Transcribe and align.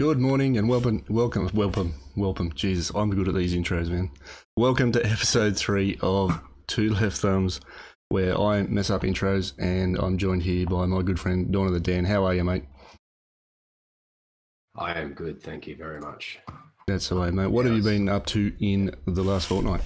Good 0.00 0.18
morning 0.18 0.56
and 0.56 0.66
welcome, 0.66 1.04
welcome, 1.10 1.50
welcome, 1.52 1.92
welcome. 2.16 2.50
Jesus, 2.54 2.90
I'm 2.94 3.10
good 3.10 3.28
at 3.28 3.34
these 3.34 3.54
intros, 3.54 3.90
man. 3.90 4.10
Welcome 4.56 4.92
to 4.92 5.04
episode 5.06 5.58
three 5.58 5.98
of 6.00 6.40
Two 6.66 6.88
Left 6.94 7.18
Thumbs, 7.18 7.60
where 8.08 8.34
I 8.40 8.62
mess 8.62 8.88
up 8.88 9.02
intros, 9.02 9.52
and 9.58 9.98
I'm 9.98 10.16
joined 10.16 10.42
here 10.42 10.66
by 10.66 10.86
my 10.86 11.02
good 11.02 11.20
friend 11.20 11.52
Donna 11.52 11.70
the 11.70 11.80
Dan. 11.80 12.06
How 12.06 12.24
are 12.24 12.34
you, 12.34 12.42
mate? 12.44 12.64
I 14.74 14.94
am 14.98 15.12
good, 15.12 15.42
thank 15.42 15.66
you 15.66 15.76
very 15.76 16.00
much. 16.00 16.38
That's 16.86 17.10
the 17.10 17.20
way, 17.20 17.30
mate. 17.30 17.48
What 17.48 17.66
have 17.66 17.76
you 17.76 17.82
been 17.82 18.08
up 18.08 18.24
to 18.28 18.54
in 18.58 18.94
the 19.04 19.22
last 19.22 19.48
fortnight? 19.48 19.82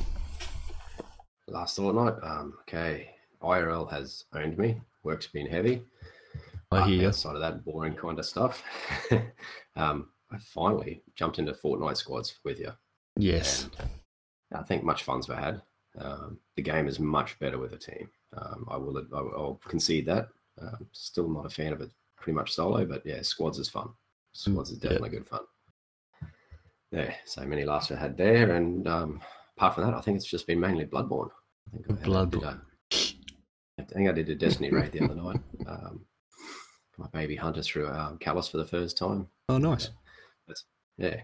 Last 1.48 1.74
fortnight, 1.74 2.14
um, 2.22 2.54
okay, 2.60 3.10
IRL 3.42 3.90
has 3.90 4.26
owned 4.32 4.58
me. 4.58 4.80
Work's 5.02 5.26
been 5.26 5.48
heavy. 5.48 5.82
I 6.70 6.86
hear 6.86 7.02
you. 7.02 7.08
Outside 7.08 7.34
of 7.34 7.40
that 7.40 7.64
boring 7.64 7.94
kind 7.94 8.18
of 8.18 8.24
stuff, 8.24 8.62
um, 9.76 10.08
I 10.32 10.38
finally 10.38 11.02
jumped 11.14 11.38
into 11.38 11.52
Fortnite 11.52 11.96
squads 11.96 12.38
with 12.44 12.58
you. 12.58 12.72
Yes. 13.16 13.68
And 13.78 14.60
I 14.60 14.62
think 14.62 14.82
much 14.84 15.04
fun's 15.04 15.26
been 15.26 15.36
had. 15.36 15.62
Um, 15.98 16.38
the 16.56 16.62
game 16.62 16.88
is 16.88 16.98
much 16.98 17.38
better 17.38 17.58
with 17.58 17.72
a 17.72 17.78
team. 17.78 18.08
Um, 18.36 18.66
I 18.68 18.76
will, 18.76 18.98
I 18.98 19.20
will 19.20 19.32
I'll 19.36 19.60
concede 19.68 20.06
that. 20.06 20.28
Um, 20.60 20.86
still 20.92 21.28
not 21.28 21.46
a 21.46 21.50
fan 21.50 21.72
of 21.72 21.80
it, 21.80 21.90
pretty 22.16 22.34
much 22.34 22.52
solo, 22.52 22.84
but 22.84 23.04
yeah, 23.06 23.22
squads 23.22 23.58
is 23.58 23.68
fun. 23.68 23.90
Squads 24.32 24.70
is 24.70 24.78
Mm, 24.78 24.82
definitely 24.82 25.10
good 25.10 25.26
fun. 25.26 25.40
Yeah, 26.90 27.12
so 27.24 27.44
many 27.44 27.64
laughs 27.64 27.90
I 27.90 27.96
had 27.96 28.16
there, 28.16 28.54
and 28.54 28.86
um, 28.88 29.20
apart 29.56 29.74
from 29.74 29.84
that, 29.84 29.94
I 29.94 30.00
think 30.00 30.16
it's 30.16 30.26
just 30.26 30.46
been 30.46 30.60
mainly 30.60 30.86
Bloodborne. 30.86 31.30
I 31.72 31.76
think 31.86 32.00
I 32.02 32.06
Bloodborne. 32.06 32.44
a- 32.44 32.60
I 33.76 33.82
think 33.82 34.08
I 34.08 34.12
did 34.12 34.28
a 34.30 34.34
Destiny 34.36 34.70
raid 34.70 34.92
the 34.92 35.04
other 35.04 35.14
night. 35.16 35.40
Um, 35.66 36.04
my 36.96 37.08
baby 37.08 37.34
hunter 37.34 37.60
through 37.62 37.88
um, 37.88 38.18
Calus 38.18 38.48
for 38.48 38.56
the 38.58 38.64
first 38.66 38.96
time. 38.96 39.26
Oh, 39.48 39.58
nice. 39.58 39.90
Yeah, 40.98 41.20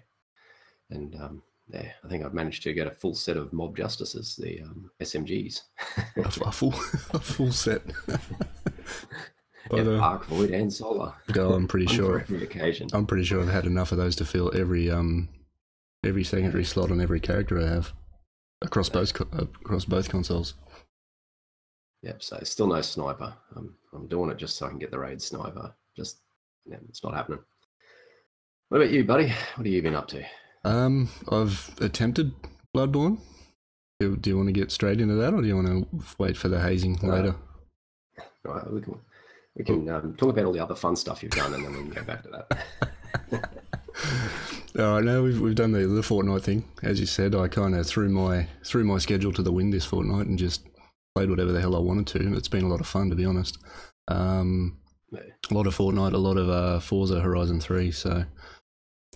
and 0.91 1.15
um, 1.17 1.43
yeah, 1.73 1.91
I 2.05 2.09
think 2.09 2.25
I've 2.25 2.35
managed 2.35 2.63
to 2.65 2.73
get 2.73 2.87
a 2.87 2.91
full 2.91 3.15
set 3.15 3.37
of 3.37 3.53
mob 3.53 3.77
justices, 3.77 4.37
the 4.37 4.63
um, 4.63 4.91
SMGs. 5.01 5.63
A, 6.17 6.21
a 6.47 6.53
full, 6.53 6.75
a 7.15 7.21
full 7.21 7.53
set. 7.53 7.83
By 9.71 9.83
yeah, 9.83 9.99
Arc 9.99 10.25
Void 10.27 10.51
and 10.51 10.73
Solar. 10.73 11.13
Go, 11.33 11.53
I'm 11.53 11.69
pretty 11.69 11.87
sure. 11.87 12.21
every 12.21 12.43
occasion. 12.43 12.89
I'm 12.93 13.07
pretty 13.07 13.25
sure 13.25 13.41
I've 13.41 13.49
had 13.49 13.67
enough 13.67 13.93
of 13.93 13.99
those 13.99 14.17
to 14.17 14.25
fill 14.25 14.51
every 14.57 14.91
um 14.91 15.29
every 16.05 16.25
secondary 16.25 16.65
slot 16.65 16.91
on 16.91 17.01
every 17.01 17.21
character 17.21 17.61
I 17.61 17.69
have 17.69 17.93
across 18.63 18.89
both 18.89 19.15
across 19.21 19.85
both 19.85 20.09
consoles. 20.09 20.55
Yep. 22.03 22.23
So 22.23 22.41
still 22.43 22.67
no 22.67 22.81
sniper. 22.81 23.35
I'm 23.55 23.75
I'm 23.93 24.09
doing 24.09 24.31
it 24.31 24.39
just 24.39 24.57
so 24.57 24.67
I 24.67 24.71
can 24.71 24.79
get 24.79 24.91
the 24.91 24.99
raid 24.99 25.21
sniper. 25.21 25.75
Just 25.97 26.21
yeah, 26.67 26.79
it's 26.89 27.05
not 27.05 27.15
happening. 27.15 27.41
What 28.71 28.83
about 28.83 28.93
you, 28.93 29.05
buddy? 29.05 29.27
What 29.27 29.57
have 29.57 29.67
you 29.67 29.83
been 29.83 29.97
up 29.97 30.07
to? 30.09 30.25
Um, 30.65 31.09
I've 31.31 31.75
attempted 31.81 32.33
Bloodborne. 32.75 33.19
Do, 33.99 34.17
do 34.17 34.31
you 34.31 34.37
want 34.37 34.47
to 34.47 34.53
get 34.53 34.71
straight 34.71 35.01
into 35.01 35.15
that, 35.17 35.35
or 35.35 35.43
do 35.43 35.49
you 35.49 35.57
want 35.57 35.67
to 35.69 35.87
wait 36.19 36.37
for 36.37 36.49
the 36.49 36.61
hazing 36.61 36.99
Uh, 37.03 37.07
later? 37.09 37.35
All 38.47 38.55
right, 38.55 38.73
we 38.73 38.81
can 38.81 38.97
we 39.57 39.65
can 39.65 39.89
um, 39.89 40.15
talk 40.15 40.31
about 40.31 40.45
all 40.45 40.53
the 40.53 40.61
other 40.61 40.77
fun 40.77 40.95
stuff 40.95 41.21
you've 41.23 41.33
done, 41.33 41.53
and 41.53 41.65
then 41.65 41.73
we 41.73 41.79
can 41.81 41.91
go 41.91 42.03
back 42.05 42.23
to 42.23 42.29
that. 42.31 43.51
All 44.79 44.95
right, 44.95 45.05
now 45.05 45.21
we've 45.23 45.41
we've 45.41 45.57
done 45.57 45.73
the 45.73 45.87
the 45.89 46.03
fortnight 46.03 46.43
thing. 46.43 46.65
As 46.85 47.01
you 47.01 47.07
said, 47.07 47.35
I 47.35 47.49
kind 47.49 47.75
of 47.75 47.85
threw 47.87 48.09
my 48.09 48.47
threw 48.65 48.85
my 48.85 48.99
schedule 48.99 49.33
to 49.33 49.43
the 49.43 49.53
wind 49.53 49.73
this 49.73 49.85
fortnight 49.85 50.29
and 50.29 50.39
just 50.39 50.63
played 51.17 51.29
whatever 51.29 51.51
the 51.51 51.61
hell 51.61 51.75
I 51.75 51.81
wanted 51.81 52.07
to. 52.09 52.35
It's 52.37 52.49
been 52.49 52.65
a 52.65 52.69
lot 52.69 52.81
of 52.81 52.87
fun, 52.87 53.11
to 53.11 53.17
be 53.17 53.25
honest. 53.27 53.59
Um, 54.07 54.79
Yeah. 55.13 55.21
a 55.51 55.55
lot 55.55 55.67
of 55.67 55.77
Fortnite, 55.77 56.15
a 56.15 56.19
lot 56.19 56.37
of 56.39 56.49
uh, 56.49 56.79
Forza 56.81 57.21
Horizon 57.21 57.61
3, 57.61 57.91
so 57.91 58.25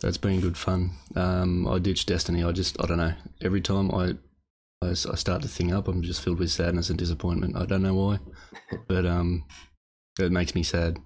that's 0.05 0.19
been 0.19 0.41
good 0.41 0.57
fun. 0.57 0.91
Um, 1.17 1.67
I 1.67 1.79
ditched 1.79 2.09
Destiny. 2.09 2.45
I 2.45 2.53
just, 2.53 2.81
I 2.83 2.87
don't 2.87 2.99
know. 2.99 3.15
Every 3.41 3.63
time 3.63 3.91
I 3.91 4.15
I 4.83 4.93
start 4.93 5.41
the 5.41 5.49
thing 5.49 5.73
up, 5.73 5.89
I'm 5.89 6.03
just 6.03 6.21
filled 6.21 6.39
with 6.39 6.51
sadness 6.51 6.91
and 6.91 6.99
disappointment. 6.99 7.57
I 7.57 7.65
don't 7.65 7.83
know 7.83 7.95
why, 7.95 8.19
but 8.87 9.07
um, 9.07 9.47
it 10.21 10.31
makes 10.31 10.55
me 10.55 10.63
sad, 10.63 10.99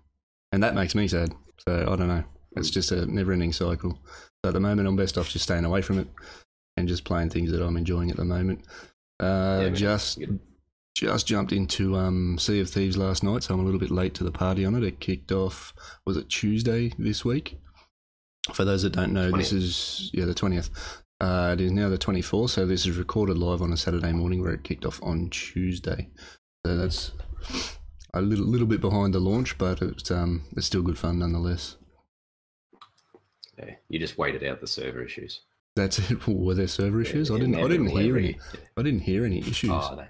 and 0.51 0.61
that 0.65 0.75
makes 0.75 0.97
me 0.97 1.07
sad. 1.07 1.33
So 1.61 1.83
I 1.83 1.95
don't 1.95 2.09
know. 2.09 2.25
It's 2.57 2.71
just 2.71 2.91
a 2.91 3.07
never-ending 3.07 3.53
cycle. 3.53 3.97
So 4.43 4.49
at 4.49 4.55
the 4.55 4.59
moment, 4.59 4.89
I'm 4.89 4.97
best 4.97 5.17
off 5.17 5.29
just 5.29 5.45
staying 5.45 5.65
away 5.65 5.81
from 5.81 6.01
it 6.01 6.09
and 6.77 6.89
just 6.89 7.05
playing 7.05 7.31
things 7.31 7.53
that 7.53 7.65
I'm 7.65 7.77
enjoying 7.77 8.11
at 8.11 8.17
the 8.17 8.25
moment. 8.25 8.65
Uh, 9.21 9.61
Yeah, 9.63 9.69
just 9.71 10.19
just 10.97 11.29
jumped 11.29 11.53
into 11.53 11.95
um, 11.95 12.37
Sea 12.37 12.61
of 12.61 12.69
Thieves 12.69 12.97
last 12.97 13.23
night, 13.23 13.45
so 13.45 13.55
I'm 13.55 13.61
a 13.61 13.65
little 13.65 13.79
bit 13.79 13.93
late 13.93 14.15
to 14.15 14.25
the 14.25 14.33
party 14.33 14.65
on 14.65 14.75
it. 14.75 14.83
It 14.83 14.99
kicked 14.99 15.31
off, 15.31 15.73
was 16.05 16.17
it 16.17 16.29
Tuesday 16.29 16.93
this 16.99 17.25
week? 17.25 17.61
For 18.55 18.65
those 18.65 18.83
that 18.83 18.93
don't 18.93 19.13
know, 19.13 19.31
this 19.31 19.53
is, 19.53 20.11
yeah, 20.13 20.25
the 20.25 20.35
20th. 20.35 20.71
Uh, 21.21 21.51
it 21.55 21.61
is 21.61 21.73
now 21.73 21.89
the 21.89 21.99
24th, 21.99 22.51
so 22.51 22.67
this 22.67 22.87
is 22.87 22.97
recorded 22.97 23.37
live 23.39 23.61
on 23.63 23.73
a 23.73 23.77
Saturday 23.77 24.13
morning 24.13 24.41
where 24.41 24.53
it 24.53 24.65
kicked 24.65 24.85
off 24.87 25.01
on 25.03 25.29
Tuesday. 25.31 26.09
So 26.65 26.77
that's 26.77 27.13
a 28.15 28.21
little, 28.23 28.47
little 28.47 28.67
bit 28.67 28.81
behind 28.81 29.15
the 29.15 29.21
launch, 29.21 29.59
but 29.59 29.83
it's, 29.83 30.11
um, 30.11 30.45
it's 30.57 30.67
still 30.67 30.83
good 30.83 30.99
fun 30.99 31.19
nonetheless. 31.19 31.77
Yeah, 33.59 33.75
you 33.89 33.99
just 33.99 34.17
waited 34.19 34.45
out 34.45 34.61
the 34.61 34.67
server 34.69 35.03
issues. 35.03 35.41
That's 35.75 35.99
it. 36.11 36.27
Were 36.29 36.55
there 36.55 36.69
server 36.69 37.01
issues? 37.01 37.31
I 37.31 37.39
didn't. 37.39 37.57
I 37.57 37.67
didn't 37.69 37.89
hear 37.89 38.17
every- 38.17 38.25
any. 38.29 38.39
I 38.77 38.83
didn't 38.83 39.01
hear 39.01 39.25
any 39.25 39.39
issues. 39.41 39.71
Oh, 39.73 39.97
they, 39.97 40.03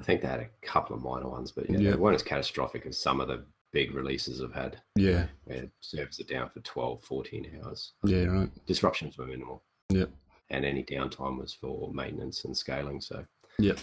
I 0.00 0.02
think 0.04 0.22
they 0.22 0.28
had 0.28 0.40
a 0.40 0.48
couple 0.66 0.96
of 0.96 1.02
minor 1.02 1.28
ones, 1.28 1.52
but 1.52 1.70
yeah, 1.70 1.78
Yeah. 1.78 1.90
they 1.92 1.96
weren't 1.96 2.14
as 2.16 2.22
catastrophic 2.22 2.84
as 2.86 3.00
some 3.00 3.20
of 3.20 3.28
the 3.28 3.44
big 3.72 3.94
releases 3.94 4.40
have 4.40 4.52
had. 4.54 4.80
yeah, 4.96 5.26
Where 5.44 5.68
servers 5.80 6.20
are 6.20 6.24
down 6.24 6.50
for 6.50 6.60
12, 6.60 7.02
14 7.04 7.60
hours. 7.64 7.92
yeah, 8.04 8.24
right. 8.24 8.50
Disruptions 8.66 9.16
were 9.18 9.26
minimal. 9.26 9.62
Yep. 9.90 10.10
And 10.50 10.64
any 10.64 10.82
downtime 10.84 11.38
was 11.38 11.52
for 11.54 11.92
maintenance 11.92 12.44
and 12.44 12.56
scaling. 12.56 13.00
So, 13.00 13.24
Yep. 13.58 13.78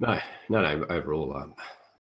no, 0.00 0.18
no, 0.48 0.60
no. 0.60 0.86
Overall, 0.90 1.36
um, 1.36 1.54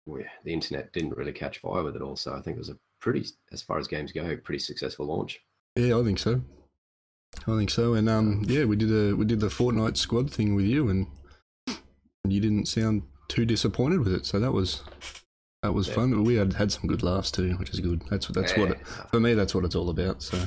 we, 0.06 0.24
the 0.44 0.52
internet 0.52 0.92
didn't 0.92 1.16
really 1.16 1.32
catch 1.32 1.58
fire 1.58 1.82
with 1.84 1.96
it 1.96 2.02
all. 2.02 2.16
So 2.16 2.32
I 2.34 2.40
think 2.40 2.56
it 2.56 2.60
was 2.60 2.70
a 2.70 2.78
pretty, 3.00 3.26
as 3.52 3.62
far 3.62 3.78
as 3.78 3.86
games 3.86 4.10
go, 4.12 4.36
pretty 4.38 4.58
successful 4.58 5.06
launch. 5.06 5.40
Yeah, 5.76 5.98
I 5.98 6.02
think 6.04 6.18
so. 6.18 6.40
I 7.46 7.56
think 7.56 7.70
so. 7.70 7.94
And 7.94 8.08
um, 8.08 8.42
yeah, 8.46 8.64
we 8.64 8.76
did 8.76 8.90
a 8.92 9.14
we 9.16 9.24
did 9.24 9.40
the 9.40 9.48
Fortnite 9.48 9.96
squad 9.96 10.30
thing 10.30 10.54
with 10.54 10.66
you, 10.66 10.88
and 10.88 11.06
you 12.28 12.40
didn't 12.40 12.66
sound 12.66 13.02
too 13.28 13.44
disappointed 13.44 13.98
with 14.00 14.12
it. 14.14 14.24
So 14.24 14.38
that 14.38 14.52
was 14.52 14.82
that 15.64 15.72
was 15.72 15.88
Yeah. 15.88 15.94
fun. 15.94 16.24
We 16.24 16.34
had 16.34 16.52
had 16.52 16.70
some 16.70 16.86
good 16.86 17.02
laughs 17.02 17.30
too, 17.30 17.54
which 17.54 17.70
is 17.70 17.80
good. 17.80 18.02
That's 18.10 18.26
that's 18.28 18.54
what 18.54 18.72
it, 18.72 18.86
for 19.10 19.18
me. 19.18 19.32
That's 19.32 19.54
what 19.54 19.64
it's 19.64 19.74
all 19.74 19.88
about. 19.88 20.22
So 20.22 20.38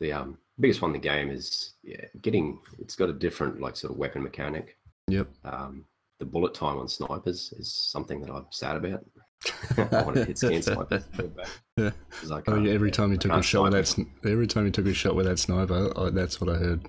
the 0.00 0.12
um, 0.12 0.36
biggest 0.58 0.82
one 0.82 0.90
in 0.90 1.00
the 1.00 1.08
game 1.08 1.30
is 1.30 1.74
yeah, 1.84 2.04
getting. 2.22 2.58
It's 2.80 2.96
got 2.96 3.08
a 3.08 3.12
different 3.12 3.60
like 3.60 3.76
sort 3.76 3.92
of 3.92 3.98
weapon 3.98 4.22
mechanic. 4.24 4.76
yep. 5.06 5.28
Um, 5.44 5.84
the 6.18 6.24
bullet 6.24 6.54
time 6.54 6.78
on 6.78 6.88
snipers 6.88 7.52
is 7.56 7.72
something 7.72 8.20
that 8.22 8.30
I'm 8.32 8.46
sad 8.50 8.74
about. 8.76 9.04
I 9.92 10.02
want 10.02 10.16
to 10.16 10.24
hit 10.24 10.36
scan 10.38 10.60
snipers. 10.60 11.04
bad, 11.76 11.94
I 12.32 12.42
Oh, 12.48 12.56
yeah, 12.56 12.72
every 12.72 12.90
time 12.90 13.12
you 13.12 13.16
took 13.18 13.30
a 13.30 13.40
shot 13.40 13.62
with 13.62 13.72
that, 13.74 13.86
sn- 13.86 14.10
every 14.24 14.48
time 14.48 14.64
you 14.64 14.72
took 14.72 14.86
a 14.86 14.92
shot 14.92 15.14
with 15.14 15.26
that 15.26 15.38
sniper, 15.38 15.92
I, 15.96 16.10
that's 16.10 16.40
what 16.40 16.50
I 16.50 16.58
heard. 16.58 16.88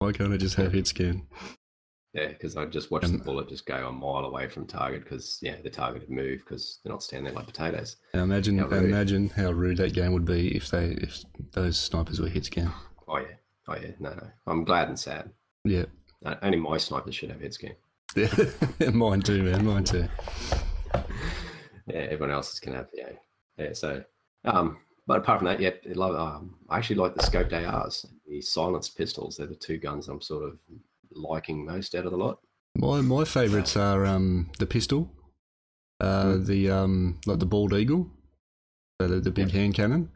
Why 0.00 0.10
can't 0.10 0.32
I 0.32 0.36
just 0.36 0.56
have 0.56 0.72
hit 0.72 0.88
scan? 0.88 1.22
Yeah, 2.16 2.28
because 2.28 2.56
I 2.56 2.64
just 2.64 2.90
watched 2.90 3.04
And- 3.06 3.20
the 3.20 3.24
bullet 3.24 3.48
just 3.48 3.66
go 3.66 3.86
a 3.88 3.92
mile 3.92 4.24
away 4.24 4.48
from 4.48 4.66
target 4.66 5.04
because 5.04 5.38
yeah, 5.42 5.56
the 5.62 5.68
target 5.68 6.02
had 6.02 6.10
moved 6.10 6.44
because 6.44 6.80
they're 6.82 6.92
not 6.92 7.02
standing 7.02 7.24
there 7.26 7.34
like 7.34 7.46
potatoes. 7.46 7.96
Now 8.14 8.22
imagine, 8.22 8.56
How 8.58 8.68
rude. 8.68 8.84
imagine 8.84 9.28
how 9.28 9.50
rude 9.52 9.76
that 9.76 9.92
game 9.92 10.12
would 10.14 10.24
be 10.24 10.56
if 10.56 10.70
they 10.70 10.92
if 10.92 11.22
those 11.52 11.78
snipers 11.78 12.18
were 12.20 12.28
hit 12.28 12.46
scan. 12.46 12.72
Oh 13.06 13.18
yeah, 13.18 13.26
oh 13.68 13.76
yeah, 13.76 13.90
no, 14.00 14.10
no. 14.14 14.26
I'm 14.46 14.64
glad 14.64 14.88
and 14.88 14.98
sad. 14.98 15.30
Yeah, 15.64 15.84
Uh, 16.24 16.36
Only 16.42 16.58
my 16.58 16.78
snipers 16.78 17.14
should 17.14 17.30
have 17.30 17.40
hit 17.40 17.52
scan. 17.54 17.76
yeah. 18.16 18.90
mine 18.94 19.20
too, 19.20 19.42
man. 19.42 19.64
Mine 19.66 19.84
too. 19.84 20.08
Yeah, 21.88 22.00
everyone 22.10 22.32
else 22.32 22.58
can 22.58 22.74
have 22.74 22.88
yeah, 22.92 23.10
yeah. 23.58 23.72
So, 23.72 24.02
um, 24.44 24.78
but 25.06 25.18
apart 25.18 25.38
from 25.38 25.46
that, 25.46 25.60
yeah, 25.60 25.70
I 25.88 25.92
love. 25.92 26.16
Um, 26.16 26.56
I 26.68 26.78
actually 26.78 26.96
like 26.96 27.14
the 27.14 27.22
scoped 27.22 27.52
ARs, 27.52 28.06
the 28.26 28.40
silenced 28.40 28.96
pistols. 28.98 29.36
They're 29.36 29.46
the 29.46 29.54
two 29.54 29.78
guns 29.78 30.08
I'm 30.08 30.20
sort 30.20 30.44
of 30.44 30.58
liking 31.16 31.64
most 31.64 31.94
out 31.94 32.04
of 32.06 32.12
the 32.12 32.18
lot. 32.18 32.38
My 32.76 33.00
my 33.00 33.24
favourites 33.24 33.76
are 33.76 34.04
um 34.04 34.50
the 34.58 34.66
pistol, 34.66 35.10
uh 36.00 36.24
Mm. 36.34 36.46
the 36.46 36.70
um 36.70 37.20
like 37.26 37.38
the 37.38 37.46
bald 37.46 37.72
eagle, 37.72 38.10
so 39.00 39.08
the, 39.08 39.20
the 39.20 39.30
big 39.30 39.50
hand 39.50 39.74
cannon, 39.74 40.10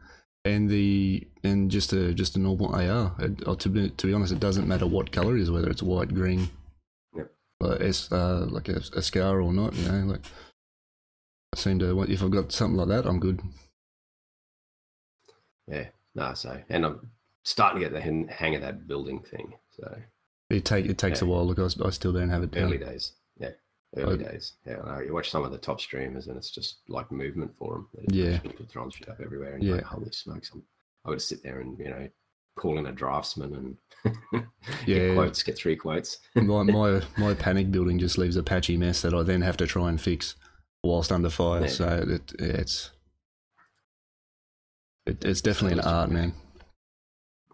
and 0.45 0.69
the 0.69 1.27
and 1.43 1.71
just 1.71 1.93
a 1.93 2.13
just 2.13 2.37
a 2.37 2.39
normal 2.39 2.75
AR. 2.75 3.15
It, 3.19 3.47
uh, 3.49 3.57
to 3.57 3.69
be 3.69 3.91
to 3.91 4.07
be 4.07 4.13
honest, 4.13 4.33
it 4.33 4.41
doesn't 4.41 4.69
matter 4.69 4.87
what 4.87 5.11
colour 5.13 5.37
it 5.37 5.43
is, 5.43 5.51
whether 5.51 5.71
it's 5.71 5.83
white, 5.83 6.13
green, 6.15 6.49
Yep. 7.17 7.31
like 7.61 7.81
S 7.81 8.13
uh 8.13 8.47
like 8.51 8.69
a, 8.69 8.83
a 8.95 9.03
scar 9.03 9.41
or 9.41 9.53
not. 9.53 9.75
You 9.75 9.89
know, 9.89 10.13
like 10.13 10.27
I 11.55 11.59
seem 11.59 11.79
to 11.79 12.03
if 12.03 12.23
I've 12.23 12.31
got 12.31 12.53
something 12.53 12.77
like 12.77 12.89
that, 12.89 13.07
I'm 13.07 13.21
good. 13.21 13.41
Yeah, 15.67 15.89
no, 16.15 16.35
so 16.35 16.61
and 16.69 16.85
I'm 16.85 17.11
starting 17.45 17.81
to 17.81 17.89
get 17.89 17.93
the 17.95 18.33
hang 18.33 18.55
of 18.55 18.63
that 18.63 18.87
building 18.87 19.21
thing. 19.23 19.55
So 19.71 19.97
It 20.51 20.65
take 20.65 20.87
it 20.87 20.99
takes 20.99 21.23
a 21.23 21.27
while. 21.27 21.47
Look, 21.47 21.59
I 21.59 21.91
still 21.91 22.13
don't 22.13 22.29
have 22.31 22.43
it 22.43 22.51
down. 22.51 22.65
early 22.65 22.79
days, 22.79 23.13
yeah, 23.39 23.51
Early 23.97 24.25
I- 24.27 24.31
days. 24.33 24.55
Yeah, 24.67 24.81
I 24.85 24.97
know. 24.97 25.01
you 25.01 25.15
watch 25.15 25.31
some 25.31 25.45
of 25.45 25.53
the 25.53 25.59
top 25.59 25.81
streamers 25.81 26.27
and 26.27 26.37
it's 26.37 26.51
just 26.51 26.79
like 26.89 27.11
movement 27.13 27.57
for 27.57 27.87
them. 27.95 28.05
Yeah. 28.09 28.39
People 28.39 28.67
throwing 28.69 28.91
shit 28.91 29.09
up 29.09 29.21
everywhere 29.25 29.55
and 29.55 29.63
Yeah. 29.63 29.75
like, 29.77 29.85
holy 29.85 30.11
smokes. 30.11 30.51
I'm, 30.53 30.63
I 31.05 31.11
would 31.11 31.23
sit 31.23 31.43
there 31.43 31.61
and, 31.61 31.79
you 31.79 31.89
know, 31.91 32.09
call 32.57 32.79
in 32.79 32.87
a 32.87 32.93
draftsman 32.93 33.55
and 34.05 34.17
Yeah. 34.87 34.97
get 34.99 35.15
quotes, 35.15 35.43
get 35.45 35.57
three 35.57 35.77
quotes. 35.77 36.19
my 36.35 36.63
my 36.65 37.01
my 37.17 37.33
panic 37.35 37.71
building 37.71 37.99
just 37.99 38.19
leaves 38.19 38.37
a 38.37 38.43
patchy 38.43 38.77
mess 38.77 39.03
that 39.03 39.15
I 39.15 39.23
then 39.23 39.41
have 39.43 39.57
to 39.59 39.67
try 39.67 39.89
and 39.89 40.01
fix 40.01 40.35
whilst 40.83 41.13
under 41.13 41.31
fire. 41.31 41.63
Yeah. 41.63 41.67
So 41.69 42.05
it, 42.09 42.33
it's 42.41 42.91
it, 45.07 45.25
it's 45.25 45.41
definitely 45.41 45.79
an 45.79 45.85
art, 45.87 46.11
man. 46.11 46.35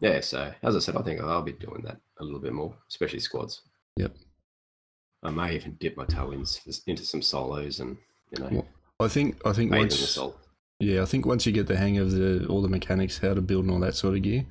Yeah, 0.01 0.21
so 0.21 0.53
as 0.63 0.77
I 0.77 0.79
said, 0.79 0.97
I 0.97 1.03
think 1.03 1.21
I'll 1.21 1.43
be 1.43 1.53
doing 1.53 1.83
that 1.85 1.99
a 2.19 2.25
little 2.25 2.41
bit 2.41 2.53
more, 2.53 2.75
especially 2.89 3.21
squads. 3.21 3.63
Yep. 3.97 4.15
I 5.23 5.31
may 5.31 5.55
even 5.55 5.77
dip 5.81 5.97
my 5.97 6.05
toe 6.05 6.33
in, 6.33 6.45
into 6.87 7.05
some 7.05 7.23
solos 7.23 7.81
and, 7.81 7.97
you 8.31 8.43
know, 8.43 8.49
Well, 8.51 8.67
I 9.01 9.09
think 9.09 9.41
I 9.47 9.53
think 9.53 9.73
once 9.73 10.19
yeah, 10.79 11.03
I 11.03 11.07
think 11.07 11.25
once 11.25 11.47
you 11.47 11.53
get 11.53 11.67
the 11.67 11.77
hang 11.77 11.97
of 11.99 12.11
the 12.13 12.47
all 12.49 12.61
the 12.61 12.69
mechanics, 12.69 13.19
how 13.19 13.33
to 13.35 13.41
build 13.41 13.65
and 13.65 13.73
all 13.73 13.81
that 13.81 13.95
sort 13.95 14.15
of 14.15 14.23
gear, 14.23 14.45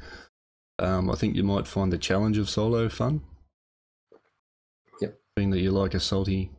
um, 0.80 1.10
I 1.10 1.16
think 1.16 1.36
you 1.36 1.44
might 1.44 1.68
find 1.68 1.94
the 1.94 1.98
challenge 1.98 2.38
of 2.38 2.50
solo 2.50 2.90
fun. 2.90 3.22
Yep. 5.02 5.20
Being 5.36 5.52
that 5.52 5.60
you 5.60 5.72
like 5.72 5.94
a 5.94 6.00
salty 6.00 6.50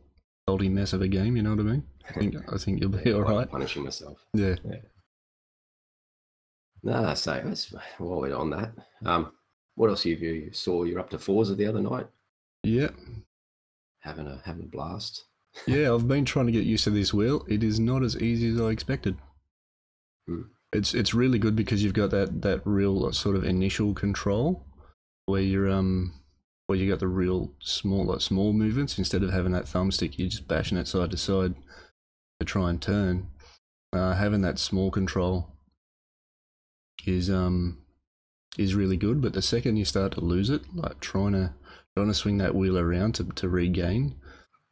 salty 0.47 0.69
mess 0.69 0.93
of 0.93 1.01
a 1.01 1.07
game, 1.07 1.35
you 1.35 1.43
know 1.43 1.51
what 1.51 1.59
I 1.59 1.63
mean? 1.63 1.83
I 2.09 2.13
think 2.19 2.35
I 2.53 2.57
think 2.57 2.79
you'll 2.79 2.89
be 2.91 3.09
Yeah, 3.09 3.15
all 3.17 3.21
like 3.23 3.35
right. 3.35 3.51
Punishing 3.51 3.83
myself. 3.83 4.17
Yeah. 4.33 4.55
No, 6.83 7.13
so 7.15 7.41
that's 7.43 7.73
while 7.97 8.21
we're 8.21 8.35
on 8.35 8.49
that. 8.51 8.71
Um, 9.05 9.31
what 9.75 9.89
else 9.89 10.03
have 10.03 10.21
you, 10.21 10.31
you 10.31 10.51
saw? 10.53 10.83
You're 10.83 10.99
up 10.99 11.09
to 11.11 11.19
Forza 11.19 11.55
the 11.55 11.65
other 11.67 11.81
night, 11.81 12.07
Yeah. 12.63 12.89
having 13.99 14.27
a 14.27 14.41
having 14.45 14.63
a 14.63 14.67
blast. 14.67 15.25
Yeah, 15.67 15.91
I've 15.93 16.07
been 16.07 16.23
trying 16.25 16.45
to 16.45 16.51
get 16.51 16.65
used 16.65 16.83
to 16.83 16.91
this 16.91 17.13
wheel. 17.15 17.43
It 17.47 17.63
is 17.63 17.79
not 17.79 18.03
as 18.03 18.15
easy 18.21 18.49
as 18.53 18.61
I 18.61 18.67
expected. 18.69 19.17
Hmm. 20.27 20.41
It's 20.71 20.93
it's 20.93 21.13
really 21.15 21.39
good 21.39 21.55
because 21.55 21.83
you've 21.83 21.93
got 21.93 22.11
that 22.11 22.41
that 22.43 22.61
real 22.65 23.05
uh, 23.05 23.11
sort 23.11 23.35
of 23.35 23.43
initial 23.43 23.93
control 23.95 24.67
where 25.25 25.41
you're 25.41 25.69
um 25.69 26.13
where 26.67 26.77
you 26.77 26.87
got 26.89 26.99
the 26.99 27.07
real 27.07 27.53
small 27.59 28.05
like 28.05 28.21
small 28.21 28.53
movements 28.53 28.99
instead 28.99 29.23
of 29.23 29.31
having 29.31 29.51
that 29.53 29.65
thumbstick. 29.65 30.17
You're 30.19 30.29
just 30.29 30.47
bashing 30.47 30.77
it 30.77 30.87
side 30.87 31.09
to 31.11 31.17
side 31.17 31.55
to 32.39 32.45
try 32.45 32.69
and 32.69 32.79
turn. 32.81 33.27
Uh, 33.93 34.13
having 34.13 34.41
that 34.41 34.59
small 34.59 34.91
control 34.91 35.56
is 37.07 37.29
um 37.29 37.79
is 38.57 38.75
really 38.75 38.97
good, 38.97 39.21
but 39.21 39.33
the 39.33 39.41
second 39.41 39.77
you 39.77 39.85
start 39.85 40.11
to 40.13 40.21
lose 40.21 40.49
it, 40.49 40.61
like 40.75 40.99
trying 40.99 41.33
to 41.33 41.53
trying 41.95 42.07
to 42.07 42.13
swing 42.13 42.37
that 42.39 42.55
wheel 42.55 42.77
around 42.77 43.15
to, 43.15 43.23
to 43.23 43.49
regain 43.49 44.15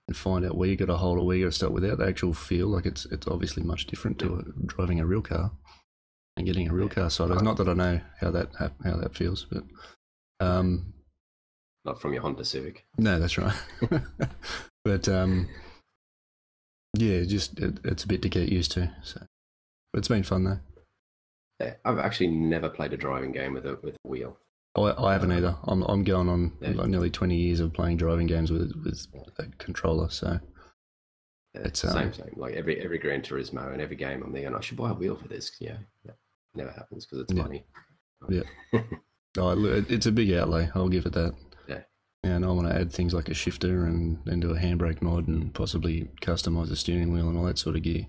and 0.08 0.16
find 0.18 0.46
out 0.46 0.56
where 0.58 0.70
you 0.70 0.76
got 0.76 0.86
to 0.86 0.98
hold 0.98 1.18
it, 1.18 1.24
where 1.24 1.36
you 1.38 1.46
got 1.46 1.50
to 1.52 1.56
start 1.58 1.72
without 1.74 1.98
the 1.98 2.06
actual 2.08 2.34
feel. 2.34 2.68
Like 2.68 2.86
it's 2.86 3.06
it's 3.06 3.28
obviously 3.28 3.64
much 3.64 3.88
different 3.88 4.20
to 4.20 4.36
uh 4.36 4.42
driving 4.66 5.00
a 5.00 5.06
real 5.06 5.22
car 5.22 5.52
and 6.38 6.46
getting 6.46 6.68
a 6.70 6.74
real 6.74 6.88
Yeah. 6.88 6.94
car 6.94 7.10
sideways. 7.10 7.42
Not 7.42 7.58
that 7.58 7.70
I 7.70 7.74
know 7.74 8.02
how 8.20 8.32
that 8.32 8.50
how 8.60 8.98
that 8.98 9.16
feels, 9.16 9.46
but 9.46 9.64
um, 10.46 10.94
Not 11.86 12.02
from 12.02 12.12
your 12.14 12.22
Honda 12.24 12.44
Civic. 12.44 12.86
no, 12.98 13.20
that's 13.20 13.38
right. 13.38 13.56
but 14.84 15.08
um, 15.08 15.48
yeah, 16.98 17.24
just 17.24 17.58
it, 17.60 17.80
it's 17.84 18.04
a 18.04 18.08
bit 18.08 18.22
to 18.24 18.30
get 18.30 18.50
used 18.50 18.72
to. 18.74 18.92
So 19.04 19.22
but 19.94 20.00
it's 20.00 20.08
been 20.10 20.24
fun 20.24 20.44
though. 20.44 20.60
Yeah, 21.60 21.74
I've 21.86 22.00
actually 22.00 22.28
never 22.28 22.69
played 22.69 22.94
a 22.94 22.98
driving 22.98 23.31
game 23.31 23.54
with 23.54 23.66
a 23.66 23.78
with 23.81 23.96
a 23.96 24.07
wheel. 24.07 24.38
I, 24.75 24.81
I 24.98 25.13
haven't 25.13 25.31
either. 25.31 25.56
I'm 25.63 25.84
I'm 25.84 26.04
going 26.04 26.28
on 26.30 26.52
Yeah. 26.62 26.72
like 26.72 26.88
nearly 26.90 27.10
20 27.10 27.36
years 27.36 27.60
of 27.62 27.74
playing 27.74 27.98
driving 27.98 28.28
games 28.28 28.52
with 28.52 28.74
with 28.84 29.07
a 29.40 29.46
controller. 29.57 30.10
So 30.10 30.40
Yeah, 31.54 31.62
It's, 31.66 31.80
same 31.80 31.96
um, 31.98 32.13
same. 32.13 32.34
Like 32.36 32.56
every 32.56 32.81
every 32.84 32.98
Gran 33.00 33.22
Turismo 33.22 33.72
and 33.72 33.81
every 33.81 33.96
game, 33.96 34.22
I'm 34.24 34.34
there, 34.34 34.48
and 34.48 34.56
I 34.56 34.60
should 34.60 34.78
buy 34.78 34.90
a 34.90 34.94
wheel 34.94 35.16
for 35.16 35.28
this. 35.30 35.52
Yeah, 35.62 35.78
yeah. 36.06 36.12
never 36.56 36.72
happens 36.72 37.06
because 37.06 37.22
it's 37.24 37.34
Yeah. 37.34 37.44
money. 37.44 37.66
Yeah. 38.30 38.44
Oh, 39.38 39.54
it's 39.90 40.06
a 40.06 40.13
big 40.13 40.31
outlay. 40.31 40.69
I'll 40.75 40.88
give 40.88 41.06
it 41.06 41.12
that. 41.12 41.36
Yeah. 41.68 41.81
And 42.24 42.46
I 42.46 42.52
want 42.52 42.69
to 42.69 42.74
add 42.74 42.90
things 42.90 43.13
like 43.13 43.28
a 43.28 43.34
shifter 43.34 43.84
and 43.84 44.18
then 44.24 44.40
do 44.40 44.52
a 44.52 44.57
handbrake 44.57 45.02
mod 45.02 45.28
and 45.28 45.54
possibly 45.54 46.10
customize 46.22 46.69
the 46.69 46.78
steering 46.78 47.12
wheel 47.12 47.28
and 47.28 47.38
all 47.38 47.44
that 47.44 47.57
sort 47.57 47.75
of 47.75 47.81
gear. 47.81 48.06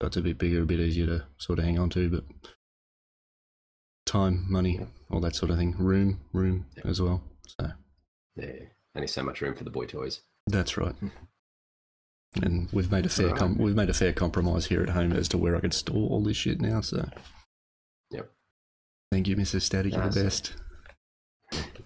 That's 0.00 0.16
a 0.16 0.22
bit 0.22 0.38
bigger, 0.38 0.62
a 0.62 0.64
bit 0.64 0.80
easier 0.80 1.04
to 1.04 1.26
sort 1.36 1.58
of 1.58 1.66
hang 1.66 1.78
on 1.78 1.90
to, 1.90 2.08
but 2.08 2.24
time, 4.10 4.44
money, 4.50 4.76
Yeah. 4.78 4.86
all 5.10 5.20
that 5.20 5.36
sort 5.36 5.50
of 5.50 5.56
thing. 5.58 5.74
Room, 5.78 6.20
room 6.32 6.66
Yeah. 6.76 6.82
as 6.86 7.00
well. 7.00 7.22
So 7.46 7.70
Yeah, 8.36 8.52
only 8.94 9.06
so 9.06 9.22
much 9.22 9.40
room 9.40 9.54
for 9.54 9.64
the 9.64 9.70
boy 9.70 9.86
toys. 9.86 10.20
that's 10.46 10.76
right. 10.76 10.96
And 12.42 12.70
we've 12.72 12.90
made 12.90 13.06
a 13.06 13.08
fair 13.08 13.34
com- 13.34 13.58
we've 13.58 13.74
made 13.74 13.90
a 13.90 13.94
fair 13.94 14.12
compromise 14.12 14.66
here 14.66 14.82
at 14.82 14.90
home 14.90 15.12
as 15.12 15.28
to 15.28 15.38
where 15.38 15.56
I 15.56 15.60
could 15.60 15.74
store 15.74 16.08
all 16.10 16.22
this 16.22 16.36
shit 16.36 16.60
now. 16.60 16.80
So, 16.80 17.08
Yep. 18.10 18.30
Thank 19.12 19.28
you, 19.28 19.36
Mr. 19.36 19.60
Static. 19.62 19.92
You're 19.92 20.02
Ah, 20.02 20.08
the 20.08 20.12
so- 20.12 20.22
best. 20.24 20.56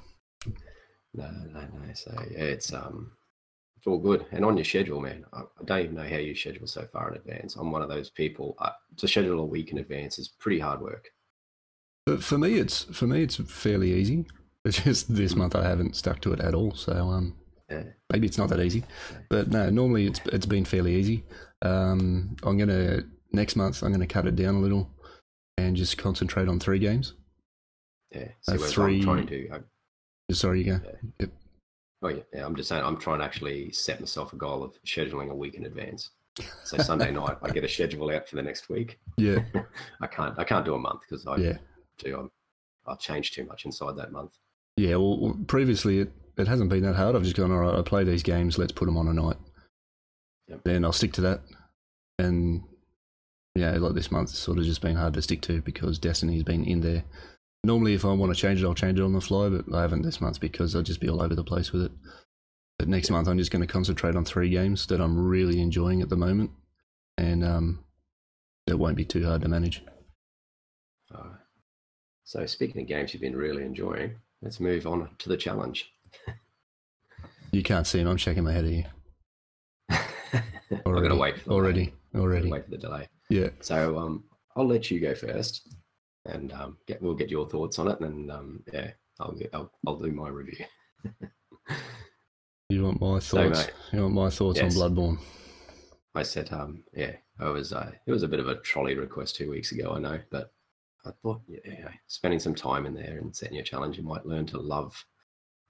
No, 1.16 1.30
no, 1.30 1.60
no. 1.60 1.92
So 1.94 2.12
yeah, 2.30 2.42
it's 2.42 2.72
um, 2.72 3.12
it's 3.76 3.86
all 3.86 3.98
good. 3.98 4.26
And 4.32 4.44
on 4.44 4.56
your 4.56 4.64
schedule, 4.64 5.00
man, 5.00 5.24
I, 5.32 5.42
I 5.42 5.64
don't 5.64 5.80
even 5.84 5.94
know 5.94 6.02
how 6.08 6.16
you 6.16 6.34
schedule 6.34 6.66
so 6.66 6.86
far 6.92 7.10
in 7.12 7.16
advance. 7.18 7.54
I'm 7.54 7.70
one 7.70 7.82
of 7.82 7.88
those 7.88 8.10
people. 8.10 8.56
Uh, 8.58 8.72
to 8.96 9.06
schedule 9.06 9.38
a 9.40 9.44
week 9.44 9.70
in 9.70 9.78
advance 9.78 10.18
is 10.18 10.28
pretty 10.40 10.58
hard 10.58 10.80
work. 10.80 11.04
But 12.06 12.22
for 12.22 12.36
me, 12.38 12.54
it's 12.58 12.84
for 12.84 13.06
me, 13.06 13.22
it's 13.22 13.36
fairly 13.36 13.92
easy. 13.94 14.26
It's 14.64 14.82
just 14.82 15.14
this 15.14 15.34
month 15.34 15.54
I 15.54 15.62
haven't 15.66 15.96
stuck 15.96 16.20
to 16.22 16.32
it 16.32 16.40
at 16.40 16.54
all. 16.54 16.74
So 16.74 16.92
um, 16.92 17.34
Yeah. 17.70 17.84
maybe 18.12 18.26
it's 18.26 18.38
not 18.38 18.48
that 18.50 18.60
easy. 18.60 18.84
But 19.30 19.48
no, 19.50 19.70
normally 19.70 20.06
it's 20.06 20.20
it's 20.26 20.46
been 20.46 20.64
fairly 20.64 20.94
easy. 20.94 21.24
Um, 21.62 22.36
I'm 22.42 22.58
gonna 22.58 23.02
next 23.32 23.56
month 23.56 23.82
I'm 23.82 23.92
gonna 23.92 24.06
cut 24.06 24.26
it 24.26 24.36
down 24.36 24.54
a 24.54 24.60
little 24.60 24.90
and 25.56 25.76
just 25.76 25.96
concentrate 25.98 26.48
on 26.48 26.60
three 26.60 26.78
games. 26.78 27.14
Yeah. 28.14 28.28
Uh, 28.48 28.56
three- 28.58 28.98
I'm 28.98 29.02
trying 29.04 29.26
to. 29.28 29.50
I, 29.52 29.58
Sorry, 30.32 30.62
you 30.62 30.64
go. 30.64 30.80
Yep. 31.20 31.30
oh 32.02 32.08
yeah, 32.08 32.22
yeah. 32.32 32.46
I'm 32.46 32.56
just 32.56 32.68
saying. 32.70 32.82
I'm 32.84 32.96
trying 32.98 33.18
to 33.18 33.24
actually 33.24 33.70
set 33.72 34.00
myself 34.00 34.32
a 34.32 34.36
goal 34.36 34.62
of 34.62 34.72
scheduling 34.84 35.30
a 35.30 35.34
week 35.34 35.54
in 35.54 35.66
advance. 35.66 36.10
So 36.64 36.78
Sunday 36.78 37.10
night, 37.12 37.36
I 37.42 37.50
get 37.50 37.62
a 37.64 37.68
schedule 37.68 38.10
out 38.10 38.28
for 38.28 38.36
the 38.36 38.42
next 38.42 38.68
week. 38.68 38.98
Yeah, 39.18 39.40
I 40.00 40.06
can't. 40.06 40.38
I 40.38 40.44
can't 40.44 40.64
do 40.64 40.74
a 40.74 40.78
month 40.78 41.00
because 41.08 41.26
I 41.26 41.36
yeah, 41.36 41.58
do. 41.98 42.18
I'm, 42.18 42.30
I've 42.86 43.00
changed 43.00 43.34
too 43.34 43.44
much 43.44 43.64
inside 43.64 43.96
that 43.96 44.12
month. 44.12 44.32
yeah. 44.76 44.96
Well, 44.96 45.18
well, 45.18 45.38
previously 45.46 46.00
it, 46.00 46.12
it 46.36 46.48
hasn't 46.48 46.70
been 46.70 46.82
that 46.82 46.96
hard. 46.96 47.16
I've 47.16 47.22
just 47.22 47.36
gone 47.36 47.52
all 47.52 47.58
right. 47.58 47.78
I 47.78 47.82
play 47.82 48.04
these 48.04 48.22
games. 48.22 48.58
Let's 48.58 48.72
put 48.72 48.86
them 48.86 48.96
on 48.96 49.08
a 49.08 49.12
night. 49.12 49.36
Yep. 50.48 50.60
Then 50.64 50.84
I'll 50.84 50.92
stick 50.92 51.12
to 51.14 51.20
that. 51.22 51.40
And 52.18 52.62
yeah, 53.54 53.72
like 53.72 53.94
this 53.94 54.10
month, 54.10 54.30
it's 54.30 54.38
sort 54.38 54.58
of 54.58 54.64
just 54.64 54.82
been 54.82 54.96
hard 54.96 55.14
to 55.14 55.22
stick 55.22 55.40
to 55.42 55.62
because 55.62 55.98
Destiny's 55.98 56.42
been 56.42 56.64
in 56.64 56.80
there. 56.80 57.04
Normally, 57.62 57.94
if 57.94 58.04
I 58.04 58.12
want 58.12 58.34
to 58.34 58.40
change 58.40 58.62
it, 58.62 58.66
I'll 58.66 58.74
change 58.74 58.98
it 58.98 59.04
on 59.04 59.14
the 59.14 59.20
fly, 59.20 59.48
but 59.48 59.74
I 59.74 59.80
haven't 59.80 60.02
this 60.02 60.20
month 60.20 60.38
because 60.38 60.76
I'll 60.76 60.82
just 60.82 61.00
be 61.00 61.08
all 61.08 61.22
over 61.22 61.34
the 61.34 61.44
place 61.44 61.72
with 61.72 61.82
it. 61.82 61.92
But 62.78 62.88
next 62.88 63.10
month, 63.10 63.26
I'm 63.28 63.38
just 63.38 63.50
going 63.50 63.66
to 63.66 63.72
concentrate 63.72 64.16
on 64.16 64.24
three 64.24 64.50
games 64.50 64.86
that 64.88 65.00
I'm 65.00 65.26
really 65.26 65.60
enjoying 65.60 66.02
at 66.02 66.08
the 66.10 66.16
moment, 66.16 66.50
and 67.16 67.42
um, 67.42 67.84
it 68.66 68.78
won't 68.78 68.96
be 68.96 69.04
too 69.04 69.24
hard 69.24 69.42
to 69.42 69.48
manage. 69.48 69.82
So 72.24 72.46
speaking 72.46 72.80
of 72.80 72.88
games 72.88 73.12
you've 73.12 73.20
been 73.20 73.36
really 73.36 73.62
enjoying, 73.62 74.14
let's 74.42 74.58
move 74.60 74.86
on 74.86 75.08
to 75.18 75.28
the 75.28 75.36
challenge. 75.36 75.92
You 77.52 77.62
can't 77.62 77.86
see 77.86 78.00
him. 78.00 78.08
I'm 78.08 78.16
shaking 78.16 78.44
my 78.44 78.52
head 78.52 78.64
at 78.64 78.70
you 78.70 78.84
I'm 79.90 80.02
gonna 80.84 81.14
wait 81.16 81.36
already, 81.46 81.92
delay. 82.12 82.22
Already. 82.24 82.50
Wait 82.50 82.64
for 82.64 82.70
the 82.70 82.78
delay. 82.78 83.06
Yeah. 83.30 83.50
So 83.60 83.98
um, 83.98 84.24
I'll 84.56 84.66
let 84.66 84.90
you 84.90 85.00
go 85.00 85.14
first, 85.14 85.68
and 86.24 86.52
um, 86.52 86.78
get 86.86 87.00
we'll 87.00 87.14
get 87.14 87.30
your 87.30 87.48
thoughts 87.48 87.78
on 87.78 87.88
it, 87.88 88.00
and 88.00 88.30
um, 88.32 88.64
yeah, 88.72 88.90
I'll 89.20 89.32
get, 89.32 89.50
I'll, 89.52 89.70
I'll 89.86 89.98
do 89.98 90.10
my 90.10 90.28
review. 90.28 90.64
You 92.70 92.82
want 92.84 93.00
my 93.00 93.18
So, 93.18 93.36
thoughts? 93.36 93.66
mate, 93.66 93.74
you 93.92 94.02
want 94.02 94.14
my 94.14 94.30
thoughts 94.30 94.58
yes. 94.58 94.76
on 94.76 94.94
Bloodborne? 94.94 95.18
I 96.14 96.22
said, 96.22 96.50
um, 96.52 96.82
yeah, 96.94 97.12
I 97.38 97.50
was, 97.50 97.72
uh, 97.72 97.92
it 98.06 98.10
was 98.10 98.22
a 98.22 98.28
bit 98.28 98.40
of 98.40 98.48
a 98.48 98.56
trolley 98.60 98.94
request 98.94 99.36
two 99.36 99.50
weeks 99.50 99.72
ago, 99.72 99.92
I 99.94 99.98
know, 99.98 100.18
but 100.30 100.53
I 101.06 101.10
thought, 101.22 101.42
yeah, 101.46 101.58
yeah, 101.66 101.88
spending 102.06 102.40
some 102.40 102.54
time 102.54 102.86
in 102.86 102.94
there 102.94 103.18
and 103.18 103.34
setting 103.34 103.54
your 103.54 103.64
challenge, 103.64 103.98
you 103.98 104.04
might 104.04 104.24
learn 104.26 104.46
to 104.46 104.58
love 104.58 105.04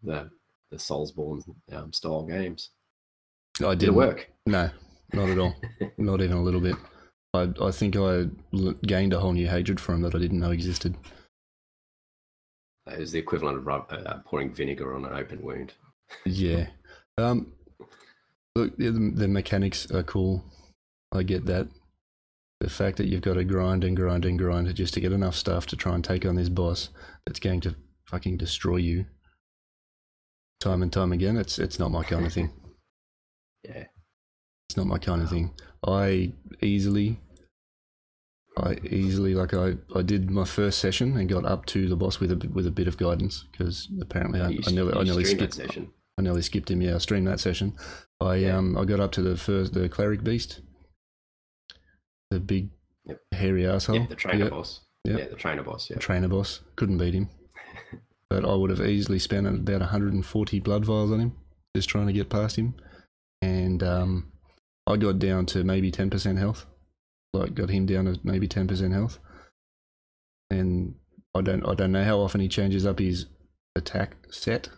the 0.03 0.31
the 0.71 0.77
Soulsborne 0.77 1.43
um, 1.73 1.93
style 1.93 2.25
games. 2.25 2.71
I 3.61 3.71
Did 3.71 3.81
did 3.81 3.89
it 3.91 3.95
work? 3.95 4.31
No, 4.47 4.71
not 5.13 5.29
at 5.29 5.39
all. 5.39 5.55
not 5.99 6.21
even 6.21 6.37
a 6.37 6.43
little 6.43 6.61
bit. 6.61 6.77
I 7.33 7.53
I 7.61 7.71
think 7.71 7.97
I 7.97 8.27
gained 8.87 9.13
a 9.13 9.21
whole 9.21 9.33
new 9.33 9.49
hatred 9.49 9.81
for 9.81 9.93
them 9.93 10.03
that 10.03 10.15
I 10.15 10.19
didn't 10.19 10.41
know 10.41 10.51
existed. 10.51 10.97
It 12.87 12.99
was 12.99 13.13
the 13.13 13.19
equivalent 13.19 13.57
of 13.59 13.67
rub, 13.67 13.87
uh, 13.91 14.19
pouring 14.27 14.53
vinegar 14.53 14.95
on 14.95 15.05
an 15.05 15.13
open 15.13 15.43
wound. 15.43 15.73
Yeah. 16.25 16.67
Um. 17.17 17.53
Look, 18.57 18.77
the, 18.77 18.91
the 18.91 19.29
mechanics 19.29 19.89
are 19.93 20.03
cool. 20.03 20.45
I 21.13 21.23
get 21.23 21.47
that. 21.47 21.69
The 22.61 22.71
fact 22.71 22.97
that 22.97 23.07
you've 23.07 23.21
got 23.23 23.35
to 23.35 23.45
grind 23.45 23.85
and 23.85 23.97
grind 23.97 24.25
and 24.25 24.39
grind 24.39 24.73
just 24.75 24.95
to 24.95 25.01
get 25.01 25.13
enough 25.13 25.35
stuff 25.35 25.67
to 25.67 25.77
try 25.77 25.95
and 25.95 26.03
take 26.05 26.25
on 26.25 26.37
this 26.37 26.49
boss 26.49 26.89
that's 27.27 27.41
going 27.41 27.61
to 27.63 27.75
fucking 28.07 28.37
destroy 28.39 28.77
you 28.77 29.07
time 30.61 30.83
and 30.83 30.93
time 30.93 31.13
again. 31.13 31.37
It's 31.37 31.59
it's 31.59 31.79
not 31.79 31.91
my 31.91 32.03
kind 32.05 32.27
of 32.27 32.33
thing. 32.33 32.51
Yeah. 33.67 33.85
It's 34.69 34.77
not 34.77 34.87
my 34.87 34.99
kind 34.99 35.23
of 35.23 35.31
thing. 35.31 35.55
I 35.87 36.33
easily, 36.61 37.19
I 38.59 38.75
easily 38.91 39.35
like 39.35 39.55
I, 39.55 39.77
I 39.97 40.03
did 40.03 40.31
my 40.31 40.45
first 40.45 40.81
session 40.81 41.17
and 41.17 41.31
got 41.31 41.47
up 41.47 41.65
to 41.67 41.89
the 41.89 41.97
boss 41.97 42.21
with 42.21 42.31
a 42.31 42.37
with 42.53 42.67
a 42.67 42.71
bit 42.71 42.89
of 42.89 42.99
guidance 42.99 43.47
because 43.51 43.89
apparently 44.03 44.41
I, 44.43 44.49
You 44.49 44.61
I 44.67 44.71
nearly 44.71 44.95
I 44.95 45.03
nearly 45.03 45.25
skipped 45.25 45.55
session. 45.55 45.91
I 46.19 46.23
nearly 46.23 46.43
skipped 46.43 46.71
him. 46.71 46.83
Yeah, 46.83 46.97
I 46.97 46.99
streamed 46.99 47.27
that 47.27 47.41
session. 47.41 47.75
I 48.21 48.35
Yeah. 48.37 48.59
um 48.59 48.77
I 48.77 48.85
got 48.85 49.01
up 49.01 49.13
to 49.13 49.23
the 49.23 49.37
first 49.39 49.73
the 49.73 49.89
cleric 49.89 50.23
beast, 50.23 50.61
the 52.35 52.41
big 52.41 52.71
Yep. 53.07 53.21
hairy 53.33 53.67
asshole. 53.67 53.97
Yeah, 53.97 54.07
the 54.07 54.15
trainer 54.17 54.45
Yeah, 54.45 54.51
boss. 54.51 54.81
Yep. 55.05 55.19
Yeah, 55.19 55.29
the 55.29 55.37
trainer 55.37 55.63
boss. 55.63 55.91
Yeah. 55.91 55.97
trainer 55.99 56.29
boss. 56.29 56.61
Couldn't 56.77 56.99
beat 56.99 57.15
him. 57.15 57.29
but 58.31 58.45
I 58.45 58.55
would 58.55 58.71
have 58.71 58.81
easily 58.81 59.19
spent 59.19 59.47
about 59.47 59.81
140 59.81 60.61
blood 60.61 60.85
vials 60.85 61.13
on 61.13 61.21
him 61.21 61.33
just 61.77 61.89
trying 61.89 62.07
to 62.07 62.13
get 62.13 62.31
past 62.31 62.57
him. 62.57 62.75
And 63.43 63.83
um, 63.83 64.33
I 64.87 64.97
got 64.97 65.19
down 65.19 65.45
to 65.47 65.65
maybe 65.65 65.93
10% 65.93 66.39
health. 66.39 66.67
Like 67.35 67.55
got 67.55 67.69
him 67.71 67.85
down 67.85 68.07
to 68.07 68.19
maybe 68.23 68.49
10% 68.49 68.93
health. 68.93 69.19
And 70.51 70.95
I 71.35 71.41
don't 71.43 71.67
I 71.67 71.75
don't 71.75 71.93
know 71.93 72.05
how 72.05 72.21
often 72.21 72.41
he 72.41 72.49
changes 72.49 72.87
up 72.87 72.99
his 72.99 73.27
attack 73.77 74.17
set. 74.31 74.69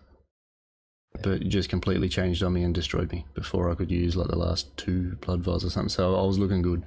But 1.23 1.43
he 1.43 1.49
just 1.49 1.69
completely 1.69 2.09
changed 2.09 2.43
on 2.43 2.53
me 2.55 2.63
and 2.63 2.75
destroyed 2.75 3.13
me 3.13 3.25
before 3.35 3.71
I 3.71 3.75
could 3.75 3.91
use 3.91 4.17
like 4.17 4.29
the 4.29 4.37
last 4.37 4.77
two 4.77 5.17
blood 5.21 5.43
vials 5.43 5.65
or 5.65 5.71
something. 5.71 5.89
So 5.91 6.15
I 6.17 6.27
was 6.27 6.39
looking 6.39 6.63
good. 6.63 6.85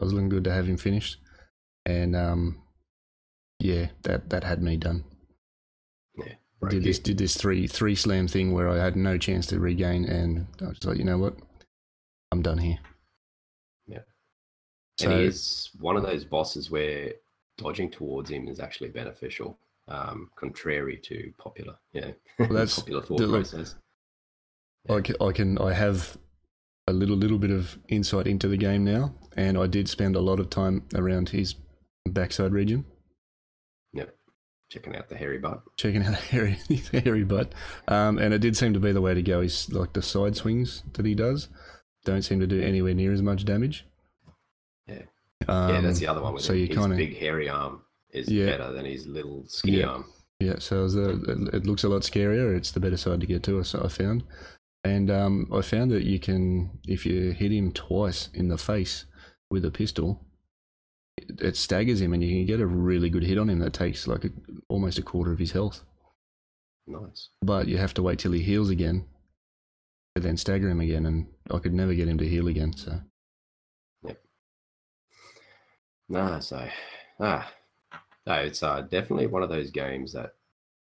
I 0.00 0.04
was 0.04 0.12
looking 0.12 0.28
good 0.28 0.44
to 0.44 0.52
have 0.52 0.66
him 0.66 0.76
finished. 0.76 1.18
And 1.86 2.14
um 2.16 2.62
yeah, 3.58 3.88
that 4.02 4.30
that 4.30 4.44
had 4.44 4.62
me 4.62 4.76
done. 4.76 5.04
Yeah. 6.16 6.34
Did 6.68 6.84
this 6.84 6.98
did 6.98 7.18
this 7.18 7.36
three 7.36 7.66
three 7.66 7.94
slam 7.94 8.28
thing 8.28 8.52
where 8.52 8.68
I 8.68 8.78
had 8.78 8.96
no 8.96 9.18
chance 9.18 9.46
to 9.48 9.58
regain, 9.58 10.04
and 10.04 10.46
I 10.60 10.68
was 10.68 10.84
like, 10.84 10.98
you 10.98 11.04
know 11.04 11.18
what, 11.18 11.36
I'm 12.30 12.42
done 12.42 12.58
here. 12.58 12.78
Yeah. 13.86 14.00
So 14.98 15.10
and 15.10 15.20
he 15.20 15.26
is 15.26 15.70
one 15.80 15.96
of 15.96 16.02
those 16.04 16.24
bosses 16.24 16.70
where 16.70 17.12
dodging 17.58 17.90
towards 17.90 18.30
him 18.30 18.46
is 18.48 18.60
actually 18.60 18.90
beneficial, 18.90 19.58
um, 19.88 20.30
contrary 20.36 20.98
to 21.04 21.32
popular, 21.38 21.74
yeah, 21.92 22.12
Well, 22.38 22.48
that's- 22.50 22.78
popular 22.78 23.02
thought 23.02 23.18
the- 23.18 23.28
process. 23.28 23.74
I 24.88 25.00
can, 25.00 25.14
I 25.20 25.30
can 25.32 25.58
I 25.58 25.72
have 25.72 26.16
a 26.88 26.92
little 26.92 27.16
little 27.16 27.38
bit 27.38 27.50
of 27.52 27.78
insight 27.88 28.26
into 28.26 28.48
the 28.48 28.56
game 28.56 28.84
now, 28.84 29.14
and 29.36 29.56
I 29.58 29.66
did 29.66 29.88
spend 29.88 30.16
a 30.16 30.20
lot 30.20 30.40
of 30.40 30.50
time 30.50 30.84
around 30.94 31.30
his 31.30 31.54
backside 32.08 32.52
region, 32.52 32.84
Yep, 33.94 34.14
Checking 34.70 34.96
out 34.96 35.08
the 35.08 35.16
hairy 35.16 35.38
butt. 35.38 35.62
checking 35.76 36.02
out 36.02 36.10
the 36.10 36.16
hairy 36.32 36.58
his 36.68 36.88
hairy 36.88 37.24
butt, 37.24 37.52
um, 37.88 38.18
and 38.18 38.32
it 38.34 38.38
did 38.40 38.56
seem 38.56 38.72
to 38.74 38.80
be 38.80 38.92
the 38.92 39.00
way 39.00 39.14
to 39.14 39.22
go. 39.22 39.40
He's 39.40 39.70
like 39.70 39.92
the 39.92 40.02
side 40.02 40.36
swings 40.36 40.82
that 40.94 41.06
he 41.06 41.14
does 41.14 41.48
don't 42.04 42.22
seem 42.22 42.40
to 42.40 42.46
do 42.48 42.60
anywhere 42.60 42.94
near 42.94 43.12
as 43.12 43.22
much 43.22 43.44
damage. 43.44 43.86
Yeah. 44.88 45.02
Um, 45.46 45.74
yeah, 45.74 45.80
that's 45.80 45.98
the 46.00 46.06
other 46.08 46.20
one. 46.22 46.34
With 46.34 46.42
so 46.42 46.52
him. 46.52 46.58
you 46.60 46.68
kinda- 46.68 46.96
big 46.96 47.16
hairy 47.16 47.48
arm 47.48 47.82
is 48.10 48.28
Yeah. 48.28 48.46
better 48.46 48.72
than 48.72 48.84
his 48.84 49.06
little 49.06 49.44
skinny 49.46 49.78
Yeah. 49.78 49.86
arm. 49.86 50.04
Yeah, 50.40 50.58
so 50.58 50.88
the, 50.88 51.10
it, 51.50 51.54
it 51.54 51.66
looks 51.66 51.84
a 51.84 51.88
lot 51.88 52.02
scarier. 52.02 52.56
It's 52.56 52.72
the 52.72 52.80
better 52.80 52.96
side 52.96 53.20
to 53.20 53.26
get 53.26 53.44
to. 53.44 53.60
I 53.60 53.86
found, 53.88 54.24
and 54.82 55.08
um, 55.08 55.48
I 55.54 55.62
found 55.62 55.92
that 55.92 56.02
you 56.02 56.18
can, 56.18 56.80
if 56.88 57.06
you 57.06 57.30
hit 57.30 57.52
him 57.52 57.70
twice 57.70 58.28
in 58.34 58.48
the 58.48 58.58
face 58.58 59.04
with 59.52 59.64
a 59.64 59.70
pistol, 59.70 60.24
it, 61.16 61.40
it 61.40 61.56
staggers 61.56 62.00
him, 62.00 62.12
and 62.12 62.24
you 62.24 62.30
can 62.30 62.46
get 62.46 62.60
a 62.60 62.66
really 62.66 63.10
good 63.10 63.22
hit 63.22 63.38
on 63.38 63.48
him 63.48 63.60
that 63.60 63.72
takes 63.72 64.08
like 64.08 64.24
a, 64.24 64.30
almost 64.68 64.98
a 64.98 65.02
quarter 65.02 65.32
of 65.32 65.38
his 65.38 65.52
health. 65.52 65.84
Nice. 66.86 67.28
But 67.42 67.68
you 67.68 67.78
have 67.78 67.94
to 67.94 68.02
wait 68.02 68.18
till 68.18 68.32
he 68.32 68.42
heals 68.42 68.70
again, 68.70 69.04
and 70.16 70.24
then 70.24 70.36
stagger 70.36 70.68
him 70.68 70.80
again. 70.80 71.06
And 71.06 71.26
I 71.50 71.58
could 71.58 71.74
never 71.74 71.94
get 71.94 72.08
him 72.08 72.18
to 72.18 72.28
heal 72.28 72.48
again. 72.48 72.72
So 72.76 73.00
Yep. 74.04 74.20
Nah, 76.08 76.38
so 76.40 76.66
ah, 77.20 77.52
no, 78.26 78.34
it's 78.34 78.62
uh, 78.62 78.80
definitely 78.82 79.26
one 79.26 79.42
of 79.42 79.50
those 79.50 79.70
games 79.70 80.12
that 80.14 80.34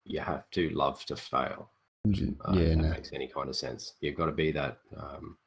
you 0.04 0.20
have 0.20 0.50
to 0.52 0.70
love 0.70 1.06
to 1.06 1.16
fail. 1.16 1.70
Uh, 2.08 2.54
yeah, 2.54 2.60
if 2.60 2.70
that 2.70 2.78
no, 2.78 2.90
makes 2.90 3.14
any 3.14 3.28
kind 3.28 3.50
of 3.50 3.56
sense. 3.56 3.94
You've 4.00 4.16
got 4.16 4.28
to 4.28 4.32
be 4.32 4.52
that 4.54 4.78
um, 4.96 5.38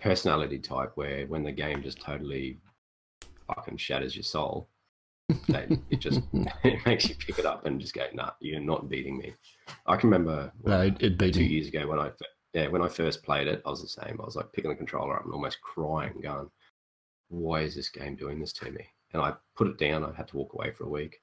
personality 0.00 0.58
type 0.58 0.92
where 0.94 1.26
when 1.26 1.42
the 1.42 1.52
game 1.52 1.82
just 1.82 2.00
totally 2.00 2.58
fucking 3.46 3.76
shatters 3.76 4.14
your 4.14 4.22
soul, 4.22 4.68
it 5.48 5.98
just 5.98 6.20
it 6.64 6.84
makes 6.86 7.08
you 7.08 7.14
pick 7.14 7.38
it 7.38 7.46
up 7.46 7.66
and 7.66 7.80
just 7.80 7.94
go, 7.94 8.06
"Nah, 8.12 8.30
you're 8.40 8.60
not 8.60 8.88
beating 8.88 9.18
me." 9.18 9.34
I 9.86 9.96
can 9.96 10.10
remember 10.10 10.52
no, 10.64 10.82
it, 10.82 10.96
it 11.00 11.18
beat 11.18 11.34
two 11.34 11.40
me. 11.40 11.46
years 11.46 11.68
ago 11.68 11.86
when 11.86 11.98
I 11.98 12.10
yeah 12.52 12.68
when 12.68 12.82
I 12.82 12.88
first 12.88 13.22
played 13.22 13.46
it, 13.46 13.62
I 13.64 13.70
was 13.70 13.82
the 13.82 13.88
same. 13.88 14.18
I 14.20 14.24
was 14.24 14.36
like 14.36 14.52
picking 14.52 14.70
the 14.70 14.76
controller 14.76 15.16
up 15.16 15.24
and 15.24 15.32
almost 15.32 15.60
crying, 15.60 16.20
going, 16.22 16.50
"Why 17.28 17.62
is 17.62 17.74
this 17.74 17.88
game 17.88 18.16
doing 18.16 18.40
this 18.40 18.52
to 18.54 18.70
me?" 18.70 18.86
And 19.12 19.22
I 19.22 19.34
put 19.56 19.68
it 19.68 19.78
down. 19.78 20.04
I 20.04 20.12
had 20.14 20.28
to 20.28 20.36
walk 20.36 20.54
away 20.54 20.72
for 20.72 20.84
a 20.84 20.90
week, 20.90 21.20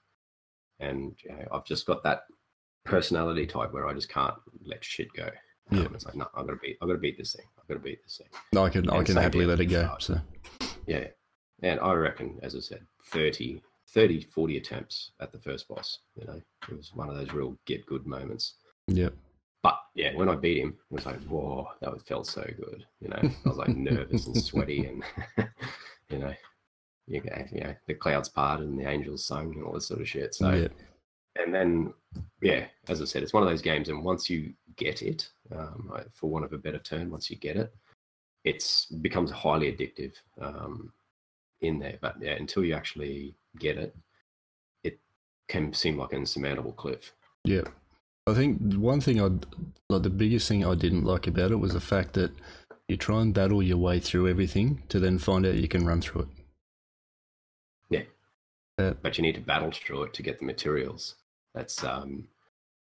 and 0.80 1.15
you 1.24 1.32
know, 1.32 1.46
I've 1.51 1.65
just 1.65 1.86
got 1.86 2.03
that 2.03 2.24
personality 2.86 3.46
type 3.46 3.72
where 3.74 3.88
I 3.88 3.94
just 3.94 4.10
can't 4.10 4.36
let 4.65 4.84
shit 4.84 5.12
go. 5.13 5.30
Um, 5.72 5.92
it's 5.96 6.06
like 6.06 6.15
no, 6.15 6.27
got 6.36 6.48
to 6.48 6.56
beat. 6.58 6.77
I've 6.82 6.88
got 6.88 6.96
to 6.96 7.00
beat 7.00 7.18
this 7.18 7.34
thing. 7.34 7.46
I've 7.63 7.67
got 7.67 7.74
to 7.75 7.79
beat 7.79 8.03
this 8.03 8.17
thing. 8.17 8.27
No, 8.51 8.65
I 8.65 8.70
can, 8.70 8.89
I 8.89 9.03
can 9.03 9.15
happily 9.15 9.46
let 9.46 9.60
it 9.60 9.67
go. 9.67 9.96
So 10.00 10.20
Yeah, 10.86 11.08
and 11.62 11.79
I 11.79 11.93
reckon, 11.93 12.39
as 12.43 12.55
I 12.55 12.60
said, 12.60 12.86
30, 13.05 13.62
30, 13.93 14.27
40 14.34 14.58
attempts 14.58 15.12
at 15.22 15.32
the 15.32 15.39
first 15.39 15.67
boss. 15.67 16.00
You 16.15 16.25
know, 16.25 16.41
it 16.70 16.75
was 16.75 16.91
one 16.93 17.10
of 17.10 17.15
those 17.15 17.32
real 17.32 17.58
get 17.65 17.86
good 17.86 18.05
moments. 18.05 18.55
Yeah. 18.88 19.10
But 19.62 19.79
yeah, 19.96 20.13
when 20.15 20.27
I 20.27 20.36
beat 20.36 20.62
him, 20.62 20.70
it 20.91 20.93
was 20.93 21.05
like, 21.05 21.22
whoa, 21.22 21.67
that 21.79 22.05
felt 22.05 22.27
so 22.27 22.41
good. 22.41 22.86
You 23.00 23.10
know, 23.10 23.20
I 23.22 23.50
was 23.50 23.58
like 23.58 23.70
nervous 23.70 24.27
and 24.27 24.36
sweaty, 24.36 24.86
and 24.86 25.03
you 26.10 26.20
know, 26.20 26.34
you 27.08 27.22
know, 27.24 27.46
you 27.50 27.62
know, 27.62 27.75
the 27.88 27.93
clouds 27.93 28.27
parted 28.27 28.67
and 28.67 28.77
the 28.77 28.89
angels 28.89 29.25
sung 29.25 29.53
and 29.53 29.63
all 29.63 29.74
this 29.74 29.88
sort 29.88 30.01
of 30.01 30.10
shit. 30.10 30.36
So, 30.36 30.51
yep. 30.51 30.74
and 31.38 31.55
then, 31.55 31.93
yeah, 32.41 32.65
as 32.89 33.01
I 33.01 33.05
said, 33.05 33.24
it's 33.24 33.32
one 33.34 33.43
of 33.43 33.50
those 33.50 33.62
games, 33.62 33.88
and 33.88 34.03
once 34.03 34.29
you 34.29 34.53
get 34.75 35.01
it, 35.01 35.30
um, 35.51 35.92
I- 35.94 36.06
for 36.13 36.30
want 36.30 36.46
of 36.46 36.53
a 36.53 36.58
better 36.58 36.80
term, 36.80 37.10
once 37.10 37.30
you 37.30 37.38
get 37.38 37.58
it, 37.58 37.74
it's 38.44 38.86
becomes 38.86 39.32
highly 39.32 39.72
addictive 39.72 40.13
um, 40.42 40.92
in 41.62 41.80
there. 41.80 41.98
But 42.01 42.22
yeah, 42.22 42.34
until 42.34 42.63
you 42.63 42.74
actually 42.74 43.36
get 43.58 43.77
it, 43.77 43.96
it 44.84 45.00
can 45.48 45.74
seem 45.74 45.98
like 45.98 46.13
an 46.13 46.20
insurmountable 46.20 46.74
cliff. 46.74 47.13
Yeah. 47.46 47.63
I 48.25 48.34
think 48.34 48.75
one 48.75 49.01
thing 49.01 49.22
I 49.22 49.30
like 49.89 50.03
the 50.03 50.10
biggest 50.10 50.48
thing 50.48 50.65
I 50.65 50.75
didn't 50.75 51.03
like 51.03 51.27
about 51.27 51.51
it 51.51 51.58
was 51.58 51.74
the 51.74 51.82
fact 51.82 52.13
that 52.13 52.32
you 52.88 52.96
try 52.98 53.22
and 53.22 53.34
battle 53.34 53.62
your 53.62 53.77
way 53.77 54.00
through 54.00 54.30
everything 54.30 54.84
to 54.89 55.00
then 55.00 55.18
find 55.18 55.46
out 55.46 55.56
you 55.56 55.68
can 55.68 55.86
run 55.86 56.01
through 56.01 56.22
it. 56.22 56.27
Yeah. 57.89 58.03
That 58.77 59.01
but 59.03 59.18
you 59.18 59.22
need 59.24 59.36
to 59.36 59.42
battle 59.42 59.72
through 59.72 60.03
it 60.03 60.13
to 60.13 60.24
get 60.24 60.39
the 60.39 60.46
materials. 60.46 61.15
That's 61.53 61.84
um, 61.84 62.27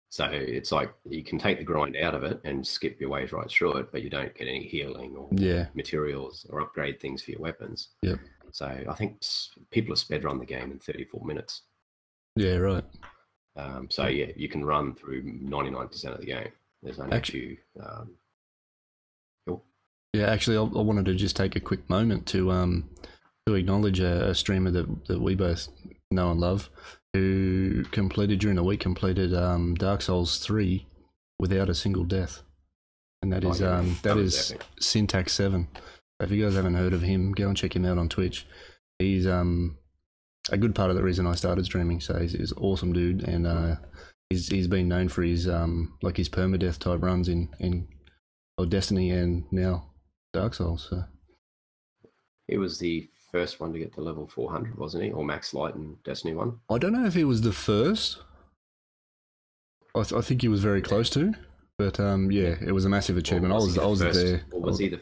so 0.09 0.25
it's 0.31 0.73
like 0.73 0.93
you 1.09 1.23
can 1.25 1.39
take 1.39 1.59
the 1.59 1.65
grind 1.65 1.97
out 1.97 2.15
of 2.15 2.23
it 2.23 2.41
and 2.45 2.67
skip 2.67 3.01
your 3.01 3.11
way 3.11 3.27
right 3.27 3.51
through 3.51 3.77
it, 3.79 3.93
but 3.93 4.03
you 4.03 4.11
don't 4.11 4.35
get 4.35 4.49
any 4.49 4.67
healing 4.67 5.15
or 5.17 5.29
yeah, 5.33 5.67
materials 5.75 6.47
or 6.51 6.61
upgrade 6.61 7.01
things 7.01 7.23
for 7.23 7.33
your 7.33 7.41
weapons. 7.41 7.89
Yeah. 8.03 8.15
So 8.53 8.67
I 8.67 8.95
think 8.95 9.21
people 9.71 9.93
have 9.93 9.99
sped 9.99 10.25
run 10.25 10.39
the 10.39 10.47
game 10.47 10.71
in 10.71 10.79
34 10.79 11.25
minutes. 11.27 11.63
yeah, 12.37 12.57
right. 12.57 12.85
Um, 13.57 13.89
so 13.91 14.07
yeah, 14.07 14.27
you 14.37 14.49
can 14.49 14.65
run 14.65 14.95
through 14.95 15.23
99% 15.23 16.05
of 16.13 16.21
the 16.21 16.27
game. 16.27 16.49
There's 16.83 16.99
only 17.01 17.17
Actu- 17.17 17.39
a 17.39 17.41
few. 17.41 17.57
Um, 17.83 18.11
Yeah, 20.13 20.31
actually, 20.31 20.57
I, 20.57 20.63
I 20.63 20.83
wanted 20.83 21.05
to 21.07 21.15
just 21.15 21.37
take 21.37 21.57
a 21.57 21.61
quick 21.61 21.91
moment 21.91 22.27
to 22.29 22.51
um 22.51 22.89
to 23.47 23.55
acknowledge 23.55 24.01
a, 24.01 24.31
a 24.31 24.35
streamer 24.35 24.71
that 24.71 25.07
that 25.09 25.21
we 25.21 25.35
both 25.35 25.69
know 26.11 26.31
and 26.31 26.41
love, 26.41 26.71
who 27.17 27.85
completed 27.91 28.39
during 28.41 28.57
the 28.57 28.63
week 28.65 28.81
completed 28.81 29.35
um 29.35 29.75
Dark 29.75 30.03
Souls 30.03 30.39
three 30.39 30.87
without 31.39 31.69
a 31.69 31.75
single 31.75 32.05
death, 32.05 32.43
and 33.23 33.33
that 33.33 33.45
Oh, 33.45 33.51
is 33.51 33.61
yeah. 33.61 33.79
um 33.79 33.97
That 34.03 34.15
that 34.15 34.19
is. 34.19 34.55
Syntax 34.81 35.33
Seven. 35.33 35.69
If 36.21 36.31
you 36.31 36.45
guys 36.45 36.55
haven't 36.55 36.75
heard 36.75 36.93
of 36.95 37.03
him, 37.03 37.33
go 37.33 37.49
and 37.49 37.57
check 37.57 37.77
him 37.77 37.85
out 37.85 37.99
on 37.99 38.09
Twitch. 38.09 38.47
He's 38.99 39.27
um 39.27 39.79
a 40.51 40.57
good 40.57 40.75
part 40.75 40.91
of 40.91 40.97
the 40.97 41.03
reason 41.03 41.27
I 41.27 41.35
started 41.35 41.65
streaming. 41.65 42.01
So 42.01 42.19
he's, 42.19 42.33
he's 42.33 42.53
an 42.53 42.59
awesome 42.59 42.93
dude, 42.93 43.23
and 43.23 43.47
uh, 43.47 43.77
he's 44.31 44.49
he's 44.49 44.69
been 44.69 44.89
known 44.89 45.09
for 45.09 45.23
his 45.23 45.49
um 45.49 45.99
like 46.03 46.17
his 46.17 46.29
permadeath 46.29 46.79
type 46.79 47.03
runs 47.03 47.29
in 47.29 47.49
in 47.61 47.89
oh, 48.59 48.65
Destiny 48.65 49.11
and 49.11 49.45
now 49.51 49.91
Dark 50.33 50.55
Souls. 50.55 50.87
So 50.89 51.05
he 52.49 52.57
was 52.59 52.79
the 52.79 53.11
first 53.37 53.61
one 53.61 53.71
to 53.73 53.79
get 53.79 53.93
to 53.95 54.01
level 54.01 54.27
400, 54.27 54.79
wasn't 54.79 55.05
he? 55.05 55.11
Or 55.11 55.23
max 55.25 55.53
light 55.53 55.75
in 55.75 55.95
Destiny 56.05 56.33
1. 56.35 56.59
I 56.71 56.79
don't 56.79 56.93
know 56.95 57.05
if 57.05 57.13
he 57.15 57.25
was 57.25 57.43
the 57.43 57.53
first. 57.53 58.19
I, 59.95 60.03
th- 60.03 60.15
I 60.15 60.23
think 60.23 60.41
he 60.43 60.49
was 60.49 60.63
very 60.63 60.81
close 60.83 61.11
to, 61.11 61.35
but 61.79 61.99
um 62.01 62.31
yeah, 62.31 62.55
it 62.67 62.73
was 62.73 62.85
a 62.87 62.89
massive 62.89 63.17
achievement. 63.19 63.53
I 63.53 63.57
was 63.57 63.75
he 63.75 63.81
I 63.81 63.87
was 63.87 64.01
first- 64.03 64.19
there. 64.25 64.43
Or 64.53 64.61
was 64.61 64.79
he 64.79 64.89
the 64.89 65.01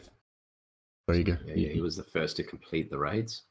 There 1.07 1.17
you 1.17 1.23
go. 1.23 1.37
Yeah, 1.45 1.53
yeah, 1.55 1.69
he 1.69 1.81
was 1.81 1.95
the 1.95 2.03
first 2.03 2.35
to 2.37 2.43
complete 2.43 2.89
the 2.89 2.97
raids, 2.97 3.43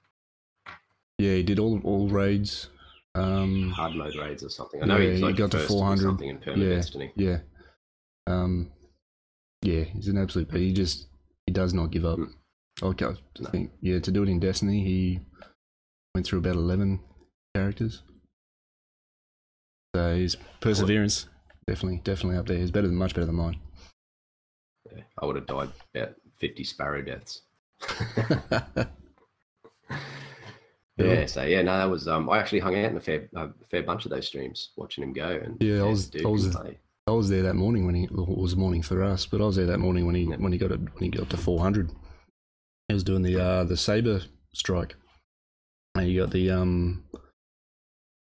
Yeah, 1.19 1.35
he 1.35 1.43
did 1.43 1.59
all 1.59 1.81
all 1.85 2.09
raids. 2.09 2.69
Um, 3.15 3.71
hard 3.71 3.95
mode 3.95 4.17
raids 4.17 4.43
or 4.43 4.49
something. 4.51 4.83
I 4.83 4.87
know 4.87 4.97
Yeah, 4.99 5.15
he 5.15 5.23
like 5.23 5.37
got 5.37 5.51
to 5.53 5.59
first 5.59 5.69
to 5.69 5.75
do 5.75 5.79
400. 5.79 6.03
something 6.03 6.29
in 6.29 6.39
permanent 6.39 6.69
Yeah. 6.71 6.77
destiny. 6.77 7.13
yeah, 7.17 7.39
um, 8.27 8.71
yeah, 9.63 9.85
he's 9.85 10.09
an 10.09 10.19
absolute. 10.19 10.51
He 10.53 10.73
just 10.73 11.07
he 11.47 11.53
does 11.53 11.73
not 11.73 11.91
give 11.91 12.05
up. 12.05 12.19
Mm. 12.19 12.33
Okay, 12.83 13.07
I 13.07 13.51
think 13.51 13.71
yeah. 13.81 13.99
To 14.01 14.11
do 14.11 14.23
it 14.23 14.29
in 14.29 14.41
Destiny, 14.41 14.83
he 14.83 15.21
went 16.15 16.27
through 16.27 16.41
about 16.41 16.57
eleven 16.57 17.01
characters. 17.55 18.03
So 19.95 20.17
his 20.17 20.37
perseverance 20.61 21.29
definitely, 21.69 22.01
definitely 22.03 22.37
up 22.39 22.47
there. 22.47 22.57
He's 22.59 22.73
better 22.73 22.89
than 22.89 22.97
much 22.97 23.15
better 23.15 23.27
than 23.27 23.37
mine. 23.37 23.61
Yeah, 24.93 25.03
I 25.23 25.27
would 25.27 25.37
have 25.37 25.47
died 25.47 25.71
about 25.95 26.15
fifty 26.37 26.65
sparrow 26.65 27.01
deaths. 27.01 27.43
yeah, 30.97 31.27
so 31.27 31.43
yeah, 31.45 31.63
no, 31.63 31.77
that 31.79 31.89
was 31.91 32.09
um. 32.09 32.29
I 32.29 32.39
actually 32.39 32.59
hung 32.61 32.75
out 32.77 32.91
in 32.91 32.97
a 32.97 33.01
fair, 33.01 33.29
a 33.37 33.49
fair 33.71 33.83
bunch 33.85 34.05
of 34.05 34.11
those 34.11 34.27
streams, 34.27 34.71
watching 34.77 35.05
him 35.05 35.13
go. 35.13 35.29
And 35.45 35.57
Yeah, 35.63 35.83
I 35.83 35.89
was- 35.89 36.11
I 36.25 36.29
was-. 36.29 36.57
I 37.07 37.11
was 37.11 37.29
there 37.29 37.43
that 37.43 37.55
morning 37.55 37.85
when 37.85 37.95
he 37.95 38.09
well, 38.11 38.25
it 38.31 38.39
was 38.39 38.57
morning 38.57 38.81
for 38.81 39.03
us, 39.03 39.27
but 39.27 39.43
I 39.43 39.45
was 39.45 39.57
there 39.57 39.67
that 39.67 39.79
morning 39.79 40.07
when 40.07 40.15
he 40.15 40.23
Yeah. 40.23 40.37
when 40.37 40.53
he 40.53 40.59
got 40.59 40.73
it 40.73 40.81
when 40.81 41.03
he 41.03 41.11
got 41.11 41.29
to 41.31 41.37
four 41.37 41.61
hundred. 41.61 41.93
He 42.89 42.95
was 42.95 43.05
doing 43.05 43.23
the 43.23 43.43
uh 43.43 43.65
the 43.65 43.77
saber 43.77 44.21
strike, 44.55 44.95
and 45.95 46.09
you 46.09 46.21
got 46.21 46.31
the 46.33 46.51
um 46.51 47.05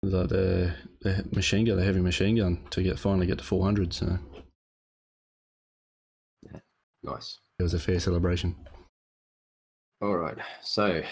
the, 0.03 0.27
the 0.27 0.74
the 1.01 1.25
machine 1.36 1.65
gun, 1.65 1.77
the 1.77 1.84
heavy 1.84 2.00
machine 2.01 2.36
gun 2.38 2.60
to 2.72 2.84
get 2.84 3.00
finally 3.00 3.25
get 3.27 3.39
to 3.39 3.44
four 3.44 3.63
hundred. 3.63 3.94
So 3.94 4.18
yeah, 6.44 6.60
nice. 7.03 7.39
it 7.60 7.63
was 7.63 7.74
a 7.74 7.80
fair 7.80 8.00
celebration. 8.00 8.56
All 10.01 10.18
right, 10.18 10.38
so 10.63 11.03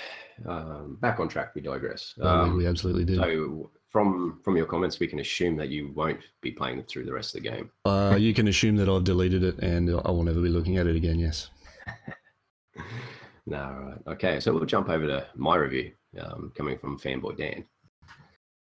um, 0.47 0.97
back 1.01 1.19
on 1.19 1.27
track. 1.27 1.53
We 1.53 1.61
digress. 1.61 2.13
We- 2.17 2.23
Um, 2.23 2.57
we 2.57 2.65
absolutely 2.67 3.05
did. 3.05 3.17
so 3.17 3.71
from 3.89 4.39
from 4.43 4.57
your 4.57 4.65
comments, 4.67 4.99
we 4.99 5.07
can 5.07 5.19
assume 5.19 5.55
that 5.57 5.69
you 5.69 5.91
won't 5.95 6.19
be 6.41 6.51
playing 6.51 6.77
it 6.79 6.87
through 6.87 7.05
the 7.05 7.13
rest 7.13 7.35
of 7.35 7.41
the 7.43 7.49
game. 7.49 7.71
Uh, 7.85 8.15
you 8.19 8.33
can 8.33 8.47
assume 8.47 8.75
that 8.77 8.89
I've 8.89 9.03
deleted 9.03 9.43
it 9.43 9.57
and 9.59 9.89
I 9.89 10.11
will 10.11 10.23
never 10.23 10.41
be 10.41 10.49
looking 10.49 10.77
at 10.77 10.85
it 10.87 10.95
again. 10.95 11.17
Yes. 11.19 11.49
No, 13.49 13.57
right. 13.57 14.13
Okay, 14.13 14.39
so 14.39 14.53
we'll 14.53 14.65
jump 14.65 14.89
over 14.89 15.07
to 15.07 15.25
my 15.35 15.55
review, 15.55 15.91
um, 16.21 16.51
coming 16.55 16.77
from 16.77 16.99
Fanboy 16.99 17.35
Dan. 17.35 17.65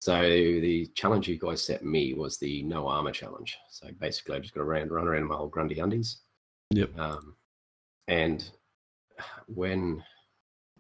So 0.01 0.23
the 0.23 0.87
challenge 0.95 1.27
you 1.27 1.37
guys 1.37 1.67
set 1.67 1.85
me 1.85 2.15
was 2.15 2.39
the 2.39 2.63
no 2.63 2.87
armor 2.87 3.11
challenge. 3.11 3.59
So 3.71 3.89
basically, 3.99 4.37
I 4.37 4.39
just 4.39 4.55
got 4.55 4.61
to 4.61 4.65
run, 4.65 4.89
run 4.89 5.09
around 5.09 5.23
in 5.23 5.29
my 5.29 5.35
old 5.35 5.51
Grundy 5.51 5.81
undies. 5.81 6.19
Yep. 6.71 6.97
Um, 6.97 7.35
and 8.07 8.49
when 9.47 10.01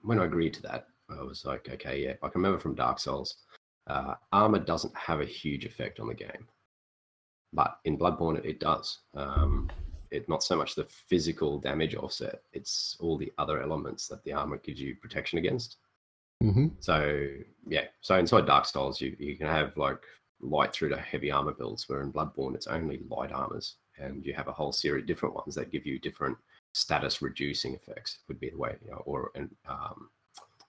when 0.02 0.20
I 0.20 0.26
agreed 0.26 0.54
to 0.54 0.62
that, 0.62 0.86
I 1.10 1.20
was 1.24 1.44
like, 1.44 1.68
okay, 1.68 2.04
yeah. 2.04 2.12
I 2.22 2.28
can 2.28 2.40
remember 2.40 2.60
from 2.60 2.76
Dark 2.76 3.00
Souls, 3.00 3.34
uh, 3.88 4.14
armor 4.30 4.60
doesn't 4.60 4.96
have 4.96 5.20
a 5.20 5.26
huge 5.26 5.64
effect 5.64 5.98
on 5.98 6.06
the 6.06 6.14
game, 6.14 6.46
but 7.52 7.78
in 7.84 7.98
Bloodborne 7.98 8.38
it, 8.38 8.44
it 8.44 8.60
does. 8.60 9.00
Um, 9.14 9.68
it 10.10 10.28
not 10.28 10.42
so 10.42 10.56
much 10.56 10.74
the 10.74 10.84
physical 10.84 11.58
damage 11.58 11.94
offset; 11.94 12.42
it's 12.52 12.96
all 13.00 13.16
the 13.16 13.32
other 13.38 13.62
elements 13.62 14.08
that 14.08 14.22
the 14.24 14.32
armor 14.32 14.58
gives 14.58 14.80
you 14.80 14.96
protection 14.96 15.38
against. 15.38 15.76
Mm-hmm. 16.42 16.68
So 16.80 17.26
yeah, 17.66 17.84
so 18.00 18.16
inside 18.16 18.46
Dark 18.46 18.64
Souls, 18.64 19.00
you 19.00 19.16
you 19.18 19.36
can 19.36 19.46
have 19.46 19.76
like 19.76 20.02
light 20.40 20.72
through 20.72 20.90
to 20.90 20.96
heavy 20.96 21.30
armor 21.30 21.52
builds, 21.52 21.88
where 21.88 22.02
in 22.02 22.12
Bloodborne 22.12 22.54
it's 22.54 22.66
only 22.66 23.00
light 23.08 23.32
armors, 23.32 23.76
and 23.98 24.24
you 24.24 24.34
have 24.34 24.48
a 24.48 24.52
whole 24.52 24.72
series 24.72 25.02
of 25.02 25.08
different 25.08 25.34
ones 25.34 25.54
that 25.54 25.72
give 25.72 25.86
you 25.86 25.98
different 25.98 26.36
status 26.72 27.22
reducing 27.22 27.74
effects. 27.74 28.18
Would 28.28 28.40
be 28.40 28.50
the 28.50 28.58
way, 28.58 28.76
you 28.84 28.90
know, 28.90 29.02
or 29.04 29.32
um, 29.68 30.10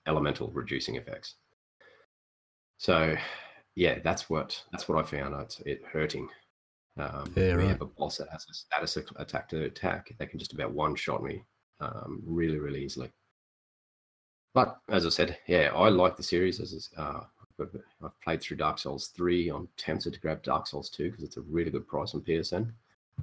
elemental 0.08 0.50
reducing 0.51 0.96
effects. 0.96 1.36
So 2.78 3.15
yeah, 3.75 3.99
that's 4.04 4.30
what 4.30 4.62
that's 4.71 4.89
what 4.89 4.97
I 4.97 5.08
found. 5.08 5.36
It's 5.41 5.60
it 5.65 5.82
hurting. 5.91 6.28
Um, 6.99 7.31
Yeah, 7.35 7.55
we 7.55 7.63
right. 7.63 7.67
have 7.69 7.81
a 7.81 7.85
boss 7.85 8.17
that 8.17 8.29
has 8.29 8.45
a 8.49 8.53
status 8.53 8.97
attack 9.15 9.49
to 9.49 9.63
attack. 9.63 10.13
They 10.17 10.25
can 10.25 10.39
just 10.39 10.53
about 10.53 10.73
one 10.73 10.95
shot 10.95 11.23
me 11.23 11.43
um, 11.79 12.21
really, 12.25 12.59
really 12.59 12.83
easily. 12.83 13.09
But 14.53 14.79
as 14.89 15.05
I 15.05 15.09
said, 15.09 15.38
yeah, 15.47 15.71
I 15.73 15.89
like 15.89 16.17
the 16.17 16.23
series. 16.23 16.59
As 16.59 16.89
uh, 16.97 17.21
I've 17.59 18.21
played 18.21 18.41
through 18.41 18.57
Dark 18.57 18.79
Souls 18.79 19.07
three. 19.07 19.49
I'm 19.49 19.67
tempted 19.77 20.13
to 20.13 20.19
grab 20.19 20.43
Dark 20.43 20.67
Souls 20.67 20.89
two 20.89 21.09
because 21.09 21.23
it's 21.23 21.38
a 21.38 21.41
really 21.41 21.71
good 21.71 21.88
price 21.88 22.13
on 22.13 22.21
PSN. 22.21 22.71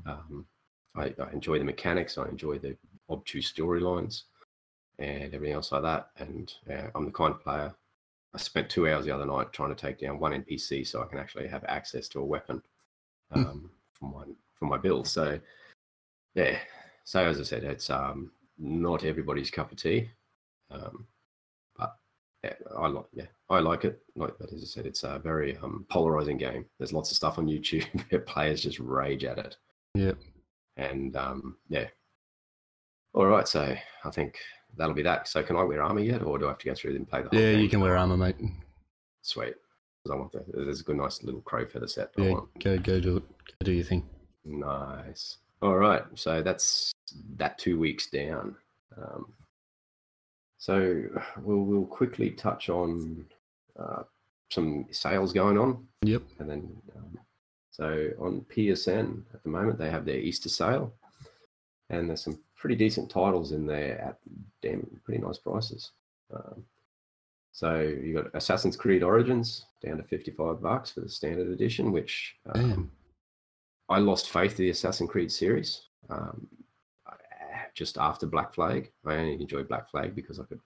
Um, 0.07 0.47
I, 0.95 1.15
I 1.19 1.31
enjoy 1.33 1.59
the 1.59 1.65
mechanics. 1.65 2.19
I 2.19 2.29
enjoy 2.29 2.59
the 2.59 2.77
obtuse 3.11 3.53
storylines 3.53 4.23
and 4.99 5.35
everything 5.35 5.55
else 5.55 5.73
like 5.73 5.83
that. 5.83 6.11
And 6.19 6.53
uh, 6.71 6.89
I'm 6.95 7.05
the 7.05 7.11
kind 7.11 7.35
of 7.35 7.43
player. 7.43 7.75
I 8.35 8.39
spent 8.39 8.69
two 8.69 8.89
hours 8.89 9.07
the 9.07 9.15
other 9.15 9.27
night 9.27 9.53
trying 9.53 9.75
to 9.75 9.81
take 9.81 9.99
down 9.99 10.19
one 10.19 10.33
NPC 10.33 10.87
so 10.87 11.03
I 11.03 11.07
can 11.07 11.19
actually 11.19 11.49
have 11.49 11.65
access 11.65 12.09
to 12.09 12.21
a 12.21 12.25
weapon. 12.25 12.63
Um, 13.33 13.71
from 13.93 14.13
my 14.13 14.25
from 14.55 14.69
my 14.69 14.79
build. 14.79 15.07
So 15.07 15.39
yeah. 16.35 16.59
So 17.05 17.25
as 17.25 17.41
I 17.41 17.45
said, 17.45 17.65
it's 17.65 17.89
um, 17.91 18.33
not 18.59 19.05
everybody's 19.05 19.51
cup 19.51 19.71
of 19.71 19.79
tea. 19.79 20.11
Um, 20.71 21.07
but 21.77 21.97
yeah, 22.43 22.55
I 22.77 22.89
like 22.89 23.07
yeah, 23.13 23.27
I 23.49 23.61
like 23.61 23.85
it. 23.85 24.01
Like 24.17 24.35
but 24.39 24.53
as 24.53 24.63
I 24.63 24.67
said, 24.67 24.87
it's 24.87 25.05
a 25.05 25.19
very 25.19 25.57
um, 25.59 25.87
polarizing 25.89 26.37
game. 26.37 26.67
There's 26.79 26.93
lots 26.93 27.11
of 27.11 27.17
stuff 27.17 27.39
on 27.39 27.47
YouTube 27.47 27.87
where 28.11 28.21
players 28.21 28.63
just 28.63 28.79
rage 28.81 29.25
at 29.25 29.39
it. 29.39 29.57
Yeah, 29.95 30.13
And 30.77 31.17
um, 31.17 31.57
yeah. 31.69 31.87
All 33.15 33.27
right, 33.27 33.49
so 33.49 33.75
I 34.05 34.11
think 34.11 34.39
that'll 34.77 34.95
be 34.95 35.03
that. 35.03 35.27
So 35.27 35.43
can 35.43 35.57
I 35.57 35.63
wear 35.63 35.83
armor 35.83 36.01
yet, 36.01 36.23
or 36.23 36.39
do 36.39 36.45
I 36.45 36.49
have 36.49 36.59
to 36.59 36.67
go 36.67 36.75
through 36.75 36.97
and 36.97 37.09
play 37.09 37.23
the 37.23 37.31
Yeah, 37.33 37.53
you 37.53 37.69
can 37.69 37.81
wear 37.81 37.97
armor, 37.97 38.19
mate. 38.19 38.37
Sweet. 39.23 39.55
I 40.11 40.15
want 40.15 40.33
the, 40.33 40.45
there's 40.53 40.81
a 40.81 40.85
good, 40.85 40.97
nice 40.97 41.23
little 41.23 41.41
crow 41.43 41.67
feather 41.67 41.89
set. 41.89 42.11
Yeah, 42.17 42.31
want. 42.33 42.59
go 42.63 42.79
go 42.79 43.01
do 43.01 43.17
it. 43.19 43.23
Go 43.29 43.65
do 43.65 43.73
your 43.73 43.85
thing. 43.85 44.09
Nice. 44.45 45.39
All 45.63 45.77
right. 45.77 46.05
So 46.15 46.43
that's 46.43 46.93
that 47.37 47.59
two 47.59 47.79
weeks 47.79 48.09
down. 48.09 48.57
Um, 48.97 49.33
so 50.59 51.03
we'll 51.43 51.59
we'll 51.65 51.87
quickly 51.87 52.31
touch 52.31 52.69
on 52.69 53.27
uh, 53.79 54.03
some 54.51 54.87
sales 54.91 55.33
going 55.33 55.59
on, 55.59 55.87
Yep. 56.03 56.23
and 56.39 56.51
then 56.51 56.77
um, 56.97 57.19
so 57.71 58.11
on 58.19 58.45
PSN 58.55 59.23
at 59.35 59.43
the 59.43 59.49
moment 59.49 59.79
they 59.79 59.91
have 59.91 60.05
their 60.05 60.19
Easter 60.19 60.49
sale, 60.49 60.93
and 61.91 62.09
there's 62.09 62.25
some 62.25 62.39
pretty 62.57 62.75
decent 62.77 63.11
titles 63.11 63.53
in 63.53 63.67
there 63.67 64.01
at 64.01 64.19
damn 64.63 64.87
pretty 65.05 65.23
nice 65.23 65.39
prices. 65.39 65.91
Um, 66.35 66.65
so 67.57 67.81
you 67.81 68.13
got 68.13 68.35
Assassin's 68.35 68.77
Creed 68.77 69.03
Origins 69.03 69.65
down 69.83 69.97
to 69.97 70.03
55 70.03 70.61
bucks 70.61 70.91
for 70.91 71.01
the 71.01 71.09
standard 71.09 71.49
edition, 71.49 71.91
which 71.91 72.37
um, 72.55 72.91
I 73.89 73.97
lost 73.97 74.29
faith 74.29 74.61
in 74.61 74.67
the 74.67 74.71
Assassin's 74.73 75.09
Creed 75.09 75.33
series. 75.33 75.81
Um, 76.11 76.47
just 77.75 77.97
after 77.97 78.27
Black 78.27 78.53
Flag, 78.53 78.93
I 79.07 79.15
only 79.15 79.41
enjoyed 79.41 79.69
Black 79.69 79.91
Flag 79.91 80.15
because 80.15 80.39
I 80.39 80.43
could 80.45 80.61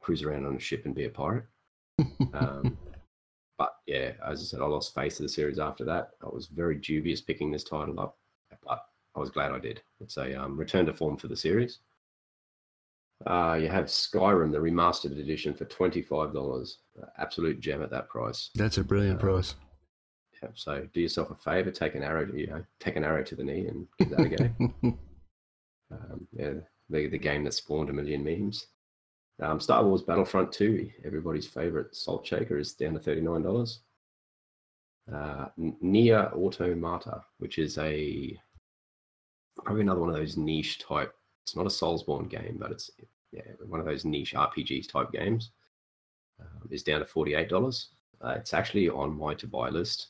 cruise 0.00 0.22
around 0.22 0.46
on 0.46 0.56
a 0.56 0.58
ship 0.58 0.86
and 0.86 0.94
be 0.94 1.04
a 1.04 1.10
pirate. 1.10 1.44
Um, 2.32 2.78
but 3.58 3.74
yeah, 3.86 4.12
as 4.26 4.40
I 4.40 4.44
said, 4.44 4.60
I 4.62 4.64
lost 4.64 4.94
faith 4.94 5.20
in 5.20 5.26
the 5.26 5.28
series 5.28 5.58
after 5.58 5.84
that. 5.84 6.12
I 6.24 6.28
was 6.30 6.46
very 6.46 6.76
dubious 6.76 7.20
picking 7.20 7.50
this 7.50 7.62
title 7.62 8.00
up, 8.00 8.16
but 8.66 8.86
I 9.14 9.20
was 9.20 9.28
glad 9.28 9.52
I 9.52 9.58
did. 9.58 9.82
It's 10.00 10.16
a 10.16 10.42
um, 10.42 10.56
return 10.56 10.86
to 10.86 10.94
form 10.94 11.18
for 11.18 11.28
the 11.28 11.36
series. 11.36 11.80
Uh, 13.26 13.54
you 13.60 13.68
have 13.68 13.86
Skyrim, 13.86 14.50
the 14.52 14.58
remastered 14.58 15.18
edition, 15.18 15.54
for 15.54 15.64
twenty-five 15.66 16.32
dollars. 16.32 16.78
absolute 17.18 17.60
gem 17.60 17.82
at 17.82 17.90
that 17.90 18.08
price. 18.08 18.50
That's 18.54 18.78
a 18.78 18.84
brilliant 18.84 19.18
Uh, 19.18 19.22
price. 19.22 19.54
Yeah, 20.42 20.48
so 20.54 20.86
do 20.92 21.00
yourself 21.00 21.30
a 21.30 21.36
favor, 21.36 21.70
take 21.70 21.94
an 21.94 22.02
arrow, 22.02 22.26
to, 22.26 22.36
you 22.36 22.48
know, 22.48 22.64
take 22.80 22.96
an 22.96 23.04
arrow 23.04 23.22
to 23.22 23.36
the 23.36 23.44
knee 23.44 23.66
and 23.68 23.86
give 23.98 24.10
that 24.10 24.20
a 24.20 24.28
go. 24.28 24.48
um, 25.92 26.26
yeah, 26.32 26.52
the 26.90 27.06
the 27.08 27.18
game 27.18 27.44
that 27.44 27.54
spawned 27.54 27.90
a 27.90 27.92
million 27.92 28.24
memes. 28.24 28.66
Um, 29.40 29.58
Star 29.60 29.82
Wars 29.84 30.02
Battlefront 30.02 30.52
2, 30.52 30.90
everybody's 31.04 31.46
favorite 31.46 31.94
salt 31.96 32.26
shaker, 32.26 32.58
is 32.58 32.74
down 32.74 32.94
to 32.94 33.00
thirty 33.00 33.20
nine 33.20 33.42
dollars. 33.42 33.80
Uh, 35.12 35.46
N- 35.58 35.76
Nier 35.80 36.30
Automata, 36.34 37.24
which 37.38 37.58
is 37.58 37.76
a 37.78 38.38
probably 39.64 39.82
another 39.82 40.00
one 40.00 40.10
of 40.10 40.16
those 40.16 40.36
niche 40.36 40.78
type. 40.80 41.14
It's 41.44 41.56
not 41.56 41.66
a 41.66 41.70
Soulsborne 41.70 42.28
game, 42.28 42.56
but 42.58 42.70
it's 42.70 42.90
yeah 43.32 43.42
one 43.66 43.80
of 43.80 43.86
those 43.86 44.04
niche 44.04 44.34
RPGs 44.34 44.90
type 44.90 45.12
games. 45.12 45.50
Um, 46.40 46.68
is 46.70 46.82
down 46.82 47.00
to 47.00 47.06
forty 47.06 47.34
eight 47.34 47.48
dollars. 47.48 47.88
Uh, 48.20 48.34
it's 48.36 48.54
actually 48.54 48.88
on 48.88 49.16
my 49.16 49.34
to 49.34 49.46
buy 49.46 49.68
list. 49.68 50.08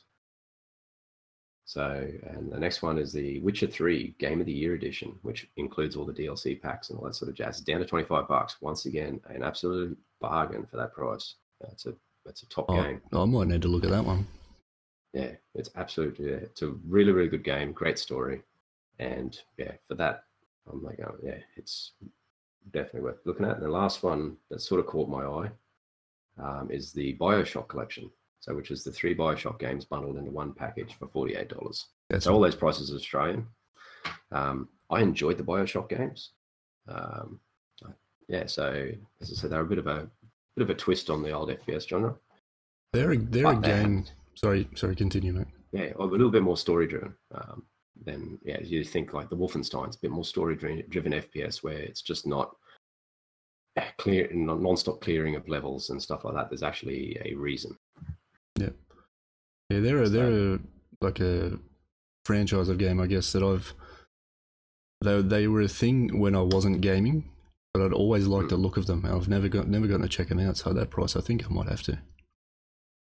So, 1.64 2.07
and 2.27 2.53
the 2.53 2.59
next 2.59 2.83
one 2.83 2.99
is 2.99 3.12
the 3.12 3.38
Witcher 3.38 3.68
3 3.68 4.16
Game 4.18 4.40
of 4.40 4.47
the 4.47 4.53
Year 4.53 4.75
edition, 4.75 5.16
which 5.23 5.49
includes 5.57 5.97
all 5.97 6.05
the 6.05 6.12
DLC 6.12 6.61
packs 6.61 6.90
and 6.90 6.99
all 6.99 7.07
that 7.07 7.14
sort 7.14 7.31
of 7.31 7.35
jazz. 7.37 7.61
Down 7.61 7.79
to 7.79 7.87
25 7.87 8.29
bucks. 8.29 8.57
Once 8.61 8.85
again, 8.85 9.21
an 9.31 9.42
absolute 9.42 9.97
bargain 10.21 10.66
for 10.66 10.77
that 10.77 10.92
price. 10.92 11.37
That's 11.61 11.87
a 11.87 11.95
that's 12.27 12.42
a 12.42 12.49
top 12.49 12.66
Oh, 12.68 12.75
game. 12.83 13.01
I 13.12 13.25
might 13.25 13.47
need 13.47 13.62
to 13.62 13.68
look 13.68 13.85
at 13.85 13.90
that 13.90 14.05
one. 14.05 14.27
Yeah, 15.14 15.31
it's 15.55 15.71
absolutely 15.77 16.31
yeah, 16.31 16.37
it's 16.37 16.62
a 16.62 16.75
really 16.87 17.12
really 17.12 17.29
good 17.29 17.45
game, 17.45 17.73
great 17.73 17.99
story, 17.99 18.42
and 18.99 19.38
yeah, 19.57 19.73
for 19.88 19.95
that 19.95 20.25
I'm 20.70 20.83
like, 20.83 21.01
oh 21.05 21.16
yeah, 21.22 21.38
it's 21.57 21.92
definitely 22.72 23.03
worth 23.03 23.18
looking 23.25 23.46
at. 23.46 23.57
And 23.57 23.64
the 23.64 23.70
last 23.70 24.03
one 24.03 24.37
that 24.51 24.61
sort 24.61 24.81
of 24.81 24.87
caught 24.87 25.09
my 25.09 25.25
eye 25.25 25.51
um, 26.38 26.70
is 26.70 26.92
the 26.92 27.16
Bioshock 27.18 27.68
collection. 27.68 28.11
So, 28.40 28.55
which 28.57 28.70
is 28.72 28.83
the 28.83 28.90
three 28.92 29.14
Bioshock 29.14 29.61
games 29.61 29.85
bundled 29.85 30.16
into 30.16 30.31
one 30.33 30.53
package 30.53 30.96
for 30.98 31.07
forty 31.09 31.35
eight 31.35 31.48
dollars. 31.48 31.87
That's 32.11 32.25
So 32.25 32.35
all 32.35 32.40
those 32.40 32.57
prices 32.57 32.92
are 32.92 32.96
Australian. 32.96 33.46
Um, 34.33 34.68
I 34.90 35.01
enjoyed 35.01 35.38
the 35.38 35.44
Bioshock 35.44 35.88
games. 35.88 36.31
Um, 36.88 37.38
yeah, 38.29 38.46
so 38.46 38.88
as 39.20 39.31
I 39.31 39.35
said, 39.35 39.51
they're 39.51 39.61
a 39.61 39.66
bit 39.66 39.79
of 39.79 39.87
a 39.87 40.09
bit 40.57 40.62
of 40.62 40.70
a 40.70 40.75
twist 40.75 41.09
on 41.11 41.22
the 41.22 41.31
old 41.33 41.51
FPS 41.51 41.87
genre. 41.88 42.14
They're 42.92 43.14
they're 43.16 43.42
But 43.44 43.62
they 43.62 43.68
game. 43.68 43.77
haven't- 43.77 44.12
Sorry, 44.35 44.66
sorry. 44.75 44.96
Continue, 44.96 45.35
mate. 45.35 45.46
yeah, 45.72 45.92
a 45.98 46.03
little 46.05 46.31
bit 46.31 46.42
more 46.42 46.57
story 46.57 46.87
driven. 46.87 47.14
Um, 47.33 47.64
than 48.05 48.38
yeah, 48.43 48.61
you 48.61 48.85
think 48.85 49.12
like 49.12 49.31
the 49.31 49.37
Wolfenstein's 49.37 49.97
a 49.97 50.01
bit 50.01 50.11
more 50.11 50.25
story 50.25 50.57
driven 50.57 51.12
FPS 51.12 51.62
where 51.62 51.79
it's 51.79 52.03
just 52.03 52.27
not 52.27 52.57
clear, 53.99 54.29
non- 54.33 54.62
non-stop 54.62 55.01
clearing 55.01 55.37
of 55.37 55.49
levels 55.49 55.91
and 55.91 56.03
stuff 56.03 56.25
like 56.25 56.35
that. 56.35 56.51
There's 56.51 56.62
actually 56.62 57.17
a 57.25 57.35
reason. 57.35 57.77
Yeah, 59.73 59.81
they're 59.81 60.03
a, 60.03 60.09
they're 60.09 60.59
like 61.01 61.21
a 61.21 61.59
franchise 62.27 62.69
of 62.69 62.79
game, 62.79 63.01
I 63.01 63.07
guess 63.07 63.33
that 63.33 63.43
I've. 63.43 63.73
They 65.01 65.23
they 65.23 65.49
were 65.49 65.62
a 65.62 65.69
thing 65.69 66.21
when 66.21 66.37
I 66.37 66.43
wasn't 66.43 66.83
gaming, 66.83 67.31
but 67.73 67.83
I'd 67.83 67.95
always 67.95 68.27
liked 68.27 68.51
the 68.51 68.57
look 68.57 68.77
of 68.77 68.87
them. 68.87 69.05
and 69.05 69.15
I've 69.15 69.29
never 69.29 69.49
got 69.49 69.69
never 69.69 69.87
gotten 69.87 70.03
to 70.03 70.09
check 70.09 70.29
them 70.29 70.41
out. 70.41 70.59
So 70.59 70.73
that 70.75 70.91
price, 70.91 71.17
I 71.17 71.21
think 71.21 71.45
I 71.45 71.49
might 71.49 71.69
have 71.69 71.83
to. 71.85 71.99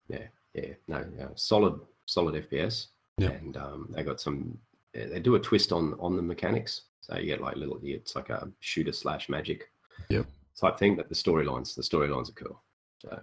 Yeah, 0.08 0.28
yeah, 0.54 0.74
no, 0.86 1.04
yeah, 1.18 1.28
solid, 1.34 1.80
solid 2.06 2.48
FPS. 2.48 2.86
Yeah. 3.18 3.30
and 3.30 3.56
um, 3.56 3.88
they 3.90 4.02
got 4.02 4.20
some. 4.20 4.56
They 4.92 5.20
do 5.20 5.36
a 5.36 5.40
twist 5.40 5.72
on 5.72 5.94
on 6.00 6.16
the 6.16 6.22
mechanics, 6.22 6.82
so 7.00 7.16
you 7.16 7.26
get 7.26 7.40
like 7.40 7.56
little. 7.56 7.78
It's 7.82 8.16
like 8.16 8.30
a 8.30 8.48
shooter 8.60 8.92
slash 8.92 9.28
magic. 9.28 9.70
Yep. 10.08 10.26
Type 10.60 10.78
thing, 10.78 10.96
but 10.96 11.08
the 11.08 11.14
storylines, 11.14 11.74
the 11.74 11.82
storylines 11.82 12.28
are 12.28 12.44
cool. 12.44 12.62
So, 12.98 13.20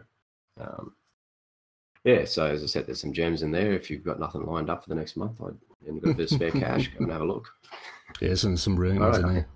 um, 0.59 0.93
yeah. 2.03 2.25
So 2.25 2.45
as 2.45 2.63
I 2.63 2.67
said, 2.67 2.87
there's 2.87 3.01
some 3.01 3.13
gems 3.13 3.41
in 3.41 3.51
there. 3.51 3.73
If 3.73 3.91
you've 3.91 4.03
got 4.03 4.19
nothing 4.19 4.45
lined 4.45 4.69
up 4.69 4.83
for 4.83 4.89
the 4.89 4.95
next 4.95 5.17
month, 5.17 5.41
I'd, 5.41 5.55
and 5.87 6.01
got 6.01 6.11
a 6.11 6.13
bit 6.15 6.31
of 6.31 6.35
spare 6.35 6.51
cash, 6.63 6.91
come 6.93 7.03
and 7.03 7.11
have 7.11 7.21
a 7.21 7.25
look. 7.25 7.49
Yeah, 8.21 8.35
some 8.35 8.57
some 8.57 8.75
brilliant 8.75 9.03
All 9.03 9.11
ones 9.11 9.23
in 9.23 9.33
there. 9.33 9.47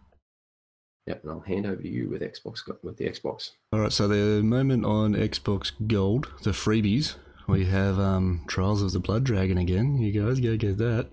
Yep, 1.07 1.23
and 1.23 1.31
I'll 1.31 1.39
hand 1.39 1.65
over 1.65 1.81
to 1.81 1.87
you 1.87 2.09
with 2.09 2.21
Xbox 2.21 2.61
with 2.83 2.97
the 2.97 3.05
Xbox. 3.05 3.51
All 3.73 3.79
right, 3.79 3.91
so 3.91 4.07
the 4.07 4.43
moment 4.43 4.85
on 4.85 5.13
Xbox 5.15 5.71
Gold, 5.87 6.27
the 6.43 6.51
freebies, 6.51 7.15
we 7.47 7.65
have 7.65 7.97
um, 7.99 8.43
Trials 8.47 8.83
of 8.83 8.91
the 8.91 8.99
Blood 8.99 9.23
Dragon 9.23 9.57
again. 9.57 9.97
You 9.97 10.11
guys 10.11 10.39
go 10.39 10.55
get 10.57 10.77
that. 10.77 11.09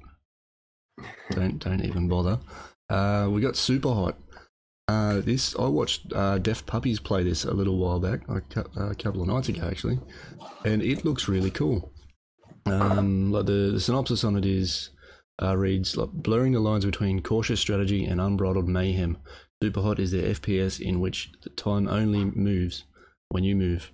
Don't 1.31 1.59
don't 1.59 1.85
even 1.85 2.09
bother. 2.09 2.39
Uh, 2.89 3.29
we 3.31 3.41
got 3.41 3.57
Super 3.57 3.93
Hot. 3.93 4.19
Uh, 4.89 5.21
this 5.21 5.55
I 5.59 5.67
watched 5.67 6.13
uh, 6.15 6.39
Deft 6.39 6.67
Puppies 6.67 6.99
play 6.99 7.23
this 7.23 7.45
a 7.45 7.53
little 7.53 7.77
while 7.77 8.01
back, 8.01 8.27
a 8.29 8.41
cou- 8.41 8.71
a 8.77 8.95
couple 8.95 9.21
of 9.21 9.29
nights 9.29 9.49
ago 9.49 9.69
actually, 9.69 10.01
and 10.65 10.83
it 10.83 11.05
looks 11.05 11.29
really 11.29 11.51
cool. 11.51 11.93
Um, 12.65 13.31
like 13.31 13.47
the, 13.47 13.71
the 13.73 13.81
synopsis 13.81 14.25
on 14.25 14.37
it 14.37 14.47
is 14.47 14.91
uh, 15.43 15.57
reads 15.57 15.97
like 15.97 16.11
blurring 16.13 16.53
the 16.53 16.61
lines 16.61 16.85
between 16.85 17.23
cautious 17.23 17.61
strategy 17.61 18.05
and 18.05 18.21
unbridled 18.21 18.69
mayhem. 18.69 19.19
Super 19.63 19.83
Hot 19.83 19.99
is 19.99 20.13
the 20.13 20.23
FPS 20.23 20.81
in 20.81 21.01
which 21.01 21.33
the 21.43 21.51
time 21.51 21.89
only 21.89 22.25
moves 22.25 22.85
when 23.29 23.45
you 23.45 23.57
move. 23.57 23.91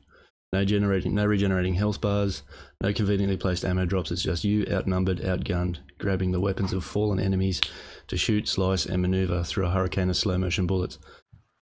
No 0.54 0.64
generating, 0.64 1.16
no 1.16 1.26
regenerating 1.26 1.74
health 1.74 2.00
bars, 2.00 2.44
no 2.80 2.92
conveniently 2.92 3.36
placed 3.36 3.64
ammo 3.64 3.86
drops. 3.86 4.12
It's 4.12 4.22
just 4.22 4.44
you 4.44 4.64
outnumbered, 4.70 5.18
outgunned, 5.18 5.78
grabbing 5.98 6.30
the 6.30 6.38
weapons 6.38 6.72
of 6.72 6.84
fallen 6.84 7.18
enemies 7.18 7.60
to 8.06 8.16
shoot, 8.16 8.46
slice, 8.46 8.86
and 8.86 9.02
maneuver 9.02 9.42
through 9.42 9.66
a 9.66 9.70
hurricane 9.70 10.10
of 10.10 10.16
slow 10.16 10.38
motion 10.38 10.68
bullets. 10.68 11.00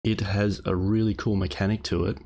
It 0.06 0.22
has 0.22 0.62
a 0.64 0.78
really 0.78 1.14
cool 1.14 1.36
mechanic 1.36 1.84
to 1.84 2.06
it, 2.06 2.20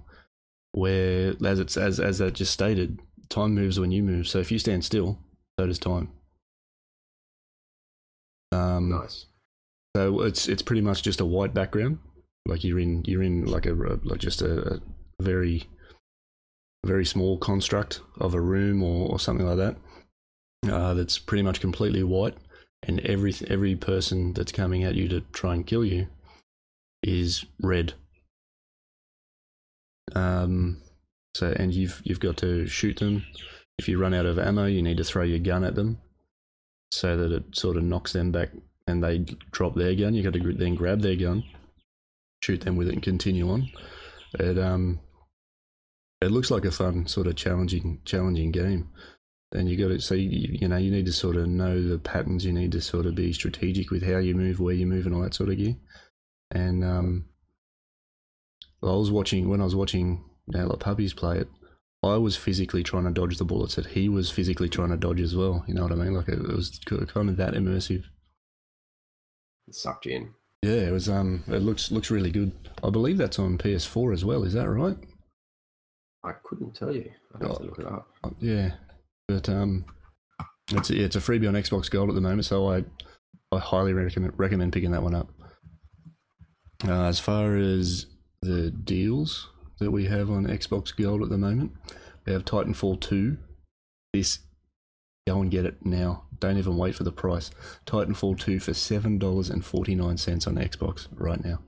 where 0.74 1.34
as 1.44 1.58
it's 1.58 1.76
as 1.76 2.00
as 2.00 2.20
that 2.20 2.36
just 2.36 2.54
stated, 2.54 3.00
time 3.30 3.56
moves 3.56 3.80
when 3.80 3.90
you 3.90 4.04
move. 4.04 4.28
So 4.28 4.38
if 4.38 4.52
you 4.52 4.60
stand 4.60 4.86
still, 4.86 5.18
so 5.60 5.66
does 5.66 5.80
time. 5.80 6.12
Um, 8.52 8.90
Nice. 8.90 9.26
so 9.96 10.22
it's 10.22 10.48
it's 10.48 10.62
pretty 10.62 10.82
much 10.84 11.02
just 11.02 11.20
a 11.20 11.26
white 11.26 11.56
background, 11.56 11.98
like 12.46 12.64
you're 12.64 12.80
in 12.80 13.04
you're 13.06 13.24
in 13.24 13.46
like 13.46 13.66
a 13.66 13.74
like 14.04 14.20
just 14.20 14.44
a, 14.44 14.76
a 14.76 14.80
very 15.20 15.68
very 16.86 17.06
small 17.06 17.38
construct 17.38 18.02
of 18.20 18.34
a 18.34 18.42
room 18.42 18.84
or, 18.84 19.10
or 19.10 19.20
something 19.20 19.46
like 19.46 19.58
that. 19.58 19.76
Uh, 20.72 20.94
that's 20.94 21.20
pretty 21.20 21.42
much 21.42 21.60
completely 21.60 22.04
white, 22.04 22.38
and 22.84 23.00
every 23.02 23.34
every 23.50 23.76
person 23.76 24.34
that's 24.34 24.52
coming 24.52 24.84
at 24.84 24.96
you 24.96 25.08
to 25.10 25.22
try 25.34 25.54
and 25.54 25.68
kill 25.68 25.84
you 25.84 26.08
is 27.02 27.46
red. 27.62 27.94
Um, 30.16 30.82
so 31.36 31.54
and 31.58 31.74
you've 31.74 32.02
you've 32.06 32.22
got 32.22 32.38
to 32.38 32.66
shoot 32.68 33.00
them. 33.00 33.26
If 33.78 33.90
you 33.90 34.00
run 34.00 34.14
out 34.14 34.26
of 34.26 34.40
ammo, 34.40 34.66
you 34.66 34.82
need 34.82 34.98
to 34.98 35.04
throw 35.04 35.24
your 35.24 35.40
gun 35.40 35.64
at 35.64 35.76
them, 35.76 35.98
so 36.92 37.18
that 37.18 37.32
it 37.32 37.56
sort 37.56 37.76
of 37.76 37.84
knocks 37.84 38.14
them 38.14 38.32
back 38.32 38.50
and 38.88 39.04
they 39.04 39.20
drop 39.52 39.76
their 39.76 39.96
gun. 39.96 40.14
You 40.14 40.24
got 40.24 40.34
to 40.34 40.54
then 40.54 40.76
grab 40.76 41.02
their 41.02 41.16
gun, 41.16 41.44
shoot 42.42 42.62
them 42.62 42.76
with 42.76 42.88
it, 42.88 42.94
and 42.94 43.04
continue 43.04 43.50
on. 43.50 43.70
It 44.40 44.58
um, 44.58 45.00
it 46.24 46.32
looks 46.32 46.52
like 46.52 46.66
a 46.66 46.72
fun 46.72 47.08
sort 47.08 47.28
of 47.28 47.36
challenging 47.36 48.00
challenging 48.06 48.52
game. 48.52 48.90
And 49.52 49.70
you 49.70 49.78
got 49.78 49.94
to 49.94 50.00
so 50.00 50.16
you, 50.16 50.58
you 50.60 50.68
know 50.68 50.78
you 50.78 50.90
need 50.90 51.06
to 51.06 51.14
sort 51.14 51.36
of 51.36 51.48
know 51.48 51.82
the 51.88 52.00
patterns. 52.00 52.46
You 52.46 52.54
need 52.54 52.72
to 52.72 52.82
sort 52.82 53.06
of 53.06 53.16
be 53.16 53.34
strategic 53.34 53.92
with 53.92 54.04
how 54.04 54.18
you 54.18 54.34
move, 54.34 54.60
where 54.60 54.74
you 54.74 54.88
move, 54.88 55.06
and 55.06 55.14
all 55.14 55.22
that 55.22 55.36
sort 55.36 55.50
of 55.50 55.58
gear. 55.58 55.76
And 56.50 56.84
um, 56.84 57.26
I 58.82 58.88
was 58.88 59.12
watching 59.12 59.50
when 59.50 59.62
I 59.62 59.66
was 59.66 59.76
watching 59.76 60.24
know, 60.48 60.68
like 60.68 60.80
puppies 60.80 61.14
play 61.14 61.40
it. 61.40 61.48
I 62.04 62.18
was 62.18 62.36
physically 62.36 62.84
trying 62.84 63.06
to 63.06 63.12
dodge 63.12 63.38
the 63.38 63.46
bullets 63.46 63.76
that 63.76 63.86
he 63.88 64.10
was 64.10 64.30
physically 64.30 64.68
trying 64.68 64.90
to 64.90 64.98
dodge 64.98 65.22
as 65.22 65.36
well. 65.36 65.64
You 65.68 65.74
know 65.74 65.84
what 65.84 65.94
I 65.94 65.96
mean? 65.96 66.14
Like 66.14 66.28
it, 66.28 66.40
it 66.40 66.56
was 66.56 66.80
kind 66.86 67.30
of 67.30 67.38
that 67.38 67.54
immersive. 67.54 68.04
It 69.68 69.76
sucked 69.76 70.06
you 70.06 70.16
in. 70.16 70.34
Yeah, 70.62 70.88
it 70.88 70.92
was. 70.92 71.08
Um, 71.08 71.44
it 71.48 71.62
looks 71.62 71.92
looks 71.92 72.12
really 72.12 72.32
good. 72.32 72.52
I 72.84 72.90
believe 72.90 73.18
that's 73.18 73.40
on 73.40 73.58
PS4 73.58 74.14
as 74.14 74.26
well. 74.26 74.44
Is 74.44 74.54
that 74.54 74.70
right? 74.70 74.98
I 76.24 76.32
couldn't 76.44 76.74
tell 76.76 76.94
you. 76.94 77.12
I'd 77.36 77.48
have 77.48 77.58
to 77.58 77.64
look 77.64 77.80
it 77.80 77.86
up. 77.86 78.08
Uh, 78.24 78.30
Yeah, 78.40 78.72
but 79.28 79.50
um, 79.50 79.86
it's 80.72 80.90
yeah, 80.90 81.06
it's 81.06 81.16
a 81.16 81.20
freebie 81.20 81.48
on 81.48 81.56
Xbox 81.56 81.90
Gold 81.90 82.10
at 82.10 82.16
the 82.16 82.22
moment, 82.22 82.46
so 82.46 82.72
I 82.72 82.86
I 83.52 83.60
highly 83.60 83.94
recommend 83.94 84.34
recommend 84.38 84.74
picking 84.74 84.92
that 84.92 85.04
one 85.04 85.16
up. 85.16 85.30
Uh, 86.88 87.06
as 87.06 87.20
far 87.20 87.56
as 87.58 88.08
the 88.42 88.72
deals 88.72 89.50
that 89.80 89.92
we 89.92 90.06
have 90.06 90.30
on 90.30 90.46
Xbox 90.48 90.96
Gold 90.96 91.24
at 91.24 91.30
the 91.30 91.38
moment, 91.38 91.72
we 92.26 92.34
have 92.34 92.46
Titanfall 92.46 93.02
two. 93.02 93.38
This 94.14 94.40
go 95.28 95.42
and 95.42 95.52
get 95.52 95.66
it 95.66 95.86
now. 95.86 96.26
Don't 96.40 96.58
even 96.58 96.78
wait 96.78 96.96
for 96.96 97.04
the 97.04 97.12
price. 97.12 97.52
Titanfall 97.86 98.40
two 98.40 98.60
for 98.60 98.74
seven 98.74 99.18
dollars 99.18 99.50
and 99.50 99.66
forty 99.66 99.96
nine 99.96 100.18
cents 100.18 100.48
on 100.48 100.56
Xbox 100.56 101.08
right 101.12 101.44
now. 101.44 101.60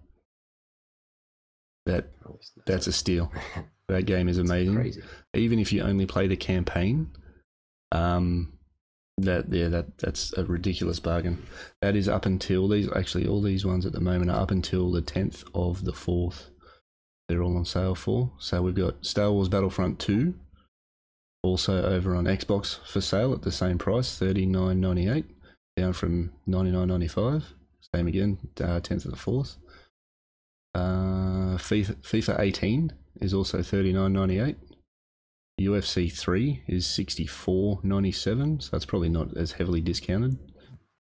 That 1.85 2.11
that's 2.65 2.87
a 2.87 2.93
steal. 2.93 3.31
That 3.87 4.05
game 4.05 4.27
is 4.27 4.37
amazing 4.37 5.01
even 5.35 5.59
if 5.59 5.71
you 5.71 5.81
only 5.81 6.05
play 6.05 6.27
the 6.27 6.35
campaign, 6.35 7.11
um, 7.91 8.53
that 9.17 9.51
yeah, 9.51 9.69
that 9.69 9.97
that's 9.97 10.33
a 10.33 10.43
ridiculous 10.43 10.99
bargain. 10.99 11.45
That 11.81 11.95
is 11.95 12.09
up 12.09 12.25
until 12.25 12.67
these 12.67 12.89
actually 12.95 13.27
all 13.27 13.41
these 13.41 13.65
ones 13.65 13.85
at 13.85 13.93
the 13.93 14.01
moment 14.01 14.31
are 14.31 14.41
up 14.41 14.51
until 14.51 14.91
the 14.91 15.01
tenth 15.01 15.43
of 15.53 15.85
the 15.85 15.93
fourth. 15.93 16.49
They're 17.27 17.41
all 17.41 17.57
on 17.57 17.65
sale 17.65 17.95
for. 17.95 18.31
So 18.39 18.61
we've 18.61 18.75
got 18.75 19.05
Star 19.05 19.31
Wars 19.31 19.49
Battlefront 19.49 19.99
Two, 19.99 20.35
also 21.43 21.83
over 21.83 22.15
on 22.15 22.25
Xbox 22.25 22.79
for 22.85 23.01
sale 23.01 23.33
at 23.33 23.43
the 23.43 23.51
same 23.51 23.77
price, 23.77 24.17
thirty 24.17 24.45
nine 24.45 24.81
ninety 24.81 25.07
eight, 25.07 25.25
down 25.77 25.93
from 25.93 26.33
ninety 26.45 26.71
nine 26.71 26.89
ninety 26.89 27.07
five. 27.07 27.53
Same 27.93 28.07
again, 28.07 28.37
uh, 28.61 28.79
tenth 28.81 29.05
of 29.05 29.11
the 29.11 29.17
fourth. 29.17 29.57
Uh, 30.73 31.55
FIFA, 31.55 31.95
FIFA 32.01 32.39
18 32.41 32.91
is 33.21 33.33
also 33.33 33.59
39.98. 33.59 34.55
UFC 35.59 36.11
3 36.11 36.63
is 36.67 36.85
64.97, 36.85 38.61
so 38.61 38.69
that's 38.71 38.85
probably 38.85 39.09
not 39.09 39.35
as 39.37 39.53
heavily 39.53 39.79
discounted. 39.81 40.37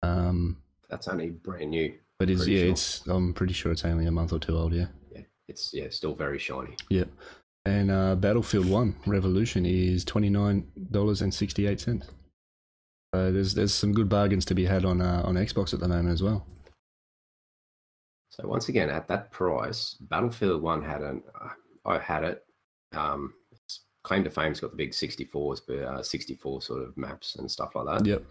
Um, 0.02 0.58
That's 0.90 1.10
only 1.10 1.32
brand 1.32 1.72
new. 1.72 1.94
but 2.18 2.30
it's 2.30 2.48
yeah, 2.48 2.62
sure. 2.62 2.70
it's 2.70 3.06
I'm 3.08 3.34
pretty 3.34 3.54
sure 3.54 3.74
it's 3.74 3.84
only 3.84 4.06
a 4.06 4.12
month 4.12 4.32
or 4.32 4.40
two 4.40 4.58
old, 4.58 4.74
yeah. 4.74 4.86
Yeah, 5.14 5.24
it's 5.50 5.74
yeah, 5.74 5.88
still 5.90 6.16
very 6.16 6.40
shiny. 6.40 6.78
Yeah. 6.90 7.04
And 7.66 7.92
uh, 7.92 8.16
Battlefield 8.16 8.70
1 8.70 8.96
Revolution 9.06 9.66
is 9.66 10.06
$29.68. 10.06 12.04
So 13.14 13.32
there's 13.32 13.54
there's 13.56 13.74
some 13.74 13.92
good 13.92 14.08
bargains 14.08 14.46
to 14.46 14.54
be 14.56 14.66
had 14.66 14.86
on 14.86 15.02
uh, 15.02 15.24
on 15.26 15.36
Xbox 15.36 15.74
at 15.74 15.80
the 15.80 15.88
moment 15.88 16.14
as 16.14 16.22
well. 16.24 16.46
So 18.30 18.48
once 18.48 18.70
again, 18.70 18.90
at 18.90 19.08
that 19.08 19.32
price, 19.32 19.96
Battlefield 20.00 20.62
One 20.62 20.84
had 20.84 21.02
an. 21.02 21.24
Uh, 21.40 21.50
I 21.86 22.00
had 22.00 22.24
it. 22.24 22.44
Um, 22.94 23.34
claim 24.04 24.24
to 24.24 24.30
fame. 24.30 24.52
It's 24.52 24.60
got 24.60 24.72
the 24.72 24.78
big 24.78 24.92
64s, 24.92 25.62
but 25.68 25.78
uh, 25.80 26.04
64 26.04 26.62
sort 26.62 26.84
of 26.84 26.98
maps 26.98 27.36
and 27.36 27.50
stuff 27.50 27.76
like 27.76 27.86
that. 27.86 28.06
Yep. 28.06 28.24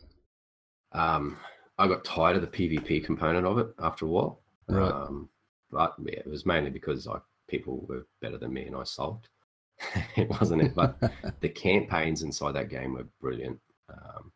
Um, 0.93 1.37
I 1.79 1.87
got 1.87 2.05
tired 2.05 2.37
of 2.37 2.43
the 2.43 2.49
PvP 2.49 3.05
component 3.05 3.47
of 3.47 3.59
it 3.59 3.69
after 3.79 4.07
a 4.07 4.09
while. 4.09 4.41
Right. 4.69 4.91
Um, 4.91 5.29
but 5.71 5.95
yeah, 6.05 6.21
it 6.21 6.27
was 6.27 6.47
mainly 6.47 6.71
because 6.71 7.07
like 7.07 7.23
people 7.49 7.87
were 7.89 8.07
better 8.21 8.39
than 8.39 8.53
me 8.53 8.67
and 8.67 8.77
I 8.77 8.85
sulked. 8.85 9.29
it 10.17 10.29
wasn't 10.29 10.63
it, 10.63 10.75
but 10.75 10.99
the 11.41 11.49
campaigns 11.49 12.23
inside 12.23 12.53
that 12.53 12.71
game 12.71 12.95
were 12.95 13.07
brilliant. 13.21 13.61
Um, 13.89 14.33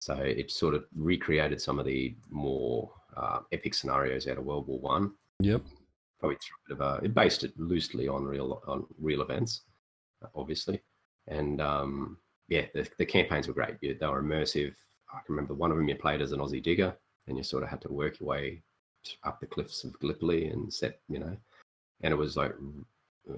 so 0.00 0.14
it 0.14 0.50
sort 0.50 0.74
of 0.74 0.84
recreated 0.94 1.60
some 1.60 1.78
of 1.78 1.84
the 1.84 2.16
more 2.30 2.90
uh, 3.16 3.40
epic 3.52 3.74
scenarios 3.74 4.26
out 4.26 4.38
of 4.38 4.44
World 4.44 4.66
War 4.66 4.80
One. 4.80 5.12
Yep. 5.40 5.62
Probably 6.18 6.36
threw 6.36 6.74
a 6.74 6.76
bit 6.76 6.86
of 6.86 7.02
a, 7.02 7.04
it 7.04 7.14
based 7.14 7.44
it 7.44 7.58
loosely 7.58 8.08
on 8.08 8.24
real 8.24 8.62
on 8.66 8.86
real 9.00 9.22
events, 9.22 9.62
obviously, 10.34 10.80
and 11.26 11.60
um, 11.60 12.18
yeah, 12.48 12.66
the, 12.74 12.88
the 12.98 13.06
campaigns 13.06 13.46
were 13.46 13.54
great. 13.54 13.80
They 13.80 13.94
were 14.06 14.22
immersive. 14.22 14.74
I 15.12 15.20
can 15.24 15.34
remember 15.34 15.54
one 15.54 15.70
of 15.70 15.76
them 15.76 15.88
you 15.88 15.96
played 15.96 16.22
as 16.22 16.32
an 16.32 16.40
Aussie 16.40 16.62
digger, 16.62 16.94
and 17.26 17.36
you 17.36 17.42
sort 17.42 17.62
of 17.62 17.68
had 17.68 17.80
to 17.82 17.92
work 17.92 18.20
your 18.20 18.28
way 18.28 18.62
up 19.24 19.40
the 19.40 19.46
cliffs 19.46 19.84
of 19.84 19.98
Gallipoli 20.00 20.48
and 20.48 20.72
set, 20.72 21.00
you 21.08 21.18
know, 21.18 21.36
and 22.02 22.12
it 22.12 22.16
was 22.16 22.36
like, 22.36 22.52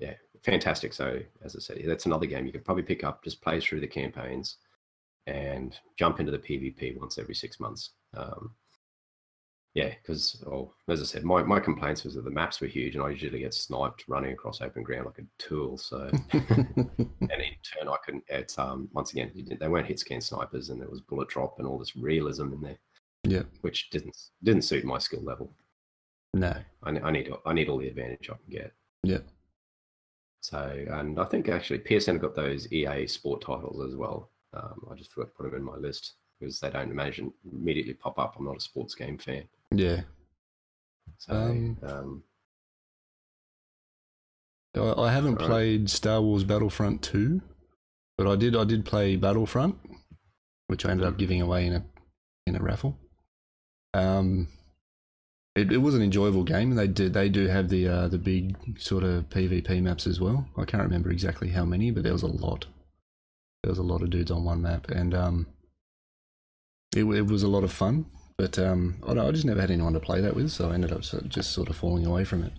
yeah, 0.00 0.14
fantastic. 0.42 0.92
So 0.92 1.20
as 1.44 1.56
I 1.56 1.58
said, 1.58 1.82
that's 1.86 2.06
another 2.06 2.26
game 2.26 2.46
you 2.46 2.52
could 2.52 2.64
probably 2.64 2.82
pick 2.82 3.04
up, 3.04 3.22
just 3.22 3.42
play 3.42 3.60
through 3.60 3.80
the 3.80 3.86
campaigns, 3.86 4.56
and 5.26 5.78
jump 5.98 6.20
into 6.20 6.32
the 6.32 6.38
PvP 6.38 6.98
once 6.98 7.18
every 7.18 7.34
six 7.34 7.60
months. 7.60 7.90
Um, 8.16 8.52
yeah, 9.74 9.94
because 10.02 10.42
well, 10.44 10.74
as 10.88 11.00
I 11.00 11.04
said, 11.04 11.24
my, 11.24 11.44
my 11.44 11.60
complaints 11.60 12.02
was 12.02 12.14
that 12.14 12.24
the 12.24 12.30
maps 12.30 12.60
were 12.60 12.66
huge, 12.66 12.96
and 12.96 13.04
I 13.04 13.10
usually 13.10 13.40
get 13.40 13.54
sniped 13.54 14.04
running 14.08 14.32
across 14.32 14.60
open 14.60 14.82
ground 14.82 15.06
like 15.06 15.18
a 15.18 15.26
tool. 15.38 15.78
So, 15.78 16.10
and 16.32 16.90
in 17.20 17.54
turn, 17.62 17.88
I 17.88 17.96
couldn't. 18.04 18.24
It's 18.28 18.58
um 18.58 18.88
once 18.92 19.12
again, 19.12 19.30
they 19.60 19.68
weren't 19.68 19.86
hit 19.86 20.00
scan 20.00 20.20
snipers, 20.20 20.70
and 20.70 20.80
there 20.80 20.90
was 20.90 21.00
bullet 21.00 21.28
drop 21.28 21.58
and 21.58 21.68
all 21.68 21.78
this 21.78 21.94
realism 21.96 22.52
in 22.52 22.60
there. 22.60 22.78
Yeah, 23.22 23.42
which 23.60 23.90
didn't 23.90 24.16
didn't 24.42 24.62
suit 24.62 24.84
my 24.84 24.98
skill 24.98 25.22
level. 25.22 25.52
No, 26.34 26.54
I, 26.82 26.90
I 26.90 27.10
need 27.12 27.30
I 27.46 27.52
need 27.52 27.68
all 27.68 27.78
the 27.78 27.88
advantage 27.88 28.28
I 28.28 28.34
can 28.34 28.50
get. 28.50 28.72
Yeah. 29.04 29.18
So, 30.40 30.84
and 30.90 31.20
I 31.20 31.24
think 31.26 31.48
actually 31.48 31.80
PSN 31.80 32.14
have 32.14 32.22
got 32.22 32.34
those 32.34 32.72
EA 32.72 33.06
Sport 33.06 33.42
titles 33.42 33.86
as 33.86 33.94
well. 33.94 34.30
Um, 34.52 34.84
I 34.90 34.94
just 34.96 35.12
forgot 35.12 35.28
to 35.28 35.34
put 35.34 35.42
them 35.44 35.54
in 35.54 35.62
my 35.62 35.76
list 35.76 36.14
because 36.40 36.58
they 36.58 36.70
don't 36.70 36.90
imagine 36.90 37.32
immediately 37.52 37.94
pop 37.94 38.18
up. 38.18 38.34
I'm 38.36 38.46
not 38.46 38.56
a 38.56 38.60
sports 38.60 38.94
game 38.94 39.18
fan. 39.18 39.44
Yeah. 39.72 40.02
So, 41.18 41.34
um, 41.34 41.78
um, 41.82 42.22
I, 44.74 45.02
I 45.02 45.12
haven't 45.12 45.36
right. 45.36 45.46
played 45.46 45.90
Star 45.90 46.20
Wars 46.20 46.44
Battlefront 46.44 47.02
2, 47.02 47.40
but 48.16 48.26
I 48.26 48.36
did 48.36 48.56
I 48.56 48.64
did 48.64 48.84
play 48.84 49.16
Battlefront, 49.16 49.76
which 50.66 50.84
I 50.84 50.90
ended 50.90 51.06
up 51.06 51.18
giving 51.18 51.40
away 51.40 51.66
in 51.66 51.74
a 51.74 51.84
in 52.46 52.56
a 52.56 52.62
raffle. 52.62 52.98
Um, 53.94 54.48
it, 55.56 55.72
it 55.72 55.78
was 55.78 55.94
an 55.94 56.02
enjoyable 56.02 56.44
game. 56.44 56.74
They 56.74 56.86
do 56.86 57.08
they 57.08 57.28
do 57.28 57.46
have 57.48 57.68
the 57.68 57.88
uh, 57.88 58.08
the 58.08 58.18
big 58.18 58.78
sort 58.80 59.04
of 59.04 59.28
PvP 59.28 59.82
maps 59.82 60.06
as 60.06 60.20
well. 60.20 60.48
I 60.56 60.64
can't 60.64 60.82
remember 60.82 61.10
exactly 61.10 61.50
how 61.50 61.64
many, 61.64 61.90
but 61.90 62.02
there 62.02 62.12
was 62.12 62.22
a 62.22 62.28
lot. 62.28 62.66
There 63.62 63.70
was 63.70 63.78
a 63.78 63.82
lot 63.82 64.02
of 64.02 64.10
dudes 64.10 64.30
on 64.30 64.44
one 64.44 64.62
map, 64.62 64.88
and 64.90 65.14
um, 65.14 65.46
it 66.94 67.04
it 67.04 67.26
was 67.26 67.42
a 67.42 67.48
lot 67.48 67.64
of 67.64 67.72
fun. 67.72 68.06
But 68.40 68.58
um, 68.58 68.96
I, 69.06 69.12
I 69.12 69.30
just 69.32 69.44
never 69.44 69.60
had 69.60 69.70
anyone 69.70 69.92
to 69.92 70.00
play 70.00 70.22
that 70.22 70.34
with, 70.34 70.50
so 70.50 70.70
I 70.70 70.74
ended 70.74 70.92
up 70.92 71.02
just 71.28 71.52
sort 71.52 71.68
of 71.68 71.76
falling 71.76 72.06
away 72.06 72.24
from 72.24 72.42
it. 72.42 72.54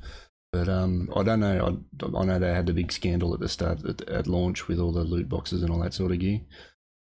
But 0.54 0.70
um, 0.70 1.10
I 1.16 1.24
don't 1.24 1.40
know. 1.40 1.80
I, 2.04 2.18
I 2.20 2.24
know 2.24 2.38
they 2.38 2.54
had 2.54 2.68
the 2.68 2.74
big 2.74 2.92
scandal 2.92 3.34
at 3.34 3.40
the 3.40 3.50
start 3.50 3.84
at, 3.86 4.08
at 4.08 4.28
launch 4.28 4.68
with 4.68 4.78
all 4.80 4.92
the 4.92 5.04
loot 5.04 5.28
boxes 5.28 5.64
and 5.64 5.72
all 5.72 5.80
that 5.80 5.96
sort 5.96 6.12
of 6.12 6.20
gear. 6.20 6.42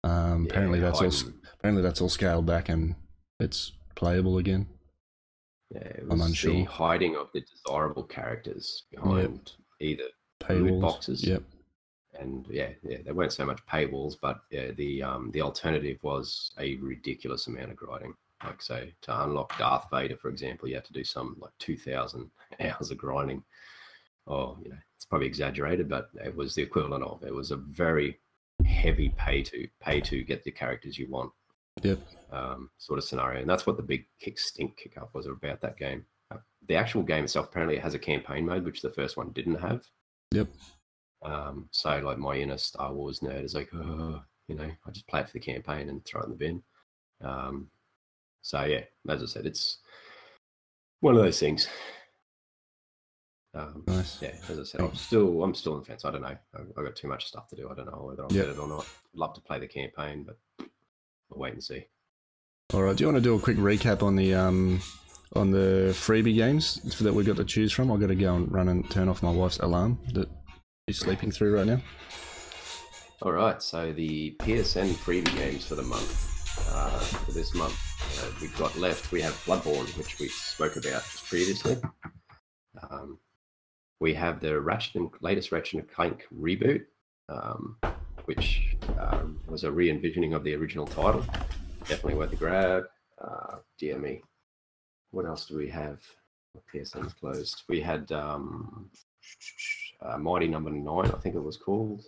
Um, 0.04 0.44
Yeah, 0.44 0.50
apparently 0.52 0.80
that's 0.80 1.02
all 1.02 1.32
apparently 1.56 1.82
that's 1.82 2.02
all 2.02 2.10
scaled 2.10 2.46
back 2.46 2.70
and 2.70 2.94
it's 3.40 3.72
playable 3.96 4.38
again. 4.38 4.68
yeah, 5.74 5.80
it 5.80 6.04
I'm 6.12 6.22
unsure. 6.22 6.54
the 6.54 6.64
hiding 6.66 7.16
of 7.16 7.30
the 7.34 7.42
desirable 7.42 8.04
characters 8.04 8.84
behind 8.92 9.54
either 9.80 10.04
Paywalls. 10.40 10.82
boxes. 10.82 11.24
Yep. 11.24 11.42
and 12.20 12.46
yeah, 12.48 12.70
yeah, 12.84 12.98
they 13.04 13.12
weren't 13.12 13.34
so 13.34 13.44
much 13.44 13.60
paywalls, 13.66 14.18
but 14.22 14.42
yeah, 14.52 14.70
the 14.78 15.02
um 15.02 15.32
the 15.32 15.42
alternative 15.42 15.98
was 16.04 16.52
a 16.60 16.76
ridiculous 16.76 17.48
amount 17.48 17.72
of 17.72 17.76
grinding. 17.76 18.14
Like 18.44 18.62
so, 18.62 18.86
to 19.02 19.24
unlock 19.24 19.58
Darth 19.58 19.88
Vader, 19.92 20.16
for 20.16 20.30
example, 20.30 20.68
you 20.68 20.76
have 20.76 20.84
to 20.86 20.94
do 20.94 21.04
some 21.04 21.36
like 21.40 21.54
two 21.60 21.78
thousand 21.78 22.30
hours 22.60 22.92
of 22.92 22.98
grinding. 22.98 23.44
Oh, 24.28 24.58
you 24.62 24.70
know, 24.70 24.78
it's 24.96 25.06
probably 25.06 25.28
exaggerated, 25.28 25.90
but 25.90 26.10
it 26.24 26.36
was 26.36 26.54
the 26.54 26.62
equivalent 26.62 27.04
of. 27.04 27.24
It 27.24 27.34
was 27.34 27.52
a 27.52 27.58
very 27.58 28.20
heavy 28.66 29.10
pay 29.18 29.42
to 29.44 29.68
pay 29.80 30.02
to 30.02 30.24
get 30.24 30.44
the 30.44 30.52
characters 30.52 30.98
you 30.98 31.08
want. 31.10 31.32
Yep. 31.84 32.00
Um, 32.32 32.70
sort 32.78 33.00
of 33.00 33.06
scenario, 33.06 33.42
and 33.42 33.50
that's 33.50 33.66
what 33.66 33.78
the 33.78 33.84
big 33.84 34.06
kick 34.20 34.38
stink 34.38 34.78
kick 34.78 34.98
up 34.98 35.14
was 35.14 35.26
about 35.26 35.62
that 35.62 35.78
game. 35.78 36.06
Uh, 36.32 36.38
the 36.68 36.76
actual 36.76 37.04
game 37.04 37.24
itself 37.24 37.48
apparently 37.48 37.78
has 37.78 37.94
a 37.94 38.00
campaign 38.00 38.46
mode, 38.46 38.66
which 38.66 38.82
the 38.82 38.92
first 38.92 39.18
one 39.18 39.32
didn't 39.32 39.56
have. 39.56 39.84
Yep. 40.32 40.50
Um, 41.24 41.70
so 41.72 42.00
like 42.00 42.18
my 42.18 42.36
inner 42.36 42.58
Star 42.58 42.94
Wars 42.94 43.22
nerd 43.22 43.44
is 43.44 43.56
like, 43.56 43.70
oh, 43.74 44.22
you 44.48 44.56
know, 44.56 44.70
I 44.86 44.92
just 44.92 45.08
play 45.08 45.22
it 45.22 45.28
for 45.28 45.34
the 45.34 45.40
campaign 45.40 45.90
and 45.90 46.04
throw 46.06 46.22
it 46.22 46.26
in 46.26 46.32
the 46.32 46.36
bin. 46.36 46.64
Um, 47.24 47.70
so 48.48 48.64
yeah, 48.64 48.82
as 49.10 49.22
I 49.22 49.26
said, 49.26 49.46
it's 49.46 49.80
one 51.02 51.16
of 51.18 51.22
those 51.22 51.38
things. 51.40 51.68
Um, 53.54 53.84
Nice. 53.88 54.22
yeah, 54.22 54.36
as 54.50 54.58
I 54.60 54.64
said, 54.64 54.82
I'm 54.82 54.96
still 54.96 55.44
I'm 55.44 55.54
still 55.54 55.78
the 55.80 55.86
fence. 55.86 56.06
I 56.06 56.12
don't 56.12 56.22
know. 56.22 56.28
I've, 56.28 56.72
I've 56.78 56.86
got 56.86 56.96
too 56.96 57.10
much 57.10 57.26
stuff 57.26 57.48
to 57.50 57.56
do. 57.58 57.70
I 57.70 57.76
don't 57.76 57.88
know 57.88 58.04
whether 58.06 58.24
I'll 58.24 58.32
Yep. 58.32 58.46
get 58.46 58.56
it 58.56 58.60
or 58.60 58.68
not. 58.70 58.82
I'd 58.82 59.20
love 59.20 59.34
to 59.34 59.42
play 59.42 59.60
the 59.60 59.68
campaign, 59.68 60.26
but 60.26 60.38
we'll 61.30 61.40
wait 61.42 61.54
and 61.54 61.64
see. 61.64 61.86
All 62.74 62.84
right. 62.84 62.96
Do 62.96 63.04
you 63.04 63.08
want 63.08 63.18
to 63.18 63.22
do 63.22 63.36
a 63.36 63.40
quick 63.40 63.58
recap 63.58 64.02
on 64.04 64.16
the 64.16 64.34
um 64.34 64.82
on 65.36 65.52
the 65.52 65.90
freebie 65.94 66.36
games 66.36 66.76
that 67.00 67.14
we've 67.14 67.26
got 67.26 67.36
to 67.38 67.46
choose 67.46 67.74
from? 67.74 67.92
I've 67.92 68.00
got 68.00 68.08
to 68.08 68.16
go 68.16 68.34
and 68.36 68.50
run 68.52 68.70
and 68.70 68.90
turn 68.90 69.10
off 69.10 69.22
my 69.24 69.32
wife's 69.32 69.58
alarm 69.60 70.00
that 70.14 70.30
she's 70.88 71.00
sleeping 71.00 71.32
through 71.32 71.56
right 71.58 71.68
now. 71.68 71.82
All 73.24 73.32
right, 73.32 73.62
so 73.64 73.92
the 73.92 74.36
PSN 74.40 74.92
freebie 74.94 75.36
games 75.36 75.66
for 75.66 75.74
the 75.74 75.82
month, 75.82 76.37
uh, 76.72 77.00
for 77.00 77.32
this 77.32 77.54
month, 77.54 77.78
uh, 78.20 78.32
we've 78.42 78.58
got 78.58 78.76
left, 78.78 79.12
we 79.12 79.22
have 79.22 79.34
Bloodborne, 79.46 79.98
which 79.98 80.20
we 80.20 80.28
spoke 80.28 80.76
about 80.76 81.04
just 81.04 81.26
previously. 81.26 81.78
Um, 82.90 83.18
we 84.00 84.14
have 84.14 84.40
the 84.40 84.60
Ratchet 84.60 84.96
and 84.96 85.10
latest 85.22 85.52
Ratchet 85.52 85.80
and 85.80 85.92
Clank 85.92 86.26
reboot, 86.36 86.86
um, 87.30 87.78
which 88.26 88.78
um, 89.00 89.40
was 89.48 89.64
a 89.64 89.72
re 89.72 89.90
envisioning 89.90 90.34
of 90.34 90.44
the 90.44 90.56
original 90.56 90.86
title. 90.86 91.26
Definitely 91.82 92.16
worth 92.16 92.34
a 92.34 92.36
grab. 92.36 92.86
Uh, 93.20 93.58
dear 93.80 93.98
me. 93.98 94.22
What 95.12 95.26
else 95.26 95.46
do 95.46 95.58
we 95.58 95.70
have? 95.70 96.00
PSN's 96.74 97.14
closed. 97.14 97.64
We 97.70 97.80
had 97.82 98.12
um, 98.12 98.90
uh, 100.02 100.18
Mighty 100.18 100.48
Number 100.48 100.70
Nine, 100.70 101.12
I 101.12 101.18
think 101.20 101.36
it 101.36 101.44
was 101.44 101.58
called 101.58 102.04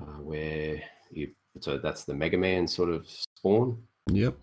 uh, 0.00 0.20
where 0.20 0.82
you 1.10 1.30
so 1.60 1.78
that's 1.78 2.04
the 2.04 2.14
Mega 2.14 2.38
Man 2.38 2.66
sort 2.66 2.90
of 2.90 3.06
spawn. 3.08 3.82
Yep. 4.10 4.34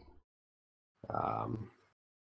Um, 1.09 1.69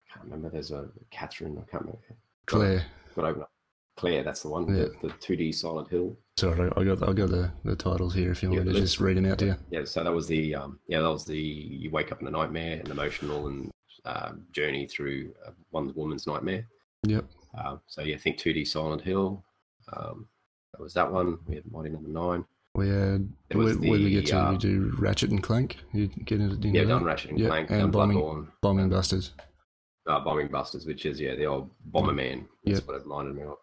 I 0.08 0.12
can't 0.12 0.24
remember. 0.24 0.50
There's 0.50 0.70
a 0.70 0.88
Catherine. 1.10 1.56
I 1.58 1.70
can't 1.70 1.82
remember. 1.82 2.00
Claire. 2.46 2.84
Got 3.14 3.22
to 3.22 3.28
open 3.28 3.42
up. 3.42 3.50
Claire, 3.96 4.22
that's 4.22 4.42
the 4.42 4.48
one. 4.48 4.68
Yeah. 4.68 4.86
The, 5.00 5.08
the 5.08 5.14
2D 5.14 5.54
Silent 5.54 5.88
Hill. 5.88 6.16
Sorry, 6.38 6.70
I 6.76 6.84
got 6.84 7.02
I 7.02 7.14
got 7.14 7.30
the, 7.30 7.50
the 7.64 7.74
titles 7.74 8.12
here. 8.14 8.30
If 8.30 8.42
you 8.42 8.50
want 8.50 8.66
Yeah, 8.66 8.72
me 8.72 8.74
to 8.74 8.80
just 8.80 9.00
read 9.00 9.16
them 9.16 9.24
out 9.24 9.38
to 9.38 9.46
you. 9.46 9.56
Yeah. 9.70 9.84
So 9.84 10.04
that 10.04 10.12
was 10.12 10.26
the 10.26 10.54
um, 10.54 10.78
yeah 10.86 11.00
that 11.00 11.10
was 11.10 11.24
the 11.24 11.38
you 11.38 11.90
wake 11.90 12.12
up 12.12 12.20
in 12.20 12.26
a 12.26 12.30
nightmare, 12.30 12.78
an 12.84 12.90
emotional 12.90 13.46
and 13.46 13.70
uh, 14.04 14.32
journey 14.52 14.86
through 14.86 15.32
uh, 15.46 15.52
one 15.70 15.92
woman's 15.96 16.26
nightmare. 16.26 16.66
Yep. 17.04 17.24
Um, 17.56 17.80
so 17.86 18.02
yeah, 18.02 18.18
think 18.18 18.36
2D 18.36 18.66
Silent 18.66 19.00
Hill. 19.00 19.42
Um, 19.96 20.28
that 20.74 20.82
was 20.82 20.92
that 20.92 21.10
one. 21.10 21.38
We 21.46 21.54
had 21.54 21.64
Mighty 21.72 21.88
Number 21.88 22.10
Nine. 22.10 22.44
We 22.76 22.88
had 22.90 23.32
It 23.48 23.56
where, 23.56 23.72
did 23.72 23.80
we 23.80 24.10
get 24.10 24.26
to? 24.26 24.38
uh, 24.38 24.52
you 24.52 24.58
do 24.58 24.94
Ratchet 24.98 25.30
and 25.30 25.42
Clank. 25.42 25.78
You 25.92 26.08
get 26.08 26.40
into, 26.40 26.68
Yeah, 26.68 26.82
that? 26.82 26.88
done 26.88 27.04
Ratchet 27.04 27.30
and 27.30 27.40
Yeah, 27.40 27.48
Clank, 27.48 27.70
and 27.70 27.90
Bombing- 27.90 28.18
Bloodborne. 28.18 28.52
Bombing 28.60 28.90
Busters. 28.90 29.32
uh, 30.06 30.20
Bombing 30.20 30.48
Busters, 30.48 30.84
which 30.86 31.06
is 31.06 31.18
yeah 31.18 31.34
the 31.34 31.46
old 31.46 31.70
Bomberman. 31.90 32.46
That's 32.64 32.80
Yep. 32.80 32.86
what 32.88 32.96
it 32.96 33.02
reminded 33.04 33.34
me 33.36 33.42
of. 33.44 33.56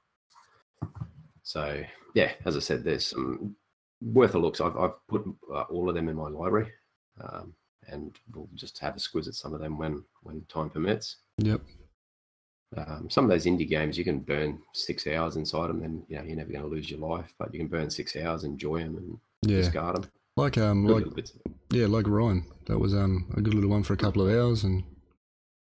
So 1.43 1.84
yeah, 2.15 2.34
as 2.45 2.56
I 2.58 2.60
said, 2.60 2.84
there's 2.84 3.06
some 3.06 3.56
worth 4.02 4.34
a 4.36 4.39
looks. 4.39 4.60
I've 4.62 4.76
I've 4.78 5.08
put 5.08 5.23
uh, 5.54 5.62
all 5.69 5.89
of 5.89 5.95
them 5.95 6.10
in 6.10 6.15
my 6.15 6.28
library, 6.30 6.71
um, 7.21 7.54
and 7.88 8.15
we'll 8.34 8.49
just 8.56 8.80
have 8.80 8.95
a 8.95 8.99
squiz 8.99 9.28
at 9.28 9.36
some 9.36 9.54
of 9.54 9.60
them 9.62 9.78
when 9.78 10.04
when 10.23 10.43
time 10.49 10.69
permits. 10.69 11.17
Yep. 11.38 11.62
Um, 12.76 13.10
some 13.10 13.24
of 13.26 13.30
those 13.30 13.46
indie 13.46 13.68
games 13.70 13.98
you 13.98 14.04
can 14.04 14.20
burn 14.20 14.60
six 14.74 15.06
hours 15.08 15.36
inside 15.36 15.68
them, 15.70 15.84
and 15.84 16.04
you 16.08 16.18
know 16.18 16.24
you're 16.24 16.36
never 16.36 16.52
going 16.52 16.64
to 16.64 16.70
lose 16.70 16.90
your 16.90 17.00
life, 17.00 17.34
but 17.38 17.54
you 17.54 17.60
can 17.60 17.68
burn 17.68 17.90
six 17.90 18.16
hours, 18.16 18.44
enjoy 18.44 18.80
them, 18.84 18.98
and 18.98 19.20
Yeah. 19.44 19.58
discard 19.58 19.96
them. 19.98 20.10
Like 20.38 20.58
um 20.58 20.86
Good 20.88 21.16
like 21.16 21.28
yeah 21.72 21.86
like 21.88 22.08
Rime. 22.08 22.46
That 22.66 22.80
was 22.80 22.94
um 22.96 23.32
a 23.38 23.42
good 23.42 23.54
little 23.54 23.70
one 23.70 23.84
for 23.84 23.94
a 23.94 23.98
couple 23.98 24.28
of 24.28 24.34
hours, 24.36 24.64
and 24.64 24.84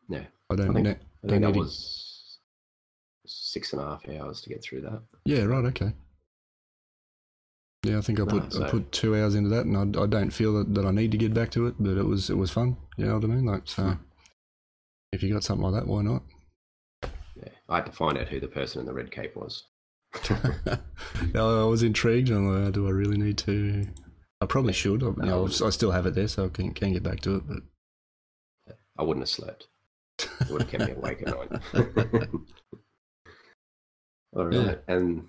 Yeah, 0.08 0.26
I 0.50 0.54
don't 0.56 0.70
I 0.70 0.72
think- 0.74 0.84
know. 0.86 0.96
I 1.24 1.28
think 1.28 1.42
that 1.42 1.56
was 1.56 2.38
six 3.26 3.72
and 3.72 3.80
a 3.82 3.84
half 3.86 4.08
hours 4.08 4.42
to 4.42 4.48
get 4.50 4.62
through 4.62 4.82
that. 4.82 5.02
Yeah. 5.24 5.44
Right. 5.44 5.64
Okay. 5.64 5.92
Yeah, 7.84 7.98
I 7.98 8.00
think 8.02 8.20
I 8.20 8.24
No, 8.24 8.40
put 8.40 8.60
I 8.60 8.70
put 8.70 8.92
two 8.92 9.16
hours 9.16 9.34
into 9.34 9.48
that, 9.50 9.66
and 9.66 9.76
I, 9.76 10.02
I 10.02 10.06
don't 10.06 10.30
feel 10.30 10.54
that, 10.58 10.74
that 10.74 10.86
I 10.86 10.90
need 10.90 11.10
to 11.12 11.18
get 11.18 11.34
back 11.34 11.50
to 11.52 11.66
it, 11.66 11.74
but 11.78 11.96
it 11.98 12.04
was 12.04 12.30
it 12.30 12.36
was 12.36 12.50
fun. 12.50 12.76
You 12.96 13.06
know 13.06 13.14
what 13.14 13.24
I 13.24 13.26
mean? 13.28 13.44
Like 13.46 13.66
so, 13.66 13.82
Hmm. 13.82 13.92
if 15.12 15.22
you 15.22 15.32
got 15.32 15.44
something 15.44 15.64
like 15.68 15.74
that, 15.82 15.88
why 15.88 16.02
not? 16.02 16.22
Yeah, 17.36 17.48
I 17.68 17.76
had 17.76 17.86
to 17.86 17.92
find 17.92 18.18
out 18.18 18.28
who 18.28 18.40
the 18.40 18.48
person 18.48 18.80
in 18.80 18.86
the 18.86 18.92
red 18.92 19.10
cape 19.10 19.36
was. 19.36 19.64
I 20.30 20.78
I 21.34 21.64
was 21.64 21.82
intrigued. 21.82 22.30
I'm 22.30 22.64
like, 22.64 22.72
do 22.72 22.86
I 22.86 22.90
really 22.90 23.16
need 23.16 23.38
to? 23.38 23.86
I 24.40 24.46
probably 24.46 24.72
should. 24.72 25.02
I, 25.02 25.42
I 25.42 25.70
still 25.70 25.90
have 25.90 26.06
it 26.06 26.14
there, 26.14 26.28
so 26.28 26.44
I 26.44 26.48
can, 26.48 26.72
can 26.72 26.92
get 26.92 27.02
back 27.02 27.20
to 27.20 27.36
it. 27.36 27.42
But 27.46 27.62
I 28.98 29.02
wouldn't 29.02 29.22
have 29.22 29.30
slept. 29.30 29.68
It 30.18 30.50
would 30.50 30.62
have 30.62 30.70
kept 30.70 30.86
me 30.86 30.92
awake 30.92 31.22
at 31.26 31.28
night. 31.28 31.50
All 34.36 34.52
Yeah. 34.52 34.74
And 34.88 35.24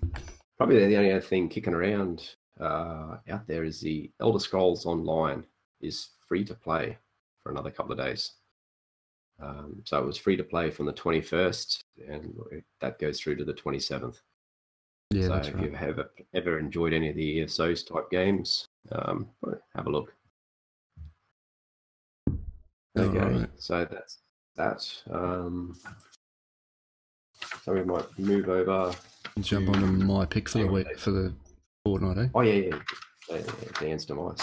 probably 0.58 0.86
the 0.86 0.96
only 0.96 1.12
other 1.12 1.20
thing 1.20 1.48
kicking 1.48 1.74
around 1.74 2.34
uh, 2.60 3.16
out 3.28 3.46
there 3.46 3.64
is 3.64 3.80
the 3.80 4.10
Elder 4.20 4.38
Scrolls 4.38 4.86
Online 4.86 5.44
is 5.80 6.10
free 6.28 6.44
to 6.44 6.54
play 6.54 6.98
for 7.42 7.50
another 7.50 7.70
couple 7.70 7.92
of 7.92 7.98
days. 7.98 8.32
Um, 9.40 9.82
so 9.84 9.98
it 9.98 10.06
was 10.06 10.16
free 10.16 10.36
to 10.36 10.44
play 10.44 10.70
from 10.70 10.86
the 10.86 10.92
21st, 10.92 11.80
and 12.08 12.34
that 12.80 12.98
goes 12.98 13.20
through 13.20 13.36
to 13.36 13.44
the 13.44 13.52
27th. 13.52 14.16
Yeah, 15.10 15.26
so 15.28 15.34
if 15.34 15.54
right. 15.54 15.62
you've 15.62 15.74
ever, 15.74 16.10
ever 16.34 16.58
enjoyed 16.58 16.92
any 16.92 17.10
of 17.10 17.16
the 17.16 17.38
ESOs 17.40 17.86
type 17.86 18.10
games, 18.10 18.66
um, 18.92 19.28
have 19.74 19.86
a 19.86 19.90
look. 19.90 20.12
Okay, 22.98 23.18
Alright. 23.18 23.50
so 23.58 23.86
that's 23.90 24.18
that. 24.56 25.02
Um, 25.10 25.76
so 27.62 27.74
we 27.74 27.84
might 27.84 28.18
move 28.18 28.48
over. 28.48 28.94
Jump 29.40 29.68
on 29.68 29.80
to 29.80 29.86
my 29.86 30.24
pick 30.24 30.48
for 30.48 30.58
the 30.58 30.66
week 30.66 30.98
for 30.98 31.10
the 31.10 31.34
fortnight, 31.84 32.18
eh? 32.18 32.28
Oh 32.34 32.40
yeah, 32.40 32.54
yeah, 32.54 32.78
yeah, 33.28 33.36
yeah, 33.36 33.80
Dan's 33.80 34.06
demise. 34.06 34.40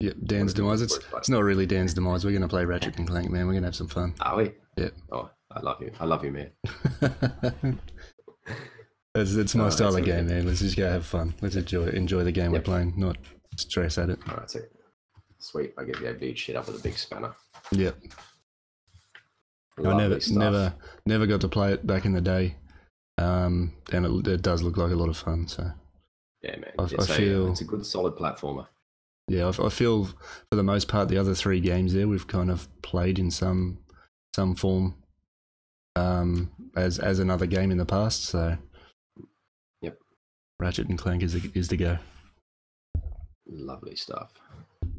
Yep, 0.00 0.14
Dan's 0.24 0.52
What 0.52 0.56
do 0.56 0.62
you 0.62 0.68
demise. 0.68 0.82
It's, 0.82 0.98
it's 1.16 1.28
not 1.28 1.42
really 1.42 1.66
Dan's 1.66 1.92
demise. 1.92 2.24
We're 2.24 2.30
going 2.30 2.42
to 2.42 2.48
play 2.48 2.64
Ratchet 2.64 2.96
and 2.98 3.08
Clank, 3.08 3.30
man. 3.30 3.46
We're 3.46 3.52
going 3.54 3.62
to 3.64 3.68
have 3.68 3.74
some 3.74 3.88
fun. 3.88 4.14
Are 4.20 4.36
we? 4.36 4.52
Yep. 4.76 4.92
Oh, 5.10 5.28
I 5.50 5.60
love 5.60 5.82
you. 5.82 5.90
I 5.98 6.04
love 6.04 6.24
you, 6.24 6.30
man. 6.30 6.50
it's, 9.16 9.34
it's 9.34 9.54
my 9.56 9.66
Oh, 9.66 9.70
style 9.70 9.96
of 9.96 10.04
game, 10.04 10.28
man. 10.28 10.46
Let's 10.46 10.60
just 10.60 10.76
go 10.76 10.88
have 10.88 11.04
fun. 11.04 11.34
Let's 11.40 11.56
enjoy 11.56 11.88
enjoy 11.88 12.22
the 12.22 12.30
game 12.32 12.52
Yep. 12.52 12.60
we're 12.60 12.72
playing, 12.72 12.94
not 12.96 13.16
stress 13.56 13.98
at 13.98 14.10
it. 14.10 14.20
All 14.28 14.36
right, 14.36 14.48
so 14.48 14.60
sweet. 15.40 15.74
I 15.76 15.82
get 15.84 16.00
you 16.00 16.12
beat 16.12 16.38
shit 16.38 16.54
up 16.54 16.68
with 16.68 16.78
a 16.78 16.82
big 16.82 16.96
spanner. 16.96 17.34
Yep. 17.72 17.96
I 19.84 19.96
never, 19.96 20.20
stuff. 20.20 20.36
never, 20.36 20.74
never 21.06 21.26
got 21.26 21.40
to 21.40 21.48
play 21.48 21.72
it 21.72 21.86
back 21.86 22.04
in 22.04 22.12
the 22.12 22.20
day, 22.20 22.56
um, 23.16 23.72
and 23.92 24.04
it, 24.06 24.26
it 24.28 24.42
does 24.42 24.60
look 24.62 24.76
like 24.76 24.90
a 24.92 24.96
lot 24.96 25.08
of 25.08 25.16
fun. 25.16 25.46
So 25.48 25.70
Yeah, 26.42 26.52
man. 26.56 26.70
I- 26.78 26.84
it's, 26.84 27.10
I 27.10 27.14
a, 27.14 27.16
feel- 27.16 27.50
it's 27.50 27.60
a 27.62 27.64
good, 27.64 27.84
solid 27.86 28.14
platformer. 28.16 28.66
Yeah, 29.28 29.46
I, 29.46 29.66
I 29.66 29.68
feel 29.68 30.04
for 30.06 30.56
the 30.56 30.62
most 30.62 30.88
part 30.88 31.08
the 31.08 31.18
other 31.18 31.34
three 31.34 31.60
games 31.60 31.92
there 31.92 32.08
we've 32.08 32.26
kind 32.26 32.50
of 32.50 32.68
played 32.82 33.18
in 33.18 33.30
some 33.30 33.78
some 34.34 34.54
form 34.54 34.94
um, 35.96 36.50
as 36.76 36.98
as 36.98 37.18
another 37.18 37.46
game 37.46 37.70
in 37.70 37.78
the 37.78 37.86
past. 37.86 38.24
So 38.24 38.56
Yep. 39.82 39.98
Ratchet 40.60 40.88
and 40.88 40.98
Clank 40.98 41.22
is 41.22 41.34
the, 41.34 41.50
is 41.54 41.68
the 41.68 41.76
go. 41.76 41.98
Lovely 43.46 43.96
stuff. 43.96 44.32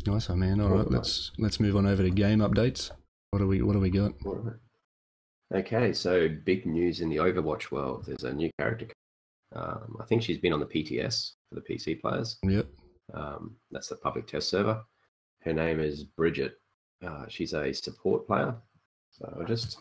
Nice 0.06 0.30
one, 0.30 0.40
man. 0.40 0.62
All 0.62 0.70
right. 0.70 0.90
let's 0.90 1.32
let's 1.38 1.60
move 1.60 1.76
on 1.76 1.86
over 1.86 2.04
to 2.04 2.10
game 2.10 2.40
updates. 2.40 2.92
What 3.32 3.40
do 3.40 3.48
we 3.48 3.62
what 3.62 3.74
do 3.74 3.80
we 3.80 3.90
got? 3.90 4.14
Okay, 5.54 5.94
so 5.94 6.30
big 6.46 6.66
news 6.66 7.02
in 7.02 7.10
the 7.10 7.18
Overwatch 7.18 7.72
world. 7.72 8.06
There's 8.06 8.24
a 8.24 8.34
new 8.34 8.50
character. 8.60 8.88
Um, 9.56 9.98
I 10.00 10.06
think 10.06 10.22
she's 10.22 10.38
been 10.38 10.54
on 10.54 10.60
the 10.60 10.66
PTS 10.66 11.32
for 11.50 11.56
the 11.56 11.62
PC 11.62 12.00
players. 12.02 12.38
Yep. 12.44 12.68
Um, 13.14 13.56
that's 13.72 13.88
the 13.88 13.96
public 13.96 14.28
test 14.28 14.50
server. 14.50 14.82
Her 15.42 15.54
name 15.54 15.80
is 15.80 16.04
Brigitte. 16.04 16.60
Uh, 17.06 17.26
she's 17.28 17.54
a 17.54 17.74
support 17.74 18.28
player. 18.28 18.56
So 19.12 19.38
I 19.40 19.46
just 19.46 19.80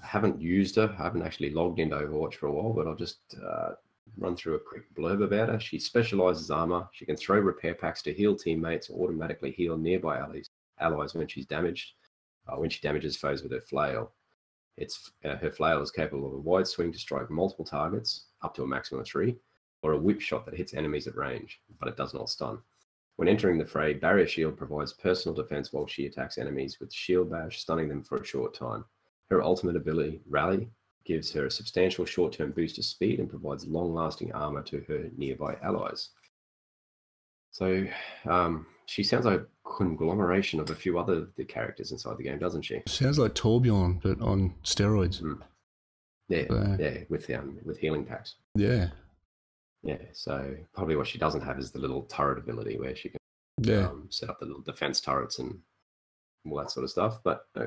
haven't 0.00 0.40
used 0.40 0.76
her. 0.76 0.94
I 0.98 1.02
haven't 1.02 1.22
actually 1.22 1.50
logged 1.50 1.78
into 1.78 1.96
Overwatch 1.96 2.34
for 2.34 2.46
a 2.46 2.52
while, 2.52 2.72
but 2.72 2.86
I'll 2.86 2.94
just 2.94 3.20
uh, 3.44 3.70
run 4.18 4.36
through 4.36 4.56
a 4.56 4.60
quick 4.60 4.82
blurb 4.94 5.22
about 5.24 5.48
her. 5.48 5.60
She 5.60 5.78
specializes 5.78 6.50
armor. 6.50 6.88
She 6.92 7.06
can 7.06 7.16
throw 7.16 7.38
repair 7.38 7.74
packs 7.74 8.02
to 8.02 8.12
heal 8.12 8.36
teammates 8.36 8.90
or 8.90 9.04
automatically 9.04 9.50
heal 9.50 9.76
nearby 9.76 10.18
allies, 10.18 10.50
allies 10.80 11.14
when 11.14 11.28
she's 11.28 11.46
damaged. 11.46 11.94
Uh, 12.48 12.56
when 12.56 12.70
she 12.70 12.80
damages 12.80 13.16
foes 13.16 13.42
with 13.42 13.50
her 13.50 13.60
flail, 13.60 14.12
it's 14.76 15.10
uh, 15.24 15.36
her 15.36 15.50
flail 15.50 15.82
is 15.82 15.90
capable 15.90 16.28
of 16.28 16.34
a 16.34 16.38
wide 16.38 16.66
swing 16.66 16.92
to 16.92 16.98
strike 16.98 17.30
multiple 17.30 17.64
targets, 17.64 18.26
up 18.42 18.54
to 18.54 18.62
a 18.62 18.66
maximum 18.66 19.00
of 19.00 19.06
three, 19.06 19.36
or 19.86 19.92
a 19.92 19.98
whip 19.98 20.20
shot 20.20 20.44
that 20.44 20.56
hits 20.56 20.74
enemies 20.74 21.06
at 21.06 21.14
range, 21.16 21.60
but 21.78 21.88
it 21.88 21.96
does 21.96 22.12
not 22.12 22.28
stun. 22.28 22.58
When 23.16 23.28
entering 23.28 23.56
the 23.56 23.64
fray, 23.64 23.94
Barrier 23.94 24.26
Shield 24.26 24.56
provides 24.58 24.92
personal 24.92 25.34
defense 25.34 25.72
while 25.72 25.86
she 25.86 26.06
attacks 26.06 26.38
enemies 26.38 26.78
with 26.80 26.92
Shield 26.92 27.30
Bash, 27.30 27.60
stunning 27.60 27.88
them 27.88 28.02
for 28.02 28.18
a 28.18 28.24
short 28.26 28.52
time. 28.52 28.84
Her 29.30 29.42
ultimate 29.42 29.76
ability, 29.76 30.20
Rally, 30.28 30.68
gives 31.04 31.32
her 31.32 31.46
a 31.46 31.50
substantial 31.50 32.04
short 32.04 32.32
term 32.32 32.50
boost 32.50 32.74
to 32.76 32.82
speed 32.82 33.20
and 33.20 33.30
provides 33.30 33.64
long 33.66 33.94
lasting 33.94 34.32
armor 34.32 34.62
to 34.64 34.80
her 34.88 35.08
nearby 35.16 35.56
allies. 35.62 36.10
So 37.52 37.86
um, 38.28 38.66
she 38.86 39.02
sounds 39.02 39.24
like 39.24 39.40
a 39.40 39.46
conglomeration 39.64 40.60
of 40.60 40.68
a 40.70 40.74
few 40.74 40.98
other 40.98 41.28
the 41.36 41.44
characters 41.44 41.92
inside 41.92 42.18
the 42.18 42.24
game, 42.24 42.38
doesn't 42.38 42.62
she? 42.62 42.82
Sounds 42.86 43.18
like 43.18 43.34
Torbjorn, 43.34 44.02
but 44.02 44.20
on 44.20 44.54
steroids. 44.64 45.22
Yeah, 46.28 46.44
So- 46.50 46.76
yeah, 46.78 46.98
with 47.08 47.30
um, 47.30 47.58
with 47.64 47.78
healing 47.78 48.04
packs. 48.04 48.34
Yeah. 48.56 48.88
Yeah, 49.86 49.98
so 50.12 50.56
probably 50.74 50.96
what 50.96 51.06
she 51.06 51.16
doesn't 51.18 51.42
have 51.42 51.58
is 51.60 51.70
the 51.70 51.78
little 51.78 52.02
turret 52.02 52.38
ability 52.38 52.76
where 52.78 52.96
she 52.96 53.10
can 53.10 53.18
Yeah. 53.62 53.86
um, 53.88 54.08
set 54.10 54.28
up 54.28 54.40
the 54.40 54.46
little 54.46 54.62
defense 54.62 55.00
turrets 55.00 55.38
and 55.38 55.60
all 56.44 56.58
that 56.58 56.72
sort 56.72 56.82
of 56.82 56.90
stuff. 56.90 57.20
But 57.22 57.46
uh, 57.54 57.66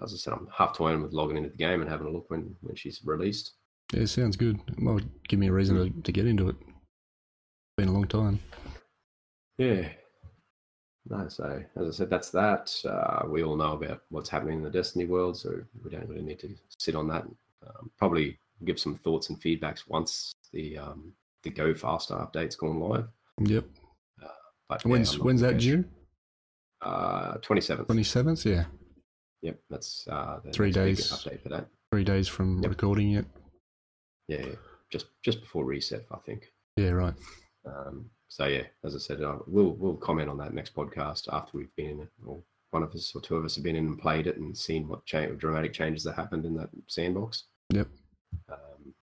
as 0.00 0.14
I 0.14 0.16
said, 0.16 0.32
I'm 0.32 0.48
half 0.56 0.76
toying 0.76 1.02
with 1.02 1.12
logging 1.12 1.36
into 1.36 1.50
the 1.50 1.56
game 1.56 1.80
and 1.80 1.90
having 1.90 2.06
a 2.06 2.10
look 2.10 2.30
when, 2.30 2.54
when 2.60 2.76
she's 2.76 3.00
released. 3.04 3.54
Yeah, 3.92 4.04
sounds 4.04 4.36
good. 4.36 4.60
It 4.68 4.78
might 4.78 5.02
give 5.26 5.40
me 5.40 5.48
a 5.48 5.52
reason 5.52 5.76
to, 5.76 6.02
to 6.02 6.12
get 6.12 6.26
into 6.26 6.48
it. 6.48 6.56
Been 7.76 7.88
a 7.88 7.92
long 7.92 8.06
time. 8.06 8.38
Yeah. 9.58 9.88
No, 11.08 11.28
so 11.28 11.60
as 11.76 11.88
I 11.88 11.90
said, 11.90 12.10
that's 12.10 12.30
that. 12.30 12.72
Uh, 12.84 13.26
we 13.28 13.42
all 13.42 13.56
know 13.56 13.72
about 13.72 14.02
what's 14.10 14.28
happening 14.28 14.58
in 14.58 14.62
the 14.62 14.70
Destiny 14.70 15.06
world, 15.06 15.36
so 15.36 15.60
we 15.82 15.90
don't 15.90 16.08
really 16.08 16.22
need 16.22 16.38
to 16.40 16.54
sit 16.78 16.94
on 16.94 17.08
that. 17.08 17.24
Um, 17.66 17.90
probably 17.98 18.38
give 18.64 18.78
some 18.78 18.94
thoughts 18.94 19.30
and 19.30 19.40
feedbacks 19.40 19.88
once 19.88 20.32
the 20.52 20.78
um, 20.78 21.12
the 21.42 21.50
Go 21.50 21.74
Faster 21.74 22.14
update's 22.14 22.56
gone 22.56 22.78
live. 22.80 23.06
Yep. 23.40 23.64
But 24.68 24.84
When's 24.84 25.14
I'm 25.14 25.20
when's 25.24 25.40
that 25.40 25.58
due? 25.58 25.84
Uh, 26.80 27.34
27th. 27.38 27.86
Twenty 27.86 28.04
seventh. 28.04 28.46
Yeah. 28.46 28.64
Yep, 29.42 29.58
that's 29.70 30.06
uh, 30.08 30.38
the 30.44 30.52
Three 30.52 30.70
days. 30.70 31.10
update 31.10 31.42
for 31.42 31.48
that. 31.48 31.66
Three 31.92 32.04
days 32.04 32.28
from 32.28 32.62
Yep. 32.62 32.70
recording 32.70 33.10
yet. 33.10 33.24
Yeah, 34.28 34.46
yeah, 34.46 34.54
just 34.92 35.06
just 35.24 35.40
before 35.40 35.64
reset, 35.64 36.04
I 36.12 36.18
think. 36.18 36.52
Yeah. 36.76 36.90
Right. 36.90 37.14
Um, 37.66 38.10
so 38.28 38.46
yeah, 38.46 38.62
as 38.84 38.94
I 38.94 38.98
said, 38.98 39.22
uh, 39.22 39.38
we'll 39.46 39.72
we'll 39.72 39.96
comment 39.96 40.28
on 40.30 40.38
that 40.38 40.54
next 40.54 40.74
podcast 40.74 41.26
after 41.32 41.56
we've 41.58 41.74
been 41.76 41.90
in 41.90 42.00
it, 42.02 42.08
or 42.24 42.40
one 42.70 42.82
of 42.84 42.94
us 42.94 43.10
or 43.14 43.20
two 43.20 43.34
of 43.36 43.44
us 43.44 43.56
have 43.56 43.64
been 43.64 43.74
in 43.76 43.86
and 43.86 43.98
played 43.98 44.26
it 44.28 44.36
and 44.36 44.56
seen 44.56 44.86
what 44.86 45.04
cha- 45.04 45.26
dramatic 45.36 45.72
changes 45.72 46.04
that 46.04 46.14
happened 46.14 46.44
in 46.46 46.54
that 46.54 46.70
sandbox. 46.86 47.44
Yep. 47.72 47.88
Um, 48.52 48.58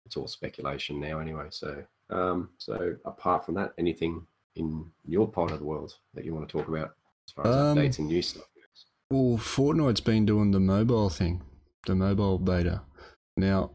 it's 0.06 0.18
all 0.18 0.28
speculation 0.28 1.00
now, 1.00 1.20
anyway. 1.20 1.48
So 1.50 1.84
um, 2.10 2.50
so 2.58 2.96
apart 3.06 3.46
from 3.46 3.56
that, 3.56 3.74
anything 3.78 4.26
in 4.56 4.86
your 5.06 5.28
part 5.28 5.52
of 5.52 5.60
the 5.60 5.66
world 5.66 5.96
that 6.14 6.24
you 6.24 6.34
want 6.34 6.48
to 6.48 6.58
talk 6.58 6.68
about 6.68 6.96
as 7.28 7.34
far 7.34 7.48
as 7.48 7.56
Um, 7.56 7.78
updates 7.78 8.00
and 8.00 8.08
new 8.08 8.22
stuff 8.22 8.46
goes? 8.56 8.86
Well, 9.12 9.38
Fortnite's 9.38 10.02
been 10.02 10.26
doing 10.26 10.52
the 10.52 10.60
mobile 10.60 11.10
thing, 11.10 11.44
the 11.88 11.96
mobile 11.96 12.38
beta. 12.40 12.82
Now, 13.38 13.72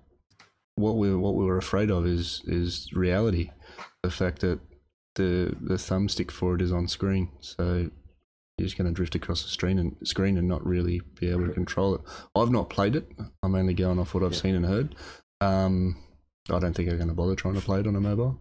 what 0.77 0.97
we 0.97 1.15
what 1.15 1.35
we 1.35 1.45
were 1.45 1.59
afraid 1.59 1.91
of 1.91 2.07
is 2.07 2.43
is 2.47 2.89
reality, 2.93 3.51
the 4.03 4.11
fact 4.11 4.41
that 4.41 4.61
the 5.17 5.55
the 5.61 5.75
thumbstick 5.75 6.31
for 6.31 6.55
it 6.55 6.63
is 6.63 6.73
on 6.73 6.87
screen, 6.87 7.31
so 7.41 7.91
you're 8.57 8.67
just 8.67 8.79
going 8.79 8.87
to 8.87 8.95
drift 8.95 9.15
across 9.15 9.43
the 9.43 9.49
screen 9.49 9.79
and 9.79 9.97
screen 10.05 10.39
and 10.39 10.47
not 10.47 10.65
really 10.65 11.01
be 11.19 11.31
able 11.31 11.47
to 11.47 11.53
control 11.53 11.95
it. 11.95 12.01
I've 12.37 12.51
not 12.51 12.71
played 12.71 12.95
it. 12.95 13.11
I'm 13.43 13.55
only 13.55 13.75
going 13.75 13.99
off 13.99 14.15
what 14.15 14.23
I've 14.23 14.33
Yeah. 14.33 14.39
seen 14.39 14.55
and 14.55 14.67
heard. 14.67 14.95
Um, 15.41 15.97
I 16.49 16.59
don't 16.59 16.75
think 16.75 16.89
I'm 16.89 16.97
going 16.97 17.09
to 17.09 17.15
bother 17.15 17.35
trying 17.35 17.55
to 17.55 17.61
play 17.61 17.81
it 17.81 17.87
on 17.87 17.97
a 17.97 18.01
mobile. 18.01 18.41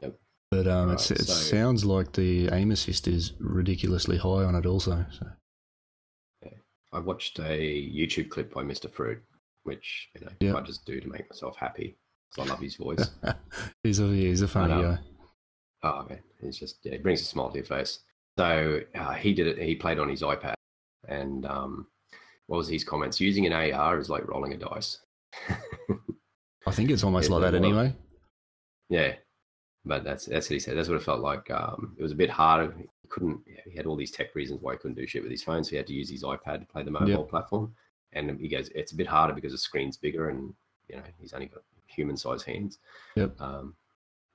Yep. 0.00 0.18
But 0.50 0.66
um, 0.68 0.88
Right, 0.88 0.94
it's, 0.94 1.10
it 1.10 1.24
so- 1.26 1.32
sounds 1.32 1.84
like 1.84 2.12
the 2.12 2.48
aim 2.52 2.70
assist 2.70 3.08
is 3.08 3.32
ridiculously 3.40 4.16
high 4.18 4.44
on 4.44 4.54
it, 4.54 4.66
also. 4.66 5.04
So. 5.10 5.26
I 6.92 7.00
watched 7.00 7.40
a 7.40 7.42
YouTube 7.92 8.28
clip 8.30 8.54
by 8.54 8.62
Mr. 8.62 8.88
Fruit, 8.88 9.20
which 9.64 10.10
you 10.14 10.24
know 10.24 10.30
Yeah. 10.38 10.54
I 10.54 10.60
just 10.60 10.84
do 10.84 11.00
to 11.00 11.08
make 11.08 11.28
myself 11.28 11.56
happy 11.56 11.96
because 12.30 12.46
I 12.48 12.52
love 12.52 12.60
his 12.62 12.76
voice. 12.76 13.10
he's 13.82 13.98
a 13.98 14.06
he's 14.06 14.42
a 14.42 14.46
funny 14.48 14.74
know. 14.74 14.92
guy. 14.92 14.98
Oh 15.82 16.06
man, 16.08 16.20
it's 16.40 16.56
just 16.56 16.78
yeah, 16.84 16.92
it 16.92 17.02
brings 17.02 17.20
a 17.20 17.24
smile 17.24 17.50
to 17.50 17.56
your 17.56 17.64
face. 17.64 17.98
So 18.38 18.80
uh, 18.94 19.12
he 19.14 19.34
did 19.34 19.48
it. 19.48 19.58
He 19.58 19.74
played 19.74 19.98
on 19.98 20.08
his 20.08 20.22
iPad, 20.22 20.54
and 21.08 21.44
um, 21.46 21.88
what 22.46 22.58
was 22.58 22.68
his 22.68 22.84
comments? 22.84 23.20
Using 23.20 23.44
an 23.46 23.72
AR 23.72 23.98
is 23.98 24.08
like 24.08 24.28
rolling 24.28 24.52
a 24.52 24.56
dice. 24.56 25.00
I 26.66 26.70
think 26.72 26.90
it's 26.90 27.04
almost 27.04 27.28
Yeah, 27.28 27.36
like 27.36 27.52
that 27.52 27.60
well- 27.60 27.64
anyway. 27.70 27.96
yeah, 28.88 29.14
but 29.84 30.04
that's 30.04 30.26
that's 30.26 30.46
what 30.48 30.54
he 30.54 30.58
said. 30.60 30.76
That's 30.76 30.88
what 30.88 30.96
it 30.96 31.02
felt 31.02 31.20
like. 31.20 31.50
Um, 31.50 31.94
it 31.98 32.02
was 32.02 32.12
a 32.12 32.16
bit 32.16 32.30
harder. 32.30 32.74
He 32.78 33.08
couldn't. 33.08 33.40
Yeah, 33.46 33.60
he 33.70 33.76
had 33.76 33.86
all 33.86 33.96
these 33.96 34.10
tech 34.10 34.34
reasons 34.34 34.60
why 34.62 34.72
he 34.72 34.78
couldn't 34.78 34.96
do 34.96 35.06
shit 35.06 35.22
with 35.22 35.30
his 35.30 35.42
phone, 35.42 35.62
so 35.64 35.70
he 35.70 35.76
had 35.76 35.86
to 35.88 35.92
use 35.94 36.08
his 36.10 36.22
iPad 36.22 36.60
to 36.60 36.66
play 36.66 36.82
the 36.82 36.90
mobile 36.90 37.08
Yep. 37.08 37.28
platform. 37.28 37.74
And 38.12 38.38
he 38.40 38.48
goes, 38.48 38.68
it's 38.74 38.92
a 38.92 38.96
bit 38.96 39.08
harder 39.08 39.34
because 39.34 39.52
the 39.52 39.58
screen's 39.58 39.96
bigger, 39.96 40.28
and 40.30 40.54
you 40.88 40.96
know 40.96 41.02
he's 41.20 41.32
only 41.34 41.46
got 41.46 41.62
human-sized 41.86 42.46
hands. 42.46 42.78
Yep. 43.16 43.40
Um, 43.40 43.74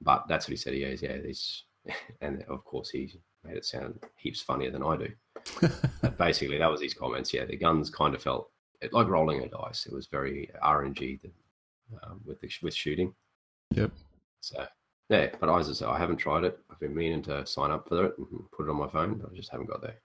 but 0.02 0.28
that's 0.28 0.46
what 0.48 0.52
he 0.52 0.58
said. 0.58 0.74
He 0.74 0.82
goes, 0.82 1.02
yeah, 1.02 1.18
this, 1.18 1.64
and 2.22 2.44
of 2.44 2.64
course 2.66 2.90
he 2.90 3.20
made 3.44 3.58
it 3.58 3.66
sound 3.66 4.00
heaps 4.18 4.42
funnier 4.42 4.72
than 4.72 4.84
I 4.84 4.98
do. 4.98 5.12
But 6.02 6.18
basically, 6.18 6.58
that 6.58 6.70
was 6.72 6.82
his 6.82 6.94
comments. 6.94 7.34
Yeah, 7.34 7.46
the 7.46 7.56
guns 7.58 7.90
kind 7.90 8.14
of 8.16 8.22
felt 8.22 8.52
it, 8.82 8.94
like 8.94 9.08
rolling 9.08 9.42
a 9.42 9.48
dice. 9.48 9.86
It 9.86 9.94
was 9.94 10.08
very 10.08 10.50
RNG 10.64 11.22
the, 11.22 11.30
um, 12.04 12.22
with 12.26 12.40
the, 12.42 12.50
with 12.62 12.74
shooting. 12.76 13.14
Yep. 13.76 13.92
So 14.42 14.66
yeah, 15.10 15.30
but 15.40 15.50
as 15.56 15.70
I 15.70 15.74
say, 15.74 15.86
I 15.86 15.98
haven't 15.98 16.18
tried 16.18 16.44
it. 16.44 16.60
I've 16.72 16.80
been 16.80 16.96
meaning 16.96 17.22
to 17.24 17.46
sign 17.46 17.72
up 17.72 17.88
for 17.90 18.06
it 18.06 18.16
and 18.18 18.28
put 18.56 18.68
it 18.68 18.70
on 18.70 18.78
my 18.78 18.88
phone, 18.90 19.16
but 19.18 19.32
I 19.32 19.36
just 19.36 19.52
haven't 19.52 19.68
got 19.70 19.82
there. 19.82 19.96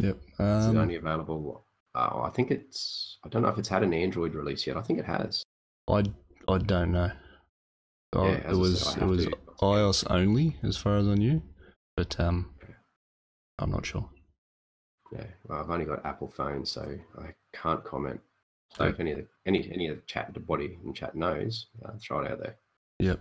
Yep. 0.00 0.16
Is 0.16 0.26
it 0.38 0.42
Um, 0.42 0.76
only 0.78 0.96
available? 0.96 1.64
Uh, 1.94 2.22
I 2.24 2.30
think 2.30 2.50
it's. 2.50 3.18
I 3.24 3.28
don't 3.28 3.42
know 3.42 3.48
if 3.48 3.58
it's 3.58 3.68
had 3.68 3.82
an 3.84 3.94
Android 3.94 4.34
release 4.34 4.66
yet. 4.66 4.76
I 4.76 4.82
think 4.82 4.98
it 4.98 5.04
has. 5.04 5.42
I 5.88 6.02
I 6.48 6.58
don't 6.58 6.92
know. 6.92 7.10
I, 8.14 8.24
Yeah, 8.26 8.30
it 8.32 8.46
as 8.46 8.46
I 8.46 8.50
said, 8.50 8.58
was 8.58 8.96
I 8.96 9.00
it 9.00 9.06
was 9.08 9.24
to- 9.26 9.38
iOS 9.62 10.04
only, 10.10 10.56
as 10.64 10.76
far 10.76 10.96
as 10.98 11.06
I 11.06 11.14
knew, 11.14 11.40
but 11.96 12.18
um, 12.18 12.50
Okay. 12.62 12.74
I'm 13.60 13.70
not 13.70 13.86
sure. 13.86 14.08
Yeah, 15.12 15.26
well, 15.46 15.60
I've 15.60 15.70
only 15.70 15.84
got 15.84 16.04
Apple 16.04 16.28
phone, 16.28 16.66
so 16.66 16.82
I 17.18 17.32
can't 17.52 17.84
comment. 17.84 18.20
So 18.76 18.84
if 18.84 18.98
any 18.98 19.12
of 19.12 19.18
the, 19.18 19.26
any 19.46 19.70
any 19.72 19.88
of 19.88 19.96
the 19.96 20.02
chat, 20.06 20.32
the 20.34 20.40
body 20.40 20.78
in 20.84 20.92
chat 20.92 21.14
knows, 21.14 21.66
uh, 21.84 21.92
throw 22.00 22.20
it 22.20 22.30
out 22.30 22.40
there. 22.40 22.56
Yep. 22.98 23.20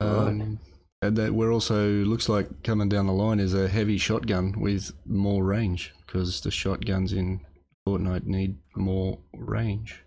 Um, 0.00 0.60
and 1.02 1.16
that 1.16 1.32
we're 1.32 1.52
also 1.52 1.88
looks 1.88 2.28
like 2.28 2.62
coming 2.62 2.88
down 2.88 3.06
the 3.06 3.12
line 3.12 3.40
is 3.40 3.54
a 3.54 3.68
heavy 3.68 3.98
shotgun 3.98 4.54
with 4.60 4.92
more 5.06 5.44
range 5.44 5.94
because 6.06 6.40
the 6.40 6.50
shotguns 6.50 7.12
in 7.12 7.40
Fortnite 7.86 8.24
need 8.24 8.58
more 8.76 9.18
range. 9.34 10.02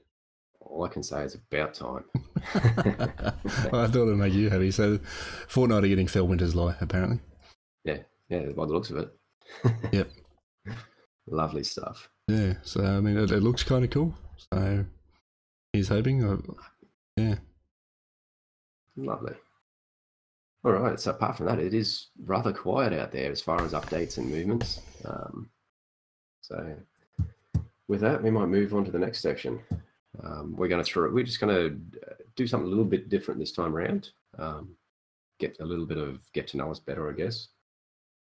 All 0.61 0.85
I 0.85 0.87
can 0.87 1.03
say 1.03 1.23
is 1.23 1.35
about 1.35 1.73
time. 1.73 2.05
well, 2.55 3.81
I 3.81 3.87
thought 3.87 4.07
it'd 4.07 4.17
make 4.17 4.33
you 4.33 4.49
happy. 4.49 4.71
So, 4.71 4.99
Fortnite 5.49 5.83
are 5.83 5.87
getting 5.87 6.07
Felwinter's 6.07 6.55
Lie 6.55 6.75
apparently. 6.79 7.19
Yeah, 7.83 7.97
yeah, 8.29 8.45
by 8.55 8.65
the 8.65 8.73
looks 8.73 8.89
of 8.89 8.97
it. 8.97 9.09
Yep. 9.91 10.09
Lovely 11.27 11.63
stuff. 11.63 12.09
Yeah. 12.31 12.53
So 12.63 12.83
I 12.83 13.01
mean, 13.01 13.17
it, 13.17 13.31
it 13.31 13.43
looks 13.43 13.63
kind 13.63 13.83
of 13.83 13.89
cool. 13.89 14.13
So 14.37 14.85
he's 15.73 15.89
hoping. 15.89 16.23
Uh, 16.23 16.37
yeah. 17.17 17.35
Lovely. 18.95 19.33
All 20.63 20.71
right. 20.71 20.99
So 20.99 21.11
apart 21.11 21.35
from 21.35 21.47
that, 21.47 21.59
it 21.59 21.73
is 21.73 22.07
rather 22.23 22.53
quiet 22.53 22.93
out 22.93 23.11
there 23.11 23.31
as 23.31 23.41
far 23.41 23.61
as 23.63 23.73
updates 23.73 24.17
and 24.17 24.29
movements. 24.29 24.79
Um, 25.03 25.49
so 26.41 26.73
with 27.87 27.99
that, 28.01 28.23
we 28.23 28.31
might 28.31 28.47
move 28.47 28.73
on 28.73 28.85
to 28.85 28.91
the 28.91 28.99
next 28.99 29.19
section. 29.19 29.59
Um, 30.23 30.55
we're 30.55 30.69
going 30.69 30.83
to 30.83 30.89
throw. 30.89 31.11
We're 31.11 31.25
just 31.25 31.41
going 31.41 31.55
to 31.55 32.09
do 32.37 32.47
something 32.47 32.67
a 32.67 32.69
little 32.69 32.85
bit 32.85 33.09
different 33.09 33.39
this 33.39 33.51
time 33.51 33.75
around. 33.75 34.11
Um, 34.39 34.75
get 35.39 35.57
a 35.59 35.65
little 35.65 35.85
bit 35.85 35.97
of 35.97 36.21
get 36.31 36.47
to 36.49 36.57
know 36.57 36.71
us 36.71 36.79
better, 36.79 37.09
I 37.09 37.13
guess. 37.13 37.49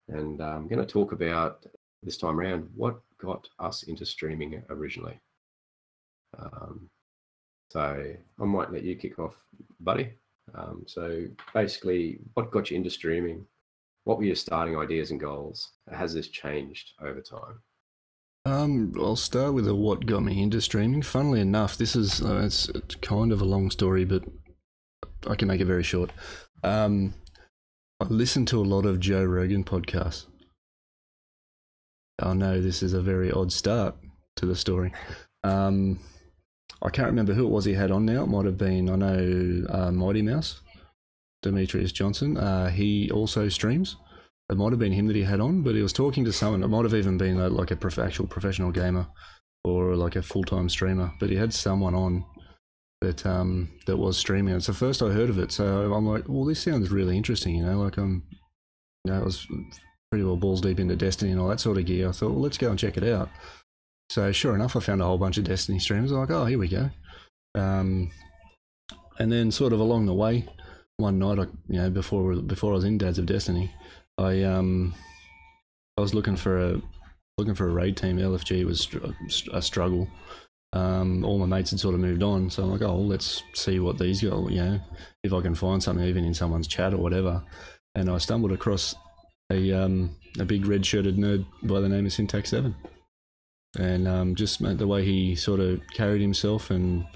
And 0.08 0.40
I'm 0.40 0.68
going 0.68 0.78
to 0.78 0.86
talk 0.86 1.10
about 1.10 1.66
this 2.02 2.16
time 2.16 2.38
around 2.38 2.68
what 2.74 3.00
got 3.18 3.48
us 3.58 3.84
into 3.84 4.04
streaming 4.06 4.62
originally. 4.70 5.18
Um, 6.38 6.88
so 7.70 8.14
I 8.40 8.44
might 8.44 8.72
let 8.72 8.84
you 8.84 8.96
kick 8.96 9.18
off, 9.18 9.34
buddy. 9.80 10.12
Um, 10.54 10.84
so 10.86 11.24
basically, 11.52 12.18
what 12.34 12.50
got 12.50 12.70
you 12.70 12.76
into 12.76 12.90
streaming? 12.90 13.44
What 14.04 14.18
were 14.18 14.24
your 14.24 14.36
starting 14.36 14.78
ideas 14.78 15.10
and 15.10 15.18
goals? 15.18 15.72
Has 15.90 16.14
this 16.14 16.28
changed 16.28 16.92
over 17.00 17.20
time? 17.20 17.60
Um, 18.44 18.92
I'll 18.96 19.16
start 19.16 19.54
with 19.54 19.66
a 19.66 19.74
what 19.74 20.06
got 20.06 20.22
me 20.22 20.40
into 20.40 20.60
streaming. 20.60 21.02
Funnily 21.02 21.40
enough, 21.40 21.76
this 21.76 21.96
is 21.96 22.22
uh, 22.22 22.42
it's, 22.44 22.68
it's 22.68 22.94
kind 22.94 23.32
of 23.32 23.40
a 23.40 23.44
long 23.44 23.72
story, 23.72 24.04
but 24.04 24.22
I 25.26 25.34
can 25.34 25.48
make 25.48 25.60
it 25.60 25.64
very 25.64 25.82
short. 25.82 26.12
Um, 26.62 27.14
I 27.98 28.04
listen 28.04 28.46
to 28.46 28.60
a 28.60 28.62
lot 28.62 28.86
of 28.86 29.00
Joe 29.00 29.24
Rogan 29.24 29.64
podcasts. 29.64 30.26
I 32.20 32.32
know 32.34 32.60
this 32.60 32.82
is 32.82 32.92
a 32.92 33.00
very 33.00 33.30
odd 33.30 33.52
start 33.52 33.94
to 34.36 34.46
the 34.46 34.56
story. 34.56 34.92
Um, 35.44 35.98
I 36.82 36.90
can't 36.90 37.08
remember 37.08 37.34
who 37.34 37.46
it 37.46 37.50
was 37.50 37.64
he 37.64 37.74
had 37.74 37.90
on 37.90 38.06
now. 38.06 38.24
It 38.24 38.28
might 38.28 38.46
have 38.46 38.58
been, 38.58 38.88
I 38.90 38.96
know, 38.96 39.66
uh, 39.68 39.90
Mighty 39.90 40.22
Mouse, 40.22 40.60
Demetrius 41.42 41.92
Johnson. 41.92 42.36
Uh, 42.36 42.70
he 42.70 43.10
also 43.10 43.48
streams. 43.48 43.96
It 44.48 44.56
might 44.56 44.72
have 44.72 44.78
been 44.78 44.92
him 44.92 45.06
that 45.08 45.16
he 45.16 45.24
had 45.24 45.40
on, 45.40 45.62
but 45.62 45.74
he 45.74 45.82
was 45.82 45.92
talking 45.92 46.24
to 46.24 46.32
someone. 46.32 46.62
It 46.62 46.68
might 46.68 46.84
have 46.84 46.94
even 46.94 47.18
been 47.18 47.36
like 47.54 47.70
a 47.70 47.76
prof- 47.76 47.98
actual 47.98 48.26
professional 48.26 48.70
gamer 48.70 49.06
or 49.64 49.96
like 49.96 50.16
a 50.16 50.22
full 50.22 50.44
time 50.44 50.68
streamer. 50.68 51.12
But 51.18 51.30
he 51.30 51.36
had 51.36 51.52
someone 51.52 51.94
on 51.94 52.24
that 53.00 53.26
um, 53.26 53.68
that 53.86 53.96
was 53.96 54.16
streaming. 54.16 54.54
It's 54.54 54.68
the 54.68 54.72
first 54.72 55.02
I 55.02 55.08
heard 55.08 55.30
of 55.30 55.38
it, 55.38 55.50
so 55.52 55.92
I'm 55.92 56.06
like, 56.06 56.28
well, 56.28 56.44
this 56.44 56.62
sounds 56.62 56.90
really 56.90 57.16
interesting. 57.16 57.56
You 57.56 57.66
know, 57.66 57.82
like 57.82 57.96
I'm, 57.96 58.22
you 59.04 59.12
know, 59.12 59.20
was 59.20 59.46
pretty 60.16 60.24
well 60.24 60.36
balls 60.38 60.62
deep 60.62 60.80
into 60.80 60.96
Destiny 60.96 61.30
and 61.30 61.38
all 61.38 61.48
that 61.48 61.60
sort 61.60 61.76
of 61.76 61.84
gear. 61.84 62.08
I 62.08 62.12
thought, 62.12 62.30
well, 62.30 62.40
let's 62.40 62.56
go 62.56 62.70
and 62.70 62.78
check 62.78 62.96
it 62.96 63.04
out. 63.04 63.28
So 64.08 64.32
sure 64.32 64.54
enough, 64.54 64.74
I 64.74 64.80
found 64.80 65.02
a 65.02 65.04
whole 65.04 65.18
bunch 65.18 65.36
of 65.36 65.44
Destiny 65.44 65.78
streams. 65.78 66.10
I'm 66.10 66.16
like, 66.16 66.30
oh, 66.30 66.46
here 66.46 66.58
we 66.58 66.68
go. 66.68 66.88
Um, 67.54 68.10
and 69.18 69.30
then 69.30 69.50
sort 69.50 69.74
of 69.74 69.80
along 69.80 70.06
the 70.06 70.14
way, 70.14 70.48
one 70.96 71.18
night, 71.18 71.38
I, 71.38 71.42
you 71.68 71.82
know, 71.82 71.90
before 71.90 72.34
before 72.36 72.72
I 72.72 72.76
was 72.76 72.84
in 72.84 72.96
Dads 72.96 73.18
of 73.18 73.26
Destiny, 73.26 73.70
I 74.16 74.42
um, 74.42 74.94
I 75.98 76.00
was 76.00 76.14
looking 76.14 76.36
for 76.36 76.58
a 76.58 76.80
looking 77.36 77.54
for 77.54 77.68
a 77.68 77.72
raid 77.72 77.98
team. 77.98 78.16
LFG 78.16 78.64
was 78.64 78.88
a 79.52 79.60
struggle. 79.60 80.08
Um, 80.72 81.26
all 81.26 81.38
my 81.38 81.44
mates 81.44 81.72
had 81.72 81.80
sort 81.80 81.94
of 81.94 82.00
moved 82.00 82.22
on, 82.22 82.48
so 82.48 82.62
I'm 82.62 82.70
like, 82.70 82.80
oh, 82.80 82.96
let's 82.96 83.42
see 83.52 83.80
what 83.80 83.98
these 83.98 84.22
go. 84.22 84.48
You 84.48 84.64
know, 84.64 84.80
if 85.22 85.34
I 85.34 85.42
can 85.42 85.54
find 85.54 85.82
something 85.82 86.06
even 86.06 86.24
in 86.24 86.32
someone's 86.32 86.68
chat 86.68 86.94
or 86.94 86.98
whatever. 86.98 87.44
And 87.94 88.10
I 88.10 88.16
stumbled 88.16 88.52
across 88.52 88.94
a 89.50 89.72
um, 89.72 90.16
a 90.38 90.44
big 90.44 90.66
red 90.66 90.84
shirted 90.84 91.16
nerd 91.16 91.46
by 91.62 91.80
the 91.80 91.88
name 91.88 92.06
of 92.06 92.12
Syntax 92.12 92.50
Seven, 92.50 92.74
and 93.78 94.08
um, 94.08 94.34
just 94.34 94.60
the 94.78 94.86
way 94.86 95.04
he 95.04 95.34
sort 95.34 95.60
of 95.60 95.80
carried 95.92 96.20
himself 96.20 96.70
and 96.70 97.06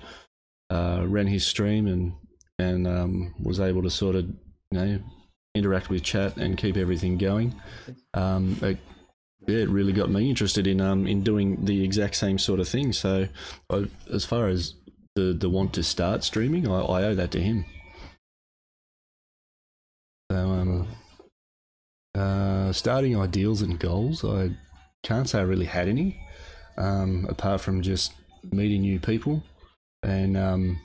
uh, 0.70 1.04
ran 1.06 1.26
his 1.26 1.46
stream 1.46 1.86
and 1.86 2.12
and 2.58 2.86
um, 2.86 3.34
was 3.42 3.60
able 3.60 3.82
to 3.82 3.90
sort 3.90 4.16
of 4.16 4.26
you 4.26 4.78
know 4.78 4.98
interact 5.54 5.88
with 5.88 6.02
chat 6.02 6.36
and 6.36 6.56
keep 6.56 6.76
everything 6.76 7.18
going. 7.18 7.54
Um, 8.14 8.56
it, 8.62 8.78
yeah, 9.46 9.58
it 9.58 9.68
really 9.68 9.92
got 9.92 10.10
me 10.10 10.28
interested 10.28 10.66
in 10.66 10.80
um 10.80 11.06
in 11.06 11.22
doing 11.22 11.64
the 11.64 11.82
exact 11.82 12.14
same 12.14 12.38
sort 12.38 12.60
of 12.60 12.68
thing. 12.68 12.92
So, 12.92 13.26
I, 13.70 13.88
as 14.12 14.24
far 14.24 14.48
as 14.48 14.74
the 15.16 15.32
the 15.32 15.50
want 15.50 15.72
to 15.74 15.82
start 15.82 16.22
streaming, 16.24 16.68
I, 16.68 16.80
I 16.80 17.02
owe 17.04 17.14
that 17.14 17.30
to 17.32 17.40
him. 17.40 17.64
So 20.30 20.36
um, 20.36 20.86
uh, 22.70 22.72
starting 22.72 23.18
ideals 23.18 23.62
and 23.62 23.78
goals, 23.78 24.24
I 24.24 24.50
can't 25.02 25.28
say 25.28 25.40
I 25.40 25.42
really 25.42 25.66
had 25.66 25.88
any, 25.88 26.20
um, 26.76 27.26
apart 27.28 27.60
from 27.60 27.82
just 27.82 28.12
meeting 28.52 28.82
new 28.82 29.00
people, 29.00 29.42
and 30.02 30.36
um, 30.36 30.80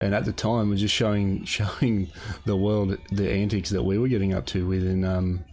and 0.00 0.14
at 0.14 0.24
the 0.24 0.32
time 0.32 0.70
was 0.70 0.80
just 0.80 0.94
showing 0.94 1.44
showing 1.56 2.08
the 2.44 2.56
world 2.56 2.96
the 3.10 3.30
antics 3.30 3.70
that 3.70 3.82
we 3.82 3.98
were 3.98 4.08
getting 4.08 4.32
up 4.32 4.46
to 4.46 4.66
within 4.66 5.04
um 5.04 5.44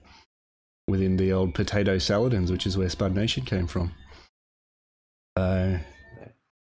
within 0.88 1.18
the 1.18 1.32
old 1.32 1.54
potato 1.54 1.98
saladins, 1.98 2.52
which 2.52 2.66
is 2.66 2.78
where 2.78 2.90
Spud 2.90 3.14
Nation 3.14 3.44
came 3.46 3.68
from. 3.68 3.92
Uh, 5.36 5.78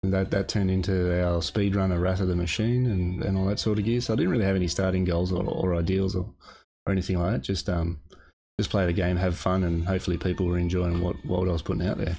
that 0.02 0.30
that 0.30 0.48
turned 0.48 0.70
into 0.70 1.24
our 1.24 1.40
speedrunner 1.40 2.00
Wrath 2.00 2.20
of 2.20 2.28
the 2.28 2.36
Machine 2.36 2.86
and, 2.86 3.22
and 3.22 3.38
all 3.38 3.46
that 3.46 3.58
sort 3.58 3.78
of 3.78 3.84
gear. 3.84 4.00
So 4.00 4.12
I 4.12 4.16
didn't 4.16 4.32
really 4.32 4.44
have 4.44 4.56
any 4.56 4.68
starting 4.68 5.04
goals 5.04 5.32
or, 5.32 5.44
or 5.44 5.74
ideals 5.74 6.14
or, 6.14 6.26
or 6.86 6.92
anything 6.92 7.18
like 7.18 7.32
that. 7.32 7.42
Just 7.42 7.68
um 7.68 8.00
just 8.58 8.70
play 8.70 8.86
the 8.86 8.92
game, 8.92 9.16
have 9.16 9.36
fun, 9.36 9.64
and 9.64 9.86
hopefully 9.86 10.16
people 10.16 10.46
were 10.46 10.58
enjoying 10.58 11.00
what, 11.00 11.16
what 11.24 11.48
I 11.48 11.52
was 11.52 11.62
putting 11.62 11.86
out 11.86 11.98
there. 11.98 12.16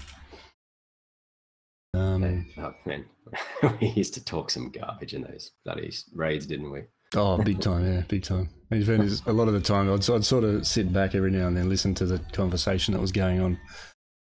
Um, 1.94 2.46
Oh, 2.58 2.74
man, 2.86 3.06
we 3.82 3.88
used 3.90 4.14
to 4.16 4.24
talk 4.24 4.50
some 4.50 4.70
garbage 4.70 5.14
in 5.14 5.22
those 5.22 5.52
bloody 5.64 5.94
raids, 6.14 6.46
didn't 6.46 6.72
we? 6.72 6.82
Oh, 7.16 7.42
big 7.42 7.62
time, 7.62 7.86
yeah, 7.86 8.02
big 8.10 8.24
time. 8.24 8.50
In 8.72 8.84
fairness, 8.84 9.22
a 9.26 9.32
lot 9.32 9.48
of 9.48 9.54
the 9.54 9.62
time, 9.62 9.90
I'd, 9.90 10.10
I'd 10.10 10.26
sort 10.26 10.44
of 10.44 10.68
sit 10.68 10.92
back 10.92 11.16
every 11.16 11.32
now 11.32 11.48
and 11.48 11.56
then, 11.56 11.70
listen 11.70 11.94
to 11.96 12.06
the 12.06 12.20
conversation 12.34 12.94
that 12.94 13.00
was 13.00 13.14
going 13.14 13.40
on, 13.40 13.58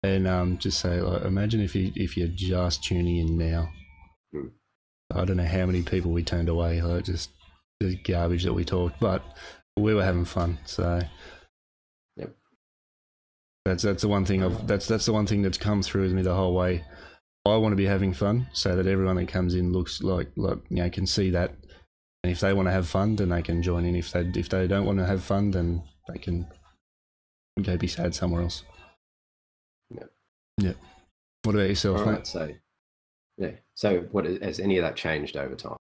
and 0.03 0.25
um, 0.25 0.57
just 0.57 0.79
say, 0.79 1.01
like, 1.01 1.23
imagine 1.23 1.59
if 1.59 1.75
you 1.75 1.91
if 1.95 2.15
you're 2.15 2.27
just 2.29 2.83
tuning 2.83 3.17
in 3.17 3.37
now. 3.37 3.69
Hmm. 4.31 4.47
I 5.13 5.25
don't 5.25 5.37
know 5.37 5.45
how 5.45 5.65
many 5.65 5.81
people 5.83 6.11
we 6.11 6.23
turned 6.23 6.47
away, 6.47 6.81
like 6.81 7.03
just 7.03 7.31
the 7.81 7.97
garbage 7.97 8.43
that 8.43 8.53
we 8.53 8.63
talked, 8.63 8.99
but 9.01 9.21
we 9.77 9.93
were 9.93 10.03
having 10.03 10.25
fun. 10.25 10.59
So. 10.65 11.01
That's 13.65 13.83
that's 13.83 14.01
the 14.03 14.07
one 14.07 14.25
thing 14.25 14.43
I've 14.43 14.67
that's 14.67 14.87
that's 14.87 15.05
the 15.05 15.13
one 15.13 15.25
thing 15.25 15.41
that's 15.41 15.57
come 15.57 15.81
through 15.81 16.03
with 16.03 16.13
me 16.13 16.21
the 16.21 16.35
whole 16.35 16.53
way. 16.53 16.83
I 17.47 17.57
want 17.57 17.73
to 17.73 17.77
be 17.77 17.85
having 17.85 18.13
fun, 18.13 18.47
so 18.53 18.75
that 18.75 18.87
everyone 18.87 19.17
that 19.17 19.27
comes 19.27 19.55
in 19.55 19.71
looks 19.71 20.01
like 20.01 20.31
like 20.35 20.59
you 20.69 20.77
know 20.77 20.89
can 20.89 21.05
see 21.05 21.29
that 21.31 21.55
and 22.25 22.31
if 22.31 22.39
they 22.39 22.53
want 22.53 22.67
to 22.67 22.71
have 22.71 22.87
fun, 22.87 23.15
then 23.15 23.29
they 23.29 23.43
can 23.43 23.61
join 23.61 23.85
in. 23.85 23.95
If 23.95 24.11
they 24.11 24.21
if 24.21 24.49
they 24.49 24.65
don't 24.65 24.87
want 24.87 24.97
to 24.97 25.05
have 25.05 25.23
fun, 25.23 25.51
then 25.51 25.83
they 26.07 26.17
can 26.17 26.47
go 27.61 27.77
be 27.77 27.85
sad 27.85 28.15
somewhere 28.15 28.41
else. 28.41 28.63
Yeah. 29.91 30.05
Yep. 30.57 30.77
What 31.43 31.53
about 31.53 31.69
yourself, 31.69 31.99
All 31.99 32.05
mate? 32.07 32.11
right, 32.13 32.25
so 32.25 32.49
yeah, 33.37 33.51
so 33.75 33.99
what 34.11 34.25
is, 34.25 34.41
has 34.41 34.59
any 34.59 34.79
of 34.79 34.83
that 34.83 34.95
changed 34.95 35.37
over 35.37 35.53
time? 35.53 35.77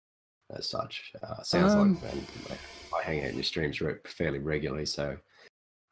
As 0.55 0.69
such, 0.69 1.11
uh, 1.23 1.41
sounds 1.41 1.73
Um, 1.73 1.99
like 2.03 2.13
like, 2.51 2.59
I 2.95 3.01
hang 3.01 3.23
out 3.23 3.29
in 3.29 3.35
your 3.37 3.43
streams 3.43 3.81
fairly 4.05 4.37
regularly, 4.37 4.85
so 4.85 5.17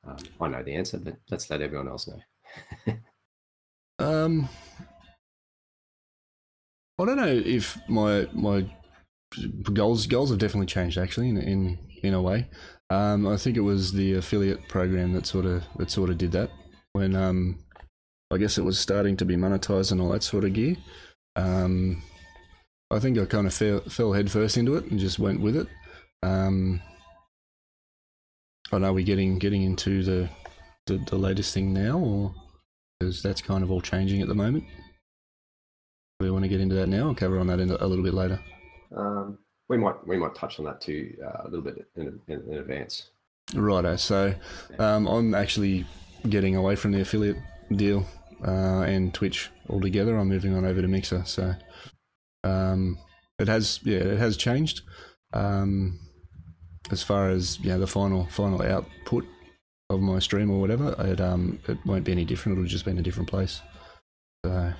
um, 0.05 0.17
I 0.41 0.47
know 0.47 0.63
the 0.63 0.75
answer, 0.75 0.97
but 0.97 1.15
let's 1.29 1.49
let 1.49 1.61
everyone 1.61 1.87
else 1.87 2.07
know. 2.07 2.93
Um, 3.99 4.49
I 6.99 7.05
don't 7.05 7.15
know 7.15 7.41
if 7.45 7.77
my 7.87 8.27
my 8.33 8.65
goals 9.71 10.07
goals 10.07 10.29
have 10.29 10.39
definitely 10.39 10.65
changed 10.65 10.97
actually 10.97 11.29
in 11.29 11.37
in, 11.37 11.77
in 12.01 12.13
a 12.13 12.21
way. 12.21 12.49
Um, 12.89 13.27
I 13.27 13.37
think 13.37 13.55
it 13.55 13.61
was 13.61 13.93
the 13.93 14.15
affiliate 14.15 14.67
program 14.67 15.13
that 15.13 15.25
sort 15.25 15.45
of 15.45 15.63
that 15.77 15.91
sort 15.91 16.09
of 16.09 16.17
did 16.17 16.31
that 16.33 16.49
when 16.93 17.15
um, 17.15 17.59
I 18.31 18.37
guess 18.37 18.57
it 18.57 18.63
was 18.63 18.79
starting 18.79 19.15
to 19.17 19.25
be 19.25 19.35
monetized 19.35 19.91
and 19.91 20.01
all 20.01 20.09
that 20.09 20.23
sort 20.23 20.43
of 20.43 20.53
gear. 20.53 20.75
Um, 21.35 22.01
I 22.91 22.99
think 22.99 23.17
I 23.17 23.25
kind 23.25 23.47
of 23.47 23.53
fell, 23.53 23.79
fell 23.81 24.13
headfirst 24.13 24.57
into 24.57 24.75
it 24.75 24.85
and 24.85 24.99
just 24.99 25.19
went 25.19 25.39
with 25.41 25.55
it. 25.55 25.67
Um, 26.21 26.81
I 28.73 28.79
know 28.79 28.93
we're 28.93 29.05
getting 29.05 29.37
getting 29.37 29.63
into 29.63 30.03
the, 30.03 30.29
the, 30.87 30.97
the 30.97 31.15
latest 31.15 31.53
thing 31.53 31.73
now, 31.73 31.99
or 31.99 32.33
because 32.99 33.21
that's 33.21 33.41
kind 33.41 33.63
of 33.63 33.71
all 33.71 33.81
changing 33.81 34.21
at 34.21 34.27
the 34.27 34.35
moment. 34.35 34.65
Do 36.19 36.25
we 36.25 36.31
want 36.31 36.43
to 36.43 36.49
get 36.49 36.61
into 36.61 36.75
that 36.75 36.87
now, 36.87 37.09
or 37.09 37.15
cover 37.15 37.39
on 37.39 37.47
that 37.47 37.59
in 37.59 37.69
a, 37.69 37.77
a 37.79 37.87
little 37.87 38.03
bit 38.03 38.13
later? 38.13 38.39
Um, 38.95 39.37
we 39.69 39.77
might 39.77 40.05
we 40.07 40.17
might 40.17 40.35
touch 40.35 40.59
on 40.59 40.65
that 40.65 40.81
too 40.81 41.15
uh, 41.23 41.43
a 41.43 41.49
little 41.49 41.61
bit 41.61 41.87
in, 41.95 42.19
in, 42.27 42.43
in 42.49 42.57
advance. 42.57 43.09
Righto. 43.53 43.95
So 43.95 44.33
um, 44.79 45.07
I'm 45.07 45.35
actually 45.35 45.85
getting 46.29 46.55
away 46.55 46.75
from 46.75 46.91
the 46.91 47.01
affiliate 47.01 47.37
deal 47.75 48.05
uh, 48.45 48.81
and 48.81 49.13
Twitch 49.13 49.49
altogether. 49.69 50.17
I'm 50.17 50.29
moving 50.29 50.55
on 50.55 50.65
over 50.65 50.81
to 50.81 50.87
Mixer. 50.87 51.23
So 51.25 51.53
um, 52.43 52.97
it 53.39 53.47
has 53.47 53.79
yeah 53.83 53.99
it 53.99 54.19
has 54.19 54.37
changed. 54.37 54.81
Um, 55.33 55.99
as 56.91 57.03
far 57.03 57.29
as 57.29 57.59
yeah 57.61 57.77
the 57.77 57.87
final 57.87 58.25
final 58.27 58.61
output 58.61 59.25
of 59.89 60.01
my 60.01 60.19
stream 60.19 60.51
or 60.51 60.59
whatever, 60.59 60.95
it 60.99 61.21
um 61.21 61.59
it 61.67 61.77
won't 61.85 62.03
be 62.03 62.11
any 62.11 62.25
different. 62.25 62.57
It'll 62.57 62.67
just 62.67 62.85
be 62.85 62.91
in 62.91 62.99
a 62.99 63.03
different 63.03 63.29
place. 63.29 63.61
So 64.45 64.73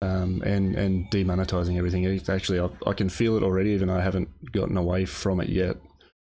um 0.00 0.42
and 0.44 0.76
and 0.76 1.10
demonetizing 1.10 1.76
everything. 1.76 2.04
It's 2.04 2.28
actually 2.28 2.60
I, 2.60 2.68
I 2.86 2.92
can 2.92 3.08
feel 3.08 3.36
it 3.36 3.42
already, 3.42 3.70
even 3.70 3.88
though 3.88 3.96
I 3.96 4.02
haven't 4.02 4.28
gotten 4.52 4.76
away 4.76 5.04
from 5.04 5.40
it 5.40 5.48
yet. 5.48 5.76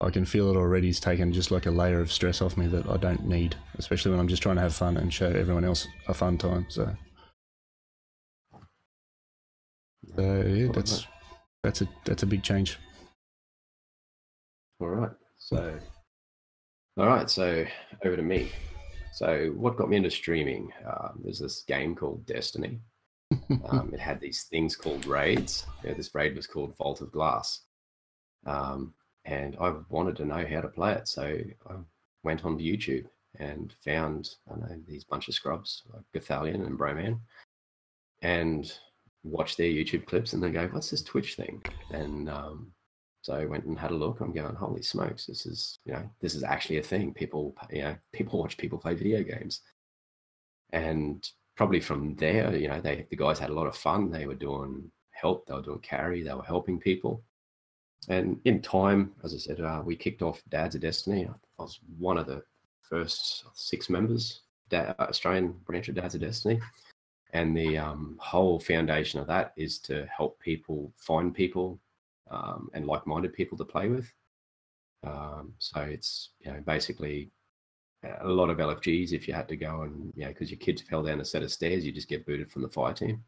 I 0.03 0.09
can 0.09 0.25
feel 0.25 0.51
it 0.51 0.57
already. 0.57 0.89
It's 0.89 0.99
taken 0.99 1.31
just 1.33 1.51
like 1.51 1.67
a 1.67 1.71
layer 1.71 2.01
of 2.01 2.11
stress 2.11 2.41
off 2.41 2.57
me 2.57 2.67
that 2.69 2.89
I 2.89 2.97
don't 2.97 3.27
need, 3.27 3.55
especially 3.77 4.11
when 4.11 4.21
I'm 4.21 4.29
just 4.29 4.43
trying 4.43 4.57
to 4.57 4.63
have 4.63 4.75
fun 4.75 4.97
and 4.97 5.13
show 5.13 5.29
everyone 5.29 5.65
else 5.65 5.87
a 6.09 6.15
fun 6.15 6.39
time. 6.39 6.65
So, 6.71 6.97
so 10.17 10.43
yeah, 10.47 10.73
that's 10.73 11.07
that's 11.63 11.83
a 11.83 11.89
that's 12.07 12.23
a 12.23 12.27
big 12.27 12.43
change. 12.43 12.79
All 14.81 14.89
right. 14.89 15.11
So, 15.39 15.79
all 16.97 17.07
right. 17.07 17.29
So 17.29 17.65
over 18.05 18.17
to 18.17 18.23
me. 18.23 18.51
So 19.13 19.53
what 19.57 19.77
got 19.77 19.89
me 19.89 19.97
into 19.97 20.11
streaming? 20.11 20.73
Um, 20.87 21.21
there's 21.23 21.41
this 21.41 21.63
game 21.67 21.95
called 21.95 22.27
Destiny. 22.27 22.81
Um, 23.69 23.91
it 23.93 24.01
had 24.01 24.21
these 24.21 24.45
things 24.45 24.77
called 24.77 25.07
raids. 25.07 25.67
Yeah, 25.85 25.95
this 25.95 26.15
raid 26.15 26.37
was 26.37 26.47
called 26.47 26.77
Vault 26.77 27.01
of 27.01 27.11
Glass. 27.13 27.63
Um, 28.47 28.95
and 29.25 29.57
I 29.61 29.75
wanted 29.89 30.17
to 30.17 30.25
know 30.25 30.47
how 30.49 30.61
to 30.61 30.69
play 30.69 30.93
it. 30.93 31.09
So 31.09 31.37
I 31.69 31.75
went 32.23 32.45
on 32.45 32.57
to 32.57 32.65
YouTube 32.65 33.07
and 33.39 33.75
found 33.85 34.31
I 34.51 34.57
know 34.57 34.81
these 34.87 35.05
bunch 35.05 35.29
of 35.29 35.35
scrubs 35.35 35.83
like 35.93 36.03
Gothalion 36.15 36.67
and 36.67 36.79
Broman, 36.79 37.21
and 38.23 38.73
watched 39.23 39.57
their 39.57 39.69
YouTube 39.69 40.07
clips 40.07 40.33
and 40.33 40.43
then 40.43 40.53
go, 40.53 40.69
"What's 40.69 40.91
this 40.91 41.03
Twitch 41.03 41.35
thing?" 41.37 41.63
And 41.93 42.29
um, 42.29 42.73
so 43.23 43.35
I 43.35 43.45
went 43.45 43.65
and 43.65 43.79
had 43.79 43.91
a 43.91 43.95
look. 43.97 44.21
I'm 44.21 44.33
going, 44.33 44.55
"Holy 44.55 44.83
smokes! 44.83 45.27
This 45.27 45.47
is 45.47 45.79
you 45.85 45.93
know 45.93 46.09
this 46.21 46.35
is 46.35 46.43
actually 46.43 46.79
a 46.79 46.83
thing. 46.83 47.15
People 47.15 47.55
you 47.71 47.83
know 47.83 47.97
people 48.13 48.39
watch 48.39 48.57
people 48.57 48.79
play 48.79 48.95
video 48.95 49.23
games." 49.23 49.63
And 50.73 51.29
probably 51.57 51.81
from 51.81 52.15
there, 52.17 52.55
you 52.57 52.69
know, 52.69 52.81
they 52.81 53.07
the 53.11 53.17
guys 53.17 53.39
had 53.39 53.51
a 53.51 53.55
lot 53.55 53.67
of 53.67 53.77
fun. 53.77 54.11
They 54.11 54.27
were 54.27 54.35
doing 54.35 54.91
help. 55.11 55.47
They 55.47 55.55
were 55.55 55.63
doing 55.63 55.81
carry. 55.81 56.23
They 56.23 56.35
were 56.35 56.43
helping 56.43 56.79
people 56.79 57.23
and 58.09 58.41
in 58.45 58.63
time, 58.63 59.13
as 59.23 59.35
I 59.35 59.39
said, 59.39 59.61
uh, 59.61 59.83
we 59.85 59.95
kicked 59.97 60.23
off 60.23 60.43
Dads 60.49 60.75
of 60.75 60.81
Destiny. 60.81 61.29
I 61.29 61.63
was 61.63 61.81
one 61.99 62.17
of 62.17 62.27
the 62.27 62.43
first 62.83 63.45
six 63.55 63.91
members, 63.91 64.41
da- 64.69 64.95
Australian 64.99 65.53
branch 65.65 65.89
of 65.89 65.95
Dads 65.95 66.15
of 66.15 66.23
Destiny. 66.23 66.61
And 67.33 67.57
the 67.57 67.79
um, 67.79 68.17
whole 68.19 68.59
foundation 68.59 69.21
of 69.21 69.27
that 69.29 69.53
is 69.57 69.79
to 69.81 70.07
help 70.07 70.41
people 70.41 70.93
find 70.97 71.35
people 71.35 71.79
um, 72.31 72.71
and 72.75 72.87
like 72.87 73.07
minded 73.07 73.33
people 73.33 73.59
to 73.59 73.65
play 73.65 73.89
with. 73.89 74.13
Um, 75.05 75.55
so 75.59 75.81
it's 75.81 76.31
you 76.41 76.53
know 76.53 76.63
basically 76.67 77.31
a 78.23 78.29
lot 78.29 78.51
of 78.51 78.59
LFGs. 78.59 79.13
If 79.13 79.29
you 79.29 79.35
had 79.35 79.49
to 79.49 79.57
go 79.57 79.83
and 79.83 80.13
you 80.15 80.25
know 80.25 80.29
because 80.29 80.51
your 80.51 80.59
kids 80.59 80.83
fell 80.83 81.03
down 81.03 81.21
a 81.21 81.25
set 81.25 81.43
of 81.43 81.53
stairs, 81.53 81.85
you 81.85 81.93
just 81.93 82.09
get 82.09 82.27
booted 82.27 82.51
from 82.51 82.63
the 82.63 82.69
fire 82.69 82.93
team 82.93 83.23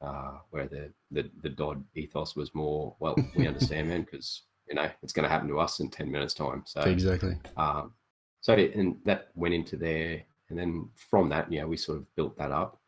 uh, 0.00 0.38
where 0.50 0.66
the, 0.66 0.92
the 1.10 1.30
the 1.42 1.48
Dodd 1.48 1.84
ethos 1.94 2.36
was 2.36 2.54
more 2.54 2.94
well, 2.98 3.16
we 3.36 3.46
understand, 3.46 3.88
man, 3.88 4.02
because 4.02 4.42
you 4.68 4.74
know 4.74 4.88
it's 5.02 5.12
going 5.12 5.24
to 5.24 5.28
happen 5.28 5.48
to 5.48 5.60
us 5.60 5.80
in 5.80 5.90
ten 5.90 6.10
minutes 6.10 6.34
time. 6.34 6.62
So 6.66 6.80
exactly. 6.82 7.36
Um, 7.56 7.92
so 8.40 8.54
and 8.54 8.96
that 9.04 9.28
went 9.34 9.54
into 9.54 9.76
there, 9.76 10.22
and 10.48 10.58
then 10.58 10.88
from 10.94 11.28
that, 11.28 11.52
you 11.52 11.60
know, 11.60 11.66
we 11.66 11.76
sort 11.76 11.98
of 11.98 12.14
built 12.16 12.36
that 12.38 12.52
up, 12.52 12.80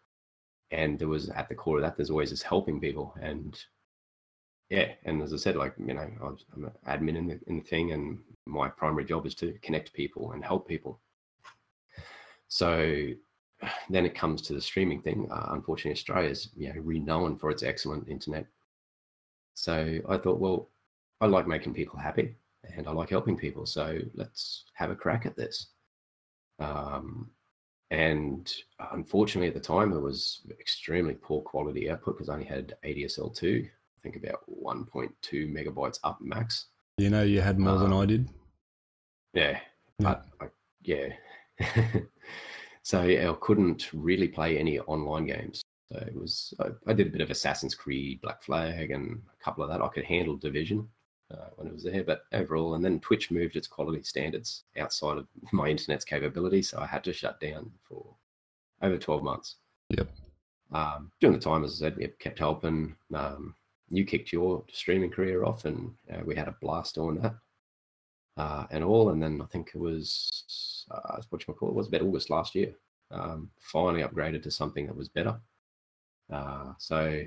and 0.71 0.99
there 0.99 1.09
was 1.09 1.29
at 1.31 1.49
the 1.49 1.55
core 1.55 1.77
of 1.77 1.83
that, 1.83 1.97
there's 1.97 2.11
always 2.11 2.31
this 2.31 2.43
helping 2.43 2.81
people, 2.81 3.15
and 3.21 3.59
yeah, 4.73 4.93
and 5.05 5.21
as 5.21 5.35
I 5.35 5.37
said, 5.37 5.57
like 5.57 5.75
you 5.79 5.93
know, 5.93 6.01
I 6.01 6.25
was, 6.25 6.47
I'm 6.57 6.65
an 6.65 6.73
admin 6.89 7.19
in 7.19 7.27
the 7.27 7.39
in 7.47 7.59
the 7.59 7.65
thing, 7.65 7.93
and 7.93 8.19
my 8.47 8.71
primary 8.71 9.05
job 9.05 9.27
is 9.27 9.35
to 9.35 9.53
connect 9.61 9.93
people 9.93 10.33
and 10.33 10.43
help 10.43 10.67
people. 10.67 10.99
So 12.49 13.09
then 13.91 14.07
it 14.07 14.15
comes 14.15 14.41
to 14.43 14.55
the 14.55 14.63
streaming 14.63 15.03
thing. 15.03 15.29
Uh, 15.31 15.49
unfortunately, 15.51 15.93
Australia 15.93 16.31
is 16.31 16.49
you 16.57 16.73
know 16.73 16.81
renowned 16.81 17.39
for 17.39 17.51
its 17.51 17.63
excellent 17.63 18.09
internet. 18.09 18.47
So 19.53 19.99
I 20.09 20.17
thought, 20.17 20.41
well, 20.41 20.71
I 21.21 21.27
like 21.27 21.47
making 21.47 21.75
people 21.75 21.99
happy 21.99 22.35
and 22.75 22.89
I 22.89 22.93
like 22.93 23.11
helping 23.11 23.37
people. 23.37 23.67
So 23.67 23.99
let's 24.15 24.65
have 24.73 24.91
a 24.91 24.97
crack 24.97 25.27
at 25.27 25.37
this. 25.37 25.67
Um, 26.59 27.29
and 27.91 28.51
unfortunately, 28.93 29.49
at 29.49 29.55
the 29.55 29.61
time, 29.61 29.93
it 29.93 30.01
was 30.01 30.41
extremely 30.59 31.13
poor 31.13 31.43
quality 31.43 31.91
output 31.91 32.17
because 32.17 32.31
I 32.31 32.35
only 32.35 32.47
had 32.47 32.75
ADSL2, 32.87 33.69
I 33.69 33.71
think 34.03 34.17
about 34.17 34.41
1.2 34.51 35.11
megabytes 35.53 35.99
up 36.05 36.21
max. 36.21 36.67
You 36.99 37.11
know, 37.11 37.23
you 37.23 37.41
had 37.41 37.59
more 37.59 37.75
um, 37.75 37.83
than 37.83 37.93
I 37.93 38.07
did. 38.07 38.29
Yeah, 39.35 39.51
yeah. 39.51 39.59
but 39.99 40.25
I, 40.41 40.47
yeah. 40.83 41.09
So 42.83 43.03
yeah, 43.03 43.31
I 43.31 43.35
couldn't 43.41 43.91
really 43.93 44.29
play 44.29 44.59
any 44.59 44.79
online 44.81 45.27
games. 45.27 45.63
So 45.93 45.99
it 45.99 46.15
was 46.15 46.53
I, 46.59 46.69
I, 46.91 46.93
did 46.93 47.09
a 47.09 47.11
bit 47.11 47.21
of 47.21 47.31
Assassin's 47.31 47.75
Creed, 47.75 48.21
Black 48.23 48.43
Flag, 48.43 48.91
and 48.91 49.23
a 49.33 49.45
couple 49.45 49.63
of 49.63 49.71
that. 49.71 49.81
I 49.81 49.89
could 49.89 50.05
handle 50.05 50.37
Division 50.37 50.89
uh, 51.31 51.51
when 51.57 51.69
it 51.69 51.73
was 51.73 51.85
there, 51.85 52.03
but 52.03 52.25
overall, 52.33 52.75
and 52.75 52.85
then 52.85 52.99
Twitch 53.01 53.31
moved 53.31 53.57
its 53.57 53.69
quality 53.69 54.03
standards 54.03 54.65
outside 54.77 55.19
of 55.19 55.27
my 55.53 55.69
internet's 55.69 56.05
capability, 56.05 56.63
so 56.63 56.79
I 56.79 56.87
had 56.87 57.05
to 57.05 57.13
shut 57.13 57.41
down 57.41 57.71
for 57.89 58.05
over 58.83 58.99
twelve 58.99 59.23
months. 59.23 59.57
Yep. 59.91 60.09
Um, 60.73 61.13
during 61.21 61.37
the 61.39 61.45
time, 61.45 61.65
as 61.65 61.75
I 61.75 61.87
said, 61.87 61.97
we 61.97 62.09
kept 62.19 62.39
helping. 62.39 62.97
Um, 63.15 63.55
you 63.93 64.05
kicked 64.05 64.33
your 64.33 64.65
streaming 64.73 65.11
career 65.11 65.45
off, 65.45 65.65
and 65.65 65.93
uh, 66.13 66.21
we 66.25 66.35
had 66.35 66.49
a 66.49 66.57
blast 66.61 66.95
doing 66.95 67.21
that 67.21 67.35
uh, 68.37 68.67
and 68.71 68.83
all. 68.83 69.11
And 69.11 69.23
then 69.23 69.41
I 69.43 69.47
think 69.47 69.71
it 69.75 69.79
was 69.79 70.87
uh, 70.91 71.21
what 71.31 71.47
you 71.47 71.55
call 71.55 71.69
it 71.69 71.75
was 71.75 71.89
about 71.89 72.03
August 72.03 72.31
last 72.31 72.55
year. 72.55 72.73
Um, 73.11 73.51
finally 73.61 74.03
upgraded 74.03 74.43
to 74.45 74.51
something 74.51 74.87
that 74.87 74.97
was 74.97 75.09
better. 75.09 75.39
Uh, 76.33 76.73
so 76.79 77.23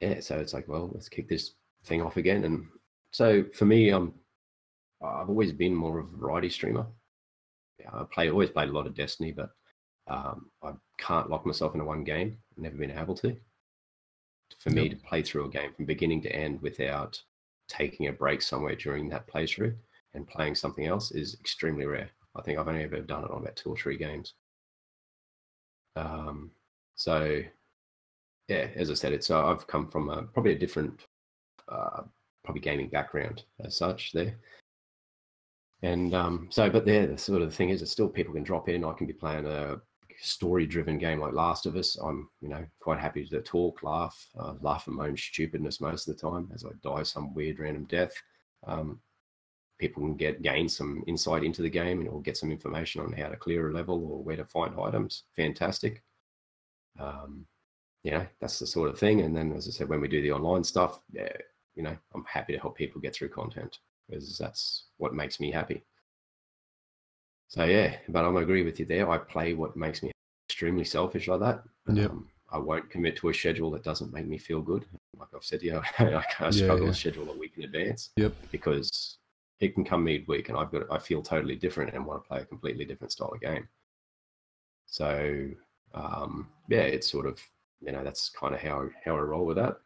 yeah, 0.00 0.20
so 0.20 0.38
it's 0.38 0.52
like, 0.52 0.68
well, 0.68 0.90
let's 0.92 1.08
kick 1.08 1.28
this 1.28 1.52
thing 1.84 2.02
off 2.02 2.18
again. 2.18 2.44
And 2.44 2.66
so 3.10 3.44
for 3.54 3.64
me, 3.64 3.90
um, 3.90 4.12
I've 5.02 5.28
always 5.28 5.52
been 5.52 5.74
more 5.74 5.98
of 5.98 6.12
a 6.12 6.16
variety 6.16 6.50
streamer. 6.50 6.86
Yeah, 7.78 7.90
I 7.92 8.04
play 8.12 8.30
always 8.30 8.50
played 8.50 8.68
a 8.68 8.72
lot 8.72 8.86
of 8.86 8.94
Destiny, 8.94 9.32
but 9.32 9.50
um, 10.06 10.50
I 10.62 10.72
can't 10.98 11.30
lock 11.30 11.46
myself 11.46 11.74
into 11.74 11.86
one 11.86 12.04
game. 12.04 12.38
Never 12.56 12.76
been 12.76 12.90
able 12.90 13.14
to. 13.16 13.36
For 14.58 14.70
me 14.70 14.88
to 14.88 14.96
play 14.96 15.22
through 15.22 15.44
a 15.44 15.50
game 15.50 15.72
from 15.74 15.84
beginning 15.84 16.22
to 16.22 16.34
end 16.34 16.62
without 16.62 17.20
taking 17.68 18.08
a 18.08 18.12
break 18.12 18.40
somewhere 18.42 18.74
during 18.74 19.08
that 19.10 19.26
playthrough 19.26 19.74
and 20.14 20.26
playing 20.26 20.54
something 20.54 20.86
else 20.86 21.10
is 21.10 21.34
extremely 21.40 21.86
rare. 21.86 22.10
I 22.36 22.42
think 22.42 22.58
I've 22.58 22.68
only 22.68 22.82
ever 22.82 23.00
done 23.00 23.24
it 23.24 23.30
on 23.30 23.42
about 23.42 23.56
two 23.56 23.70
or 23.70 23.76
three 23.76 23.96
games. 23.96 24.34
Um, 25.96 26.50
so, 26.96 27.40
yeah, 28.48 28.68
as 28.74 28.90
I 28.90 28.94
said, 28.94 29.12
it's 29.12 29.30
uh, 29.30 29.46
I've 29.46 29.66
come 29.66 29.88
from 29.88 30.08
a, 30.08 30.22
probably 30.22 30.52
a 30.52 30.58
different, 30.58 31.06
uh, 31.68 32.02
probably 32.44 32.60
gaming 32.60 32.88
background 32.88 33.44
as 33.60 33.76
such 33.76 34.12
there. 34.12 34.36
And 35.82 36.14
um, 36.14 36.48
so, 36.50 36.70
but 36.70 36.86
there, 36.86 37.06
the 37.06 37.18
sort 37.18 37.42
of 37.42 37.54
thing 37.54 37.68
is, 37.68 37.80
that 37.80 37.86
still 37.86 38.08
people 38.08 38.34
can 38.34 38.42
drop 38.42 38.68
in. 38.68 38.84
I 38.84 38.92
can 38.92 39.06
be 39.06 39.12
playing 39.12 39.46
a 39.46 39.80
story-driven 40.24 40.98
game 40.98 41.20
like 41.20 41.32
Last 41.32 41.66
of 41.66 41.76
Us. 41.76 41.96
I'm, 41.96 42.28
you 42.40 42.48
know, 42.48 42.64
quite 42.80 42.98
happy 42.98 43.24
to 43.26 43.40
talk, 43.42 43.82
laugh, 43.82 44.28
uh, 44.38 44.54
laugh 44.60 44.84
at 44.86 44.94
my 44.94 45.06
own 45.06 45.16
stupidness 45.16 45.80
most 45.80 46.08
of 46.08 46.16
the 46.16 46.20
time 46.20 46.50
as 46.54 46.64
I 46.64 46.70
die 46.82 47.02
some 47.02 47.34
weird 47.34 47.58
random 47.58 47.84
death. 47.84 48.14
Um, 48.66 49.00
people 49.78 50.02
can 50.02 50.16
get 50.16 50.42
gain 50.42 50.68
some 50.68 51.04
insight 51.06 51.44
into 51.44 51.62
the 51.62 51.70
game 51.70 52.00
and 52.00 52.08
or 52.08 52.22
get 52.22 52.36
some 52.36 52.50
information 52.50 53.00
on 53.00 53.12
how 53.12 53.28
to 53.28 53.36
clear 53.36 53.68
a 53.68 53.72
level 53.72 53.96
or 53.96 54.22
where 54.22 54.36
to 54.36 54.44
find 54.44 54.78
items. 54.80 55.24
Fantastic. 55.36 56.02
Um, 56.98 57.46
you 58.02 58.12
know, 58.12 58.26
that's 58.40 58.58
the 58.58 58.66
sort 58.66 58.90
of 58.90 58.98
thing. 58.98 59.22
And 59.22 59.36
then, 59.36 59.52
as 59.52 59.66
I 59.66 59.70
said, 59.70 59.88
when 59.88 60.00
we 60.00 60.08
do 60.08 60.22
the 60.22 60.32
online 60.32 60.64
stuff, 60.64 61.00
yeah, 61.12 61.28
you 61.74 61.82
know, 61.82 61.96
I'm 62.14 62.24
happy 62.24 62.52
to 62.52 62.58
help 62.58 62.76
people 62.76 63.00
get 63.00 63.14
through 63.14 63.30
content 63.30 63.78
because 64.08 64.38
that's 64.38 64.84
what 64.98 65.14
makes 65.14 65.40
me 65.40 65.50
happy. 65.50 65.82
So 67.48 67.64
yeah, 67.64 67.96
but 68.08 68.24
I'm 68.24 68.36
agree 68.36 68.62
with 68.62 68.80
you 68.80 68.86
there. 68.86 69.08
I 69.08 69.18
play 69.18 69.54
what 69.54 69.76
makes 69.76 70.02
me 70.02 70.10
extremely 70.64 70.84
selfish 70.84 71.28
like 71.28 71.40
that. 71.40 71.62
Yep. 71.92 72.10
Um, 72.10 72.28
I 72.50 72.56
won't 72.56 72.88
commit 72.88 73.16
to 73.16 73.28
a 73.28 73.34
schedule 73.34 73.70
that 73.72 73.84
doesn't 73.84 74.14
make 74.14 74.26
me 74.26 74.38
feel 74.38 74.62
good. 74.62 74.86
Like 75.18 75.28
I've 75.34 75.44
said 75.44 75.62
you, 75.62 75.80
I, 75.98 76.24
I 76.40 76.50
struggle 76.50 76.86
yeah. 76.86 76.92
to 76.92 76.94
schedule 76.94 77.30
a 77.30 77.36
week 77.36 77.52
in 77.58 77.64
advance 77.64 78.10
Yep. 78.16 78.32
because 78.50 79.18
it 79.60 79.74
can 79.74 79.84
come 79.84 80.04
midweek 80.04 80.48
and 80.48 80.56
I've 80.56 80.72
got 80.72 80.82
I 80.90 80.98
feel 80.98 81.22
totally 81.22 81.56
different 81.56 81.94
and 81.94 82.06
want 82.06 82.22
to 82.22 82.28
play 82.28 82.40
a 82.40 82.46
completely 82.46 82.86
different 82.86 83.12
style 83.12 83.32
of 83.34 83.40
game. 83.40 83.68
So 84.86 85.50
um, 85.92 86.48
yeah, 86.70 86.80
it's 86.80 87.10
sort 87.10 87.26
of 87.26 87.38
you 87.82 87.92
know 87.92 88.02
that's 88.02 88.30
kind 88.30 88.54
of 88.54 88.60
how 88.60 88.88
how 89.04 89.16
I 89.16 89.20
roll 89.20 89.44
with 89.44 89.56
that. 89.56 89.76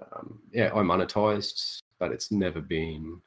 Um, 0.00 0.40
yeah, 0.52 0.70
I 0.74 0.78
monetized, 0.78 1.78
but 2.00 2.10
it's 2.10 2.32
never 2.32 2.60
been. 2.60 3.20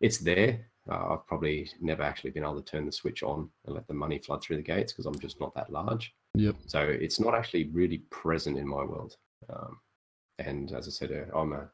It's 0.00 0.18
there. 0.18 0.66
Uh, 0.90 1.14
I've 1.14 1.26
probably 1.26 1.70
never 1.80 2.02
actually 2.02 2.30
been 2.30 2.44
able 2.44 2.60
to 2.60 2.70
turn 2.70 2.86
the 2.86 2.92
switch 2.92 3.22
on 3.22 3.50
and 3.66 3.74
let 3.74 3.86
the 3.86 3.94
money 3.94 4.18
flood 4.18 4.42
through 4.42 4.56
the 4.56 4.62
gates 4.62 4.92
because 4.92 5.06
I'm 5.06 5.18
just 5.18 5.40
not 5.40 5.54
that 5.54 5.70
large. 5.70 6.14
Yep. 6.34 6.56
So 6.66 6.80
it's 6.80 7.20
not 7.20 7.34
actually 7.34 7.68
really 7.68 7.98
present 8.10 8.58
in 8.58 8.66
my 8.66 8.84
world. 8.84 9.16
Um, 9.50 9.78
and 10.38 10.72
as 10.72 10.86
I 10.86 10.90
said, 10.90 11.12
uh, 11.12 11.36
I'm 11.38 11.52
a 11.52 11.68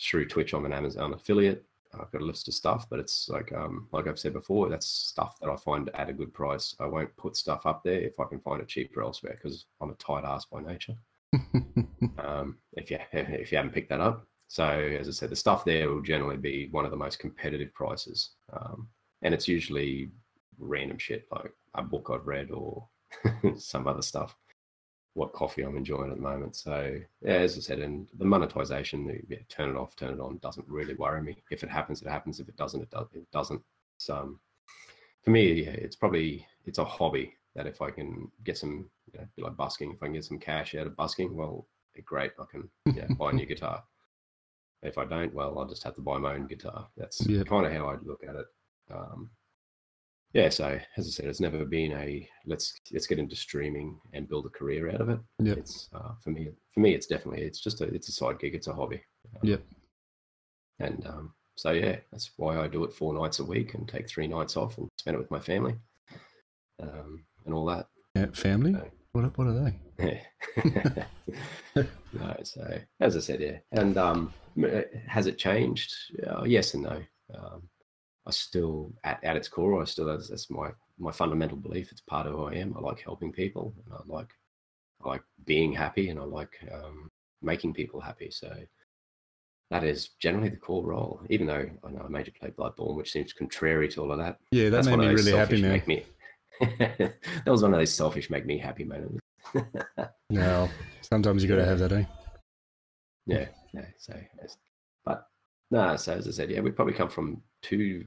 through 0.00 0.26
Twitch. 0.26 0.54
I'm 0.54 0.64
an 0.64 0.72
Amazon 0.72 1.12
affiliate. 1.12 1.64
I've 1.92 2.10
got 2.12 2.22
a 2.22 2.24
list 2.24 2.46
of 2.46 2.54
stuff, 2.54 2.86
but 2.88 3.00
it's 3.00 3.28
like 3.28 3.52
um, 3.52 3.88
like 3.92 4.06
I've 4.06 4.18
said 4.18 4.32
before, 4.32 4.68
that's 4.68 4.86
stuff 4.86 5.38
that 5.40 5.50
I 5.50 5.56
find 5.56 5.90
at 5.94 6.08
a 6.08 6.12
good 6.12 6.32
price. 6.32 6.74
I 6.78 6.86
won't 6.86 7.14
put 7.16 7.36
stuff 7.36 7.66
up 7.66 7.82
there 7.82 8.00
if 8.00 8.18
I 8.20 8.24
can 8.24 8.40
find 8.40 8.62
it 8.62 8.68
cheaper 8.68 9.02
elsewhere 9.02 9.34
because 9.34 9.66
I'm 9.80 9.90
a 9.90 9.94
tight 9.94 10.24
ass 10.24 10.44
by 10.44 10.60
nature. 10.60 10.94
um, 12.18 12.58
if 12.74 12.90
you 12.90 12.98
if 13.12 13.50
you 13.50 13.58
haven't 13.58 13.74
picked 13.74 13.90
that 13.90 14.00
up, 14.00 14.26
so 14.50 14.64
as 14.64 15.06
I 15.06 15.12
said, 15.12 15.30
the 15.30 15.36
stuff 15.36 15.64
there 15.64 15.88
will 15.88 16.02
generally 16.02 16.36
be 16.36 16.66
one 16.72 16.84
of 16.84 16.90
the 16.90 16.96
most 16.96 17.20
competitive 17.20 17.72
prices, 17.72 18.30
um, 18.52 18.88
and 19.22 19.32
it's 19.32 19.46
usually 19.46 20.10
random 20.58 20.98
shit 20.98 21.28
like 21.30 21.52
a 21.76 21.82
book 21.84 22.10
I've 22.12 22.26
read 22.26 22.50
or 22.50 22.84
some 23.56 23.86
other 23.86 24.02
stuff. 24.02 24.34
What 25.14 25.32
coffee 25.32 25.62
I'm 25.62 25.76
enjoying 25.76 26.10
at 26.10 26.16
the 26.16 26.22
moment. 26.22 26.56
So 26.56 26.98
yeah, 27.22 27.34
as 27.34 27.56
I 27.56 27.60
said, 27.60 27.78
and 27.78 28.08
the 28.18 28.24
monetization, 28.24 29.24
yeah, 29.28 29.38
turn 29.48 29.70
it 29.70 29.76
off, 29.76 29.94
turn 29.94 30.14
it 30.14 30.20
on, 30.20 30.38
doesn't 30.38 30.66
really 30.66 30.94
worry 30.94 31.22
me. 31.22 31.40
If 31.52 31.62
it 31.62 31.70
happens, 31.70 32.02
it 32.02 32.08
happens. 32.08 32.40
If 32.40 32.48
it 32.48 32.56
doesn't, 32.56 32.82
it 32.82 32.90
does. 32.90 33.06
It 33.14 33.30
doesn't. 33.30 33.62
So 33.98 34.16
um, 34.16 34.40
for 35.22 35.30
me, 35.30 35.62
yeah, 35.62 35.70
it's 35.70 35.94
probably 35.94 36.44
it's 36.66 36.78
a 36.78 36.84
hobby 36.84 37.36
that 37.54 37.68
if 37.68 37.80
I 37.80 37.92
can 37.92 38.28
get 38.42 38.58
some, 38.58 38.90
you 39.12 39.20
know, 39.20 39.26
like 39.46 39.56
busking, 39.56 39.92
if 39.92 40.02
I 40.02 40.06
can 40.06 40.14
get 40.14 40.24
some 40.24 40.40
cash 40.40 40.74
out 40.74 40.88
of 40.88 40.96
busking, 40.96 41.36
well, 41.36 41.68
great, 42.04 42.32
I 42.40 42.44
can 42.50 42.68
know, 42.86 43.14
buy 43.16 43.30
a 43.30 43.32
new 43.32 43.46
guitar. 43.46 43.84
If 44.82 44.96
I 44.98 45.04
don't, 45.04 45.34
well, 45.34 45.58
I'll 45.58 45.68
just 45.68 45.82
have 45.84 45.94
to 45.96 46.00
buy 46.00 46.18
my 46.18 46.34
own 46.34 46.46
guitar. 46.46 46.88
That's 46.96 47.26
Yep. 47.26 47.46
kind 47.46 47.66
of 47.66 47.72
how 47.72 47.86
I 47.88 47.96
look 48.02 48.22
at 48.26 48.34
it. 48.34 48.46
Um, 48.90 49.30
yeah, 50.32 50.48
so 50.48 50.78
as 50.96 51.06
I 51.06 51.10
said, 51.10 51.26
it's 51.26 51.40
never 51.40 51.64
been 51.64 51.92
a 51.92 52.28
let's 52.46 52.72
let's 52.92 53.06
get 53.06 53.18
into 53.18 53.34
streaming 53.36 53.98
and 54.12 54.28
build 54.28 54.46
a 54.46 54.50
career 54.50 54.88
out 54.90 55.00
of 55.00 55.08
it. 55.10 55.18
Yep. 55.40 55.58
It's 55.58 55.88
uh, 55.92 56.12
for 56.22 56.30
me. 56.30 56.48
For 56.72 56.80
me, 56.80 56.94
it's 56.94 57.06
definitely 57.06 57.42
it's 57.42 57.60
just 57.60 57.80
a 57.80 57.84
it's 57.84 58.08
a 58.08 58.12
side 58.12 58.38
gig. 58.38 58.54
It's 58.54 58.68
a 58.68 58.72
hobby. 58.72 59.02
Um, 59.34 59.40
Yep. 59.48 59.62
And 60.78 61.06
um, 61.06 61.34
so 61.56 61.72
yeah, 61.72 61.96
that's 62.10 62.30
why 62.36 62.58
I 62.58 62.66
do 62.68 62.84
it 62.84 62.92
four 62.92 63.12
nights 63.12 63.40
a 63.40 63.44
week 63.44 63.74
and 63.74 63.86
take 63.88 64.08
three 64.08 64.26
nights 64.28 64.56
off 64.56 64.78
and 64.78 64.88
spend 64.98 65.16
it 65.16 65.18
with 65.20 65.30
my 65.30 65.40
family, 65.40 65.74
um, 66.80 67.24
and 67.44 67.52
all 67.54 67.66
that. 67.66 67.88
Yeah, 68.14 68.26
family. 68.32 68.72
No. 68.72 68.88
What 69.12 69.36
what 69.36 69.46
are 69.48 69.72
they? 69.98 70.22
no, 71.74 72.36
so 72.44 72.78
as 73.00 73.16
I 73.16 73.20
said, 73.20 73.40
yeah, 73.40 73.58
and 73.72 73.98
um, 73.98 74.32
has 75.06 75.26
it 75.26 75.36
changed? 75.38 75.94
Uh, 76.26 76.44
yes 76.44 76.74
and 76.74 76.84
no. 76.84 77.02
Um, 77.34 77.62
I 78.26 78.30
still, 78.30 78.92
at, 79.04 79.22
at 79.24 79.36
its 79.36 79.48
core, 79.48 79.80
I 79.80 79.84
still 79.84 80.06
that's, 80.06 80.28
that's 80.28 80.50
my 80.50 80.70
my 80.98 81.10
fundamental 81.10 81.56
belief. 81.56 81.90
It's 81.90 82.02
part 82.02 82.26
of 82.26 82.34
who 82.34 82.44
I 82.44 82.54
am. 82.54 82.74
I 82.76 82.80
like 82.80 83.00
helping 83.00 83.32
people, 83.32 83.74
and 83.84 83.94
I 83.94 84.00
like 84.06 84.28
I 85.04 85.08
like 85.08 85.22
being 85.44 85.72
happy, 85.72 86.10
and 86.10 86.20
I 86.20 86.24
like 86.24 86.52
um, 86.72 87.10
making 87.42 87.74
people 87.74 88.00
happy. 88.00 88.30
So 88.30 88.54
that 89.70 89.84
is 89.84 90.10
generally 90.20 90.50
the 90.50 90.56
core 90.56 90.86
role. 90.86 91.20
Even 91.30 91.46
though 91.46 91.68
I 91.84 91.90
know 91.90 92.02
I 92.04 92.08
made 92.08 92.26
you 92.26 92.32
play 92.32 92.50
Bloodborne, 92.50 92.96
which 92.96 93.10
seems 93.10 93.32
contrary 93.32 93.88
to 93.88 94.02
all 94.02 94.12
of 94.12 94.18
that. 94.18 94.38
Yeah, 94.52 94.64
that 94.64 94.70
That's 94.70 94.86
made 94.86 94.98
me 94.98 95.08
really 95.08 95.32
happy, 95.32 95.60
man. 95.60 95.72
Make 95.72 95.88
me, 95.88 96.04
that 96.78 97.46
was 97.46 97.62
one 97.62 97.72
of 97.72 97.80
those 97.80 97.92
selfish 97.92 98.30
make 98.30 98.46
me 98.46 98.58
happy 98.58 98.84
moments. 98.84 99.20
No, 100.32 100.68
sometimes 101.00 101.42
you 101.42 101.48
got 101.48 101.56
to 101.56 101.64
have 101.64 101.80
that, 101.80 101.90
eh? 101.90 102.04
yeah, 103.26 103.46
yeah. 103.74 103.86
So, 103.98 104.14
but 105.04 105.26
no. 105.72 105.96
So 105.96 106.12
as 106.12 106.28
I 106.28 106.30
said, 106.30 106.50
yeah, 106.52 106.60
we 106.60 106.70
probably 106.70 106.94
come 106.94 107.08
from 107.08 107.42
two 107.62 108.04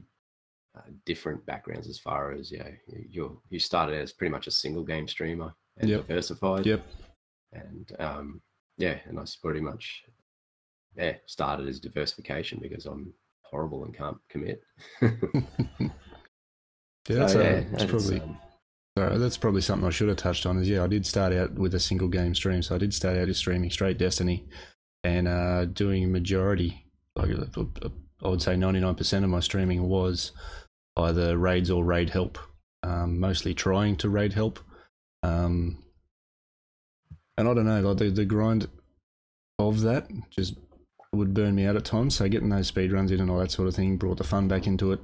uh, 0.74 0.80
different 1.04 1.44
backgrounds 1.44 1.86
as 1.86 1.98
far 1.98 2.32
as 2.32 2.50
yeah, 2.50 2.68
you 2.86 3.04
you 3.10 3.42
you 3.50 3.58
started 3.58 4.00
as 4.00 4.12
pretty 4.12 4.30
much 4.32 4.46
a 4.46 4.50
single 4.50 4.82
game 4.82 5.06
streamer 5.06 5.52
and 5.76 5.90
Yep. 5.90 6.06
diversified. 6.06 6.64
Yep. 6.64 6.82
And 7.52 7.92
um, 7.98 8.40
yeah, 8.78 8.98
and 9.04 9.20
I 9.20 9.24
pretty 9.42 9.60
much 9.60 10.04
yeah 10.96 11.16
started 11.26 11.68
as 11.68 11.78
diversification 11.78 12.58
because 12.62 12.86
I'm 12.86 13.12
horrible 13.42 13.84
and 13.84 13.94
can't 13.94 14.16
commit. 14.30 14.62
Yeah, 17.08 17.18
that's, 17.18 17.32
So, 17.34 17.42
yeah, 17.42 17.64
that's 17.70 17.84
probably 17.84 18.20
um, 18.20 18.38
sorry, 18.96 19.18
that's 19.18 19.36
probably 19.36 19.60
something 19.60 19.86
I 19.86 19.90
should 19.90 20.08
have 20.08 20.16
touched 20.16 20.46
on. 20.46 20.58
Is 20.58 20.68
yeah, 20.68 20.84
I 20.84 20.86
did 20.86 21.06
start 21.06 21.32
out 21.32 21.54
with 21.54 21.74
a 21.74 21.80
single 21.80 22.08
game 22.08 22.34
stream, 22.34 22.62
so 22.62 22.74
I 22.74 22.78
did 22.78 22.94
start 22.94 23.16
out 23.16 23.26
just 23.26 23.40
streaming 23.40 23.70
straight 23.70 23.98
Destiny, 23.98 24.44
and 25.02 25.28
uh, 25.28 25.64
doing 25.66 26.10
majority, 26.12 26.86
like 27.16 27.30
I 28.22 28.28
would 28.28 28.42
say 28.42 28.56
ninety 28.56 28.80
nine 28.80 28.94
percent 28.94 29.24
of 29.24 29.30
my 29.30 29.40
streaming 29.40 29.88
was 29.88 30.32
either 30.96 31.36
raids 31.36 31.70
or 31.70 31.84
raid 31.84 32.10
help. 32.10 32.38
Um, 32.82 33.18
mostly 33.18 33.54
trying 33.54 33.96
to 33.96 34.10
raid 34.10 34.34
help, 34.34 34.58
um, 35.22 35.82
and 37.38 37.48
I 37.48 37.54
don't 37.54 37.64
know, 37.64 37.80
like 37.80 37.96
the, 37.96 38.10
the 38.10 38.26
grind 38.26 38.68
of 39.58 39.80
that 39.82 40.08
just 40.30 40.58
would 41.14 41.32
burn 41.32 41.54
me 41.54 41.64
out 41.64 41.76
at 41.76 41.84
times. 41.86 42.16
So 42.16 42.28
getting 42.28 42.50
those 42.50 42.66
speed 42.66 42.92
runs 42.92 43.10
in 43.10 43.20
and 43.20 43.30
all 43.30 43.38
that 43.38 43.50
sort 43.50 43.68
of 43.68 43.74
thing 43.74 43.96
brought 43.96 44.18
the 44.18 44.24
fun 44.24 44.48
back 44.48 44.66
into 44.66 44.92
it, 44.92 45.00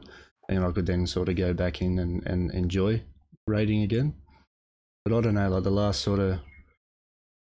and 0.50 0.62
I 0.62 0.70
could 0.72 0.84
then 0.84 1.06
sort 1.06 1.30
of 1.30 1.36
go 1.36 1.54
back 1.54 1.80
in 1.80 1.98
and, 1.98 2.26
and 2.26 2.50
enjoy 2.50 3.02
raiding 3.50 3.82
again. 3.82 4.14
But 5.04 5.16
I 5.16 5.20
don't 5.20 5.34
know, 5.34 5.48
like 5.48 5.64
the 5.64 5.70
last 5.70 6.00
sort 6.00 6.20
of 6.20 6.38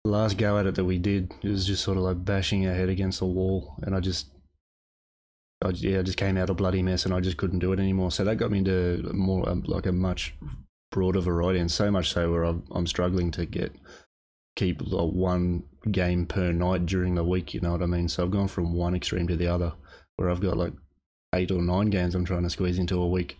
the 0.03 0.11
last 0.11 0.37
go 0.37 0.57
at 0.57 0.65
it 0.65 0.75
that 0.75 0.85
we 0.85 0.97
did, 0.97 1.33
it 1.43 1.49
was 1.49 1.65
just 1.65 1.83
sort 1.83 1.97
of 1.97 2.03
like 2.03 2.23
bashing 2.23 2.65
our 2.67 2.73
head 2.73 2.89
against 2.89 3.19
the 3.19 3.25
wall, 3.25 3.75
and 3.83 3.95
I 3.95 3.99
just, 3.99 4.27
I, 5.61 5.69
yeah, 5.69 5.99
I 5.99 6.03
just 6.03 6.17
came 6.17 6.37
out 6.37 6.49
a 6.49 6.53
bloody 6.53 6.81
mess, 6.81 7.05
and 7.05 7.13
I 7.13 7.19
just 7.19 7.37
couldn't 7.37 7.59
do 7.59 7.73
it 7.73 7.79
anymore. 7.79 8.11
So 8.11 8.23
that 8.23 8.37
got 8.37 8.51
me 8.51 8.59
into 8.59 9.11
more 9.13 9.47
um, 9.47 9.63
like 9.67 9.85
a 9.85 9.91
much 9.91 10.33
broader 10.91 11.19
variety, 11.19 11.59
and 11.59 11.71
so 11.71 11.91
much 11.91 12.11
so 12.13 12.31
where 12.31 12.43
I'm, 12.43 12.63
I'm 12.71 12.87
struggling 12.87 13.31
to 13.31 13.45
get 13.45 13.73
keep 14.55 14.81
like 14.81 15.11
one 15.11 15.63
game 15.91 16.25
per 16.25 16.51
night 16.51 16.85
during 16.85 17.15
the 17.15 17.23
week. 17.23 17.53
You 17.53 17.61
know 17.61 17.71
what 17.71 17.83
I 17.83 17.85
mean? 17.85 18.09
So 18.09 18.23
I've 18.23 18.31
gone 18.31 18.47
from 18.47 18.73
one 18.73 18.95
extreme 18.95 19.27
to 19.27 19.35
the 19.35 19.47
other, 19.47 19.73
where 20.15 20.29
I've 20.29 20.41
got 20.41 20.57
like 20.57 20.73
eight 21.35 21.51
or 21.51 21.61
nine 21.61 21.89
games 21.89 22.15
I'm 22.15 22.25
trying 22.25 22.43
to 22.43 22.49
squeeze 22.49 22.79
into 22.79 23.01
a 23.01 23.07
week, 23.07 23.37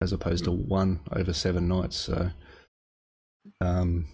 as 0.00 0.12
opposed 0.12 0.44
to 0.44 0.52
one 0.52 1.00
over 1.12 1.32
seven 1.32 1.68
nights. 1.68 1.96
So, 1.96 2.30
um, 3.60 4.06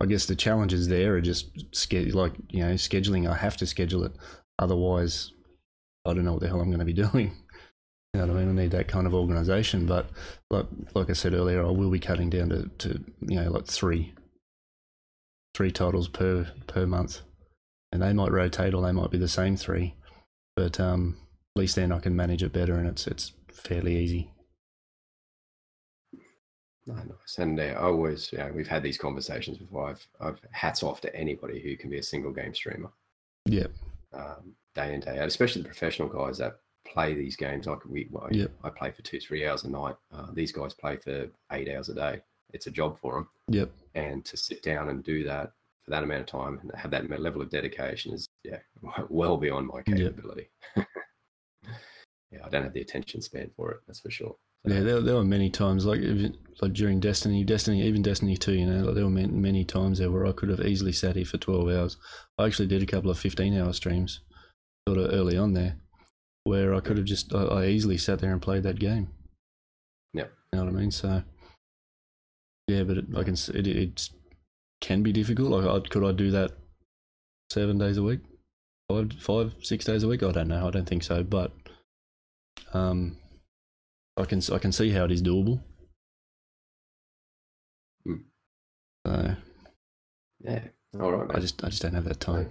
I 0.00 0.06
guess 0.06 0.26
the 0.26 0.36
challenges 0.36 0.88
there 0.88 1.16
are 1.16 1.20
just 1.20 1.50
like 1.92 2.32
you 2.50 2.64
know 2.64 2.74
scheduling. 2.74 3.30
I 3.30 3.34
have 3.34 3.56
to 3.58 3.66
schedule 3.66 4.04
it, 4.04 4.12
otherwise, 4.58 5.32
I 6.04 6.14
don't 6.14 6.24
know 6.24 6.32
what 6.32 6.42
the 6.42 6.48
hell 6.48 6.60
I'm 6.60 6.68
going 6.68 6.78
to 6.80 6.84
be 6.84 6.92
doing. 7.10 7.36
You 8.14 8.20
know 8.20 8.26
what 8.26 8.36
I 8.36 8.40
mean? 8.40 8.58
I 8.58 8.62
need 8.62 8.72
that 8.72 8.88
kind 8.88 9.06
of 9.06 9.14
organisation. 9.14 9.86
But 9.86 10.10
like 10.50 10.66
like 10.94 11.08
I 11.10 11.14
said 11.14 11.34
earlier, 11.34 11.64
I 11.64 11.70
will 11.70 11.90
be 11.90 11.98
cutting 11.98 12.30
down 12.30 12.50
to, 12.50 12.70
to 12.78 13.04
you 13.20 13.40
know 13.40 13.50
like 13.50 13.66
three 13.66 14.14
three 15.54 15.70
titles 15.70 16.08
per 16.08 16.50
per 16.66 16.86
month, 16.86 17.20
and 17.90 18.02
they 18.02 18.12
might 18.12 18.32
rotate 18.32 18.74
or 18.74 18.82
they 18.82 18.92
might 18.92 19.10
be 19.10 19.18
the 19.18 19.28
same 19.28 19.56
three, 19.56 19.94
but 20.56 20.78
um, 20.78 21.16
at 21.56 21.60
least 21.60 21.76
then 21.76 21.92
I 21.92 22.00
can 22.00 22.16
manage 22.16 22.42
it 22.42 22.52
better 22.52 22.74
and 22.74 22.86
it's 22.86 23.06
it's 23.06 23.32
fairly 23.50 23.96
easy. 23.96 24.30
No, 26.86 26.94
nice. 26.94 27.38
And 27.38 27.58
uh, 27.60 27.62
I 27.62 27.74
always, 27.82 28.32
know, 28.32 28.50
we've 28.54 28.66
had 28.68 28.82
these 28.82 28.98
conversations 28.98 29.58
before. 29.58 29.88
I've, 29.90 30.06
I've 30.20 30.40
hats 30.50 30.82
off 30.82 31.00
to 31.02 31.14
anybody 31.14 31.60
who 31.60 31.76
can 31.76 31.90
be 31.90 31.98
a 31.98 32.02
single 32.02 32.32
game 32.32 32.54
streamer, 32.54 32.90
Yeah, 33.46 33.66
um, 34.12 34.54
day 34.74 34.94
in 34.94 35.00
day 35.00 35.18
out, 35.18 35.28
especially 35.28 35.62
the 35.62 35.68
professional 35.68 36.08
guys 36.08 36.38
that 36.38 36.58
play 36.86 37.14
these 37.14 37.36
games. 37.36 37.66
Like 37.66 37.84
we, 37.84 38.08
well, 38.10 38.28
Yep. 38.32 38.50
I 38.64 38.70
play 38.70 38.90
for 38.90 39.02
two, 39.02 39.20
three 39.20 39.46
hours 39.46 39.62
a 39.64 39.70
night. 39.70 39.94
Uh, 40.12 40.26
these 40.32 40.50
guys 40.50 40.74
play 40.74 40.96
for 40.96 41.28
eight 41.52 41.68
hours 41.68 41.88
a 41.88 41.94
day. 41.94 42.20
It's 42.52 42.66
a 42.66 42.70
job 42.70 42.98
for 42.98 43.14
them, 43.14 43.28
yep, 43.48 43.70
and 43.94 44.24
to 44.26 44.36
sit 44.36 44.62
down 44.62 44.88
and 44.90 45.02
do 45.02 45.24
that 45.24 45.52
for 45.84 45.90
that 45.90 46.02
amount 46.02 46.20
of 46.20 46.26
time 46.26 46.58
and 46.60 46.70
have 46.76 46.90
that 46.90 47.08
level 47.20 47.40
of 47.40 47.48
dedication 47.48 48.12
is, 48.12 48.28
yeah, 48.44 48.58
well 49.08 49.36
beyond 49.38 49.68
my 49.68 49.82
Yep. 49.86 49.96
capability. 49.96 50.48
yeah, 50.76 50.84
I 52.44 52.48
don't 52.50 52.64
have 52.64 52.72
the 52.74 52.80
attention 52.82 53.22
span 53.22 53.50
for 53.56 53.70
it. 53.70 53.80
That's 53.86 54.00
for 54.00 54.10
sure. 54.10 54.36
Yeah. 54.64 54.80
There, 54.80 55.00
there 55.00 55.14
were 55.14 55.24
many 55.24 55.50
times 55.50 55.84
like 55.84 56.00
like 56.60 56.72
during 56.72 57.00
Destiny, 57.00 57.42
Destiny, 57.44 57.82
even 57.82 58.02
Destiny 58.02 58.36
Two. 58.36 58.52
You 58.52 58.66
know, 58.66 58.84
like 58.84 58.94
there 58.94 59.04
were 59.04 59.10
many, 59.10 59.64
times 59.64 59.98
there 59.98 60.10
where 60.10 60.26
I 60.26 60.32
could 60.32 60.48
have 60.48 60.60
easily 60.60 60.92
sat 60.92 61.16
here 61.16 61.24
for 61.24 61.38
twelve 61.38 61.68
hours. 61.68 61.96
I 62.38 62.46
actually 62.46 62.68
did 62.68 62.82
a 62.82 62.86
couple 62.86 63.10
of 63.10 63.18
fifteen 63.18 63.58
hour 63.58 63.72
streams 63.72 64.20
sort 64.88 64.98
of 64.98 65.12
early 65.12 65.36
on 65.36 65.54
there, 65.54 65.76
where 66.44 66.74
I 66.74 66.80
could 66.80 66.96
have 66.96 67.06
just 67.06 67.34
I, 67.34 67.42
I 67.42 67.66
easily 67.66 67.98
sat 67.98 68.20
there 68.20 68.32
and 68.32 68.40
played 68.40 68.62
that 68.62 68.78
game. 68.78 69.08
Yeah, 70.14 70.26
You 70.52 70.58
know 70.58 70.64
what 70.66 70.74
I 70.74 70.76
mean? 70.76 70.90
So 70.90 71.22
yeah, 72.68 72.84
but 72.84 72.98
it, 72.98 73.04
I 73.16 73.22
can 73.24 73.34
it, 73.34 73.66
it 73.66 74.10
can 74.80 75.02
be 75.02 75.12
difficult. 75.12 75.50
Like, 75.50 75.66
I, 75.66 75.88
could 75.88 76.04
I 76.04 76.12
do 76.12 76.30
that 76.30 76.52
seven 77.50 77.78
days 77.78 77.96
a 77.96 78.02
week, 78.02 78.20
five, 78.88 79.12
five, 79.14 79.54
six 79.62 79.84
days 79.84 80.02
a 80.02 80.08
week? 80.08 80.22
I 80.22 80.32
don't 80.32 80.48
know. 80.48 80.66
I 80.66 80.70
don't 80.70 80.86
think 80.86 81.02
so. 81.02 81.22
But 81.22 81.52
um, 82.72 83.16
I 84.16 84.24
can 84.24 84.40
I 84.52 84.58
can 84.58 84.72
see 84.72 84.90
how 84.90 85.04
it 85.04 85.12
is 85.12 85.22
doable. 85.22 85.62
Hmm. 88.04 88.16
So 89.06 89.36
Yeah. 90.40 90.64
All 91.00 91.12
right, 91.12 91.30
I 91.34 91.40
just 91.40 91.64
I 91.64 91.68
just 91.70 91.82
don't 91.82 91.94
have 91.94 92.04
that 92.04 92.20
time. 92.20 92.50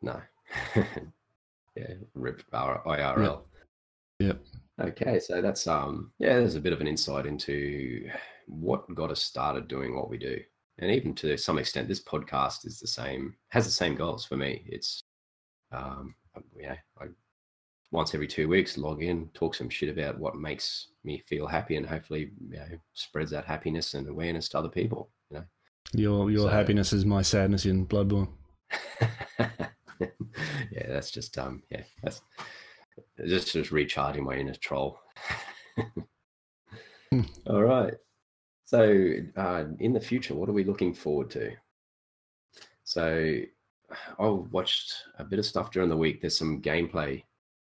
No. 0.00 0.20
yeah, 0.76 1.94
rip 2.14 2.42
R- 2.52 2.82
IRL. 2.86 3.42
Yep. 4.20 4.40
Okay, 4.80 5.18
so 5.18 5.42
that's 5.42 5.66
um 5.66 6.12
yeah, 6.18 6.34
there's 6.34 6.54
a 6.54 6.60
bit 6.60 6.72
of 6.72 6.80
an 6.80 6.86
insight 6.86 7.26
into 7.26 8.08
what 8.46 8.94
got 8.94 9.10
us 9.10 9.22
started 9.22 9.66
doing 9.66 9.96
what 9.96 10.08
we 10.08 10.18
do. 10.18 10.38
And 10.78 10.90
even 10.90 11.14
to 11.16 11.36
some 11.36 11.58
extent 11.58 11.88
this 11.88 12.04
podcast 12.04 12.66
is 12.66 12.78
the 12.78 12.86
same 12.86 13.34
has 13.48 13.64
the 13.64 13.72
same 13.72 13.96
goals 13.96 14.24
for 14.24 14.36
me. 14.36 14.62
It's 14.66 15.02
um 15.72 16.14
yeah, 16.56 16.76
I 17.00 17.06
once 17.92 18.14
every 18.14 18.26
2 18.26 18.48
weeks 18.48 18.76
log 18.78 19.02
in, 19.02 19.28
talk 19.34 19.54
some 19.54 19.68
shit 19.68 19.88
about 19.88 20.18
what 20.18 20.36
makes 20.36 20.88
me 21.04 21.22
feel 21.26 21.46
happy 21.46 21.76
and 21.76 21.86
hopefully 21.86 22.30
you 22.50 22.56
know, 22.56 22.66
spreads 22.94 23.30
that 23.30 23.44
happiness 23.44 23.94
and 23.94 24.08
awareness 24.08 24.48
to 24.50 24.58
other 24.58 24.68
people, 24.68 25.10
you 25.30 25.38
know. 25.38 25.44
Your 25.92 26.30
your 26.30 26.48
So- 26.48 26.54
happiness 26.54 26.92
is 26.92 27.04
my 27.04 27.22
sadness 27.22 27.64
in 27.64 27.86
Bloodborne. 27.86 28.28
yeah, 29.40 30.86
that's 30.88 31.10
just 31.12 31.38
um, 31.38 31.62
yeah, 31.70 31.82
that's 32.02 32.20
just 33.24 33.52
just 33.52 33.70
recharging 33.70 34.24
my 34.24 34.34
inner 34.34 34.54
troll. 34.54 34.98
All 37.46 37.62
right. 37.62 37.94
So, 38.64 39.14
uh, 39.36 39.64
in 39.78 39.92
the 39.92 40.00
future, 40.00 40.34
what 40.34 40.48
are 40.48 40.52
we 40.52 40.64
looking 40.64 40.92
forward 40.92 41.30
to? 41.30 41.52
So, 42.82 43.38
I 44.18 44.26
watched 44.26 44.92
a 45.20 45.24
bit 45.24 45.38
of 45.38 45.46
stuff 45.46 45.70
during 45.70 45.88
the 45.88 45.96
week. 45.96 46.20
There's 46.20 46.36
some 46.36 46.60
gameplay, 46.60 47.22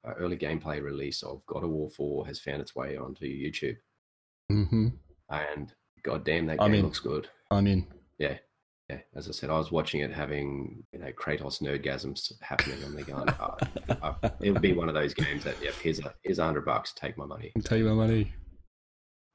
uh, 0.07 0.13
early 0.17 0.37
gameplay 0.37 0.81
release 0.81 1.23
of 1.23 1.45
God 1.45 1.63
of 1.63 1.69
War 1.69 1.89
4 1.89 2.25
has 2.27 2.39
found 2.39 2.61
its 2.61 2.75
way 2.75 2.97
onto 2.97 3.25
YouTube, 3.25 3.77
hmm 4.49 4.87
and 5.29 5.73
goddamn, 6.03 6.47
that 6.47 6.61
I 6.61 6.69
game 6.69 6.83
looks 6.85 6.99
good. 6.99 7.27
I'm 7.51 7.67
in. 7.67 7.85
Yeah, 8.91 9.01
as 9.15 9.29
I 9.29 9.31
said, 9.33 9.51
I 9.51 9.57
was 9.59 9.71
watching 9.71 10.01
it 10.01 10.11
having 10.11 10.83
you 10.91 10.97
know 10.97 11.11
Kratos 11.11 11.61
nerdgasms 11.61 12.31
happening. 12.41 12.83
I'm 12.83 12.95
going, 13.03 13.29
oh, 13.39 13.57
uh, 14.01 14.29
it 14.41 14.49
would 14.49 14.63
be 14.63 14.73
one 14.73 14.89
of 14.89 14.95
those 14.95 15.13
games 15.13 15.43
that 15.43 15.55
yeah, 15.61 15.69
here's 15.83 15.99
a 15.99 16.11
here's 16.23 16.39
a 16.39 16.43
hundred 16.43 16.65
bucks, 16.65 16.93
take 16.93 17.15
my 17.15 17.25
money. 17.25 17.51
Take 17.63 17.83
my 17.83 17.93
money. 17.93 18.33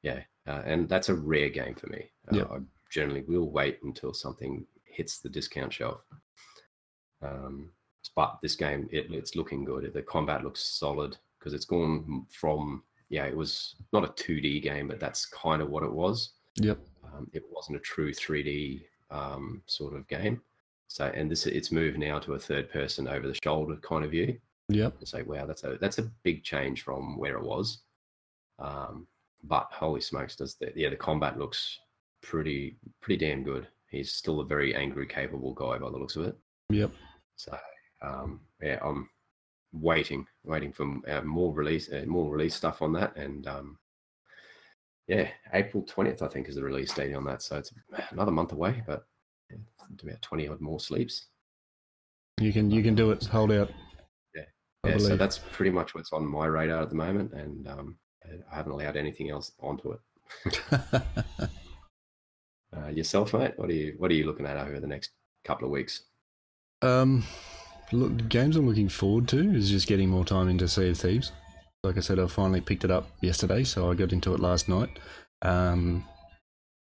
Yeah, 0.03 0.21
uh, 0.49 0.63
and 0.65 0.89
that's 0.89 1.09
a 1.09 1.15
rare 1.15 1.51
game 1.51 1.77
for 1.77 1.87
me. 1.87 2.11
Uh, 2.33 2.37
Yep. 2.37 2.51
I 2.51 2.57
generally 2.91 3.23
will 3.23 3.49
wait 3.49 3.79
until 3.85 4.13
something 4.13 4.67
hits 4.87 5.21
the 5.21 5.29
discount 5.29 5.73
shelf. 5.73 6.01
Um, 7.23 7.71
but 8.15 8.39
this 8.43 8.57
game, 8.57 8.89
it, 8.91 9.07
it's 9.11 9.37
looking 9.37 9.65
good. 9.65 9.91
The 9.93 10.03
combat 10.03 10.45
looks 10.45 10.65
solid 10.65 11.17
because 11.39 11.55
it's 11.55 11.65
gone 11.65 12.27
from 12.31 12.83
yeah, 13.11 13.27
it 13.27 13.37
was 13.37 13.77
not 13.93 14.05
a 14.05 14.09
2D 14.09 14.63
game, 14.63 14.89
but 14.89 14.99
that's 14.99 15.27
kind 15.27 15.63
of 15.63 15.71
what 15.71 15.83
it 15.83 15.93
was. 15.93 16.33
Yep. 16.57 16.79
Um, 17.05 17.31
it 17.33 17.45
wasn't 17.51 17.77
a 17.77 17.81
true 17.81 18.13
3D 18.13 18.83
um, 19.11 19.63
sort 19.67 19.95
of 19.95 20.09
game. 20.09 20.41
So, 20.89 21.07
and 21.15 21.31
this 21.31 21.47
it's 21.47 21.73
moved 21.73 21.99
now 21.99 22.19
to 22.21 22.35
a 22.35 22.39
third 22.39 22.71
person 22.71 23.09
over 23.09 23.27
the 23.27 23.39
shoulder 23.43 23.77
kind 23.77 24.05
of 24.05 24.11
view. 24.11 24.39
Yep. 24.69 24.95
And 24.99 25.09
say, 25.09 25.23
wow, 25.23 25.47
that's 25.47 25.65
a 25.65 25.77
that's 25.81 25.99
a 25.99 26.11
big 26.23 26.45
change 26.45 26.83
from 26.83 27.19
where 27.19 27.37
it 27.37 27.45
was. 27.45 27.81
Um, 28.59 29.07
but 29.43 29.69
holy 29.71 30.01
smokes, 30.01 30.37
does 30.37 30.55
the 30.55 30.73
yeah 30.75 30.89
the 30.89 30.97
combat 30.97 31.39
looks 31.39 31.79
pretty 32.23 32.77
pretty 33.01 33.27
damn 33.27 33.43
good. 33.43 33.69
He's 33.91 34.13
still 34.13 34.41
a 34.41 34.45
very 34.45 34.75
angry, 34.75 35.07
capable 35.07 35.55
guy 35.55 35.79
by 35.79 35.91
the 35.91 35.99
looks 35.99 36.17
of 36.17 36.25
it. 36.25 36.37
Yep. 36.71 36.91
So 37.37 37.57
um, 38.05 38.41
yeah, 38.61 38.79
I'm 38.83 39.09
waiting, 39.73 40.27
waiting 40.45 40.73
for 40.73 40.87
uh, 41.09 41.23
more 41.23 41.53
release, 41.53 41.91
uh, 41.93 42.05
more 42.07 42.31
release 42.31 42.55
stuff 42.55 42.83
on 42.83 42.93
that, 42.95 43.17
and 43.17 43.47
um, 43.47 43.79
yeah, 45.09 45.29
April 45.53 45.83
twentieth, 45.83 46.23
I 46.23 46.29
think, 46.29 46.49
is 46.49 46.57
the 46.57 46.63
release 46.63 46.93
date 46.93 47.15
on 47.15 47.25
that. 47.25 47.43
So 47.43 47.57
it's 47.59 47.73
another 48.11 48.33
month 48.33 48.53
away, 48.53 48.83
but 48.87 49.07
yeah, 49.51 49.59
about 50.03 50.23
twenty 50.23 50.49
odd 50.49 50.61
more 50.61 50.81
sleeps. 50.81 51.27
You 52.41 52.53
can 52.53 52.71
you 52.71 52.83
can 52.83 52.95
do 52.95 53.11
it. 53.11 53.25
Hold 53.25 53.53
out. 53.53 53.71
Yeah. 54.35 54.43
I 54.85 54.89
Yeah, 54.91 54.99
so 54.99 55.17
that's 55.17 55.39
pretty 55.39 55.71
much 55.71 55.95
what's 55.95 56.13
on 56.13 56.27
my 56.27 56.47
radar 56.47 56.83
at 56.83 56.91
the 56.91 56.97
moment, 56.97 57.33
and 57.33 57.69
um, 57.69 57.97
I 58.51 58.57
haven't 58.57 58.73
allowed 58.73 58.97
anything 58.97 59.31
else 59.31 59.53
onto 59.61 59.93
it. 59.93 60.61
Uh, 62.77 62.89
yourself, 62.89 63.33
mate, 63.35 63.53
what 63.57 63.71
are 63.71 63.75
you 63.75 63.95
what 63.99 64.11
are 64.11 64.15
you 64.15 64.27
looking 64.27 64.47
at 64.47 64.57
over 64.57 64.81
the 64.81 64.87
next 64.87 65.13
couple 65.45 65.65
of 65.65 65.71
weeks? 65.71 66.03
um, 66.83 67.25
look, 67.95 68.29
games 68.29 68.57
I'm 68.57 68.69
looking 68.69 68.89
forward 68.89 69.29
to 69.29 69.55
is 69.55 69.71
just 69.71 69.87
getting 69.87 70.09
more 70.09 70.25
time 70.25 70.49
into 70.49 70.69
Sea 70.69 70.91
of 70.91 70.99
Thieves. 70.99 71.33
Like 71.83 71.97
I 71.97 72.01
said, 72.01 72.19
I 72.19 72.27
finally 72.27 72.61
picked 72.61 72.85
it 72.85 72.91
up 72.91 73.11
yesterday, 73.21 73.65
so 73.65 73.91
I 73.91 73.95
got 73.95 74.13
into 74.13 74.35
it 74.35 74.41
last 74.41 74.69
night. 74.69 74.99
Um, 75.43 76.05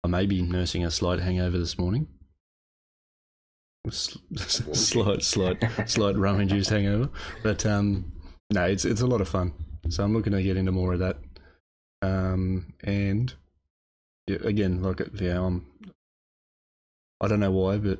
I 0.03 0.07
may 0.07 0.25
be 0.25 0.41
nursing 0.41 0.85
a 0.85 0.91
slight 0.91 1.19
hangover 1.19 1.57
this 1.57 1.77
morning. 1.77 2.07
S- 3.87 4.17
slight, 4.37 5.21
slight, 5.21 5.63
slight 5.89 6.15
rum-induced 6.15 6.69
hangover, 6.69 7.09
but 7.43 7.65
um, 7.65 8.11
no, 8.51 8.63
it's 8.63 8.85
it's 8.85 9.01
a 9.01 9.07
lot 9.07 9.21
of 9.21 9.27
fun. 9.27 9.53
So 9.89 10.03
I'm 10.03 10.13
looking 10.13 10.33
to 10.33 10.41
get 10.41 10.57
into 10.57 10.71
more 10.71 10.93
of 10.93 10.99
that. 10.99 11.17
Um, 12.01 12.73
and 12.83 13.33
yeah, 14.27 14.37
again, 14.43 14.81
like 14.81 15.01
yeah, 15.19 15.43
I'm. 15.43 15.65
I 17.21 17.27
don't 17.27 17.39
know 17.39 17.51
why, 17.51 17.77
but 17.77 17.99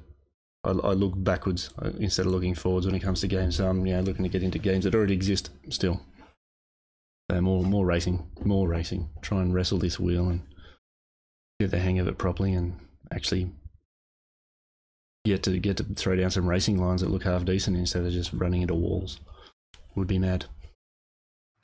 I, 0.65 0.71
I 0.71 0.93
look 0.93 1.13
backwards 1.15 1.69
uh, 1.81 1.91
instead 1.99 2.25
of 2.25 2.31
looking 2.31 2.55
forwards 2.55 2.85
when 2.85 2.95
it 2.95 3.01
comes 3.01 3.21
to 3.21 3.27
games. 3.27 3.57
So 3.57 3.67
I'm 3.67 3.85
yeah 3.85 4.01
looking 4.01 4.23
to 4.23 4.29
get 4.29 4.43
into 4.43 4.59
games 4.59 4.83
that 4.83 4.95
already 4.95 5.13
exist 5.13 5.49
still. 5.69 6.01
So 7.31 7.41
more 7.41 7.63
more 7.63 7.85
racing, 7.85 8.25
more 8.43 8.67
racing. 8.67 9.09
Try 9.21 9.41
and 9.41 9.53
wrestle 9.53 9.79
this 9.79 9.99
wheel 9.99 10.27
and 10.29 10.41
get 11.59 11.71
the 11.71 11.79
hang 11.79 11.99
of 11.99 12.07
it 12.07 12.17
properly, 12.17 12.53
and 12.53 12.79
actually 13.11 13.51
get 15.25 15.43
to 15.43 15.57
get 15.59 15.77
to 15.77 15.83
throw 15.83 16.15
down 16.15 16.31
some 16.31 16.47
racing 16.47 16.79
lines 16.79 17.01
that 17.01 17.09
look 17.09 17.23
half 17.23 17.45
decent 17.45 17.77
instead 17.77 18.05
of 18.05 18.11
just 18.11 18.33
running 18.33 18.61
into 18.61 18.75
walls. 18.75 19.19
Would 19.95 20.07
be 20.07 20.19
mad. 20.19 20.45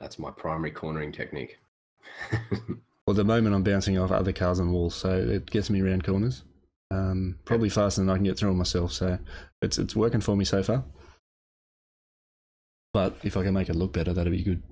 That's 0.00 0.18
my 0.18 0.30
primary 0.30 0.70
cornering 0.70 1.12
technique. 1.12 1.58
Well, 3.06 3.14
at 3.14 3.16
the 3.16 3.24
moment 3.24 3.54
I'm 3.54 3.64
bouncing 3.64 3.98
off 3.98 4.12
other 4.12 4.32
cars 4.32 4.60
and 4.60 4.72
walls, 4.72 4.94
so 4.94 5.10
it 5.10 5.50
gets 5.50 5.70
me 5.70 5.80
around 5.80 6.04
corners. 6.04 6.44
Um, 6.92 7.38
probably 7.46 7.70
faster 7.70 8.02
than 8.02 8.10
I 8.10 8.16
can 8.16 8.24
get 8.24 8.38
through 8.38 8.50
them 8.50 8.58
myself. 8.58 8.92
So 8.92 9.18
it's 9.62 9.78
it's 9.78 9.96
working 9.96 10.20
for 10.20 10.36
me 10.36 10.44
so 10.44 10.62
far. 10.62 10.84
But 12.92 13.16
if 13.22 13.36
I 13.36 13.42
can 13.42 13.54
make 13.54 13.70
it 13.70 13.76
look 13.76 13.92
better, 13.92 14.12
that'd 14.12 14.30
be 14.30 14.42
good. 14.42 14.62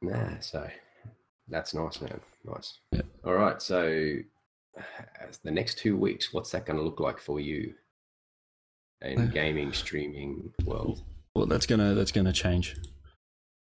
Nah, 0.00 0.38
so 0.40 0.68
that's 1.48 1.74
nice, 1.74 2.00
man. 2.00 2.20
Nice. 2.44 2.78
Yeah. 2.92 3.02
All 3.24 3.34
right. 3.34 3.60
So 3.60 4.14
as 5.20 5.38
the 5.44 5.50
next 5.50 5.78
two 5.78 5.96
weeks, 5.96 6.32
what's 6.32 6.50
that 6.52 6.66
going 6.66 6.78
to 6.78 6.84
look 6.84 7.00
like 7.00 7.18
for 7.18 7.40
you 7.40 7.74
in 9.02 9.30
gaming, 9.34 9.72
streaming 9.72 10.52
world? 10.64 11.02
Well, 11.34 11.46
that's 11.46 11.66
gonna 11.66 11.94
that's 11.94 12.10
gonna 12.10 12.32
change. 12.32 12.76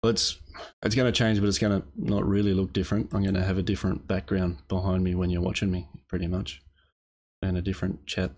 Well, 0.03 0.11
it's 0.11 0.39
it's 0.83 0.95
gonna 0.95 1.13
change, 1.13 1.41
but 1.41 1.49
it's 1.49 1.59
gonna 1.59 1.83
not 1.97 2.27
really 2.27 2.55
look 2.55 2.73
different. 2.73 3.13
I'm 3.13 3.23
gonna 3.23 3.45
have 3.45 3.59
a 3.59 3.63
different 3.63 4.07
background 4.09 4.59
behind 4.69 5.05
me 5.05 5.15
when 5.15 5.31
you're 5.31 5.43
watching 5.43 5.71
me, 5.71 5.89
pretty 6.09 6.27
much, 6.27 6.63
and 7.43 7.57
a 7.59 7.63
different 7.63 8.07
chat 8.07 8.33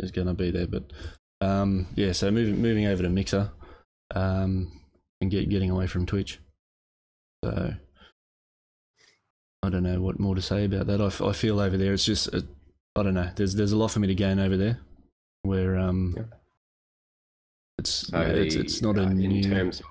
is 0.00 0.10
gonna 0.10 0.34
be 0.34 0.50
there. 0.50 0.66
But 0.66 0.92
um, 1.40 1.86
yeah, 1.94 2.12
so 2.12 2.30
moving 2.30 2.60
moving 2.60 2.86
over 2.86 3.02
to 3.02 3.08
Mixer, 3.08 3.50
um, 4.14 4.72
and 5.22 5.30
get 5.30 5.48
getting 5.48 5.70
away 5.70 5.86
from 5.86 6.04
Twitch. 6.04 6.38
So 7.44 7.72
I 9.62 9.70
don't 9.70 9.82
know 9.82 10.00
what 10.02 10.20
more 10.20 10.34
to 10.34 10.42
say 10.42 10.64
about 10.66 10.86
that. 10.88 11.00
I, 11.00 11.06
f- 11.06 11.22
I 11.22 11.32
feel 11.32 11.60
over 11.60 11.78
there, 11.78 11.94
it's 11.94 12.04
just 12.04 12.28
I 12.34 13.02
don't 13.02 13.14
know. 13.14 13.30
There's 13.36 13.54
there's 13.54 13.72
a 13.72 13.76
lot 13.76 13.90
for 13.90 14.00
me 14.00 14.08
to 14.08 14.14
gain 14.14 14.38
over 14.38 14.56
there, 14.58 14.80
where 15.42 15.78
um, 15.78 16.12
Yep. 16.14 16.40
it's 17.78 17.90
So 18.08 18.20
yeah, 18.20 18.26
it's 18.28 18.54
the, 18.54 18.60
it's 18.60 18.82
not 18.82 18.98
a 18.98 19.04
uh, 19.04 19.08
new. 19.08 19.30
in 19.30 19.50
terms 19.50 19.80
of 19.80 19.86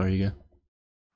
There 0.00 0.08
you 0.08 0.28
go. 0.30 0.32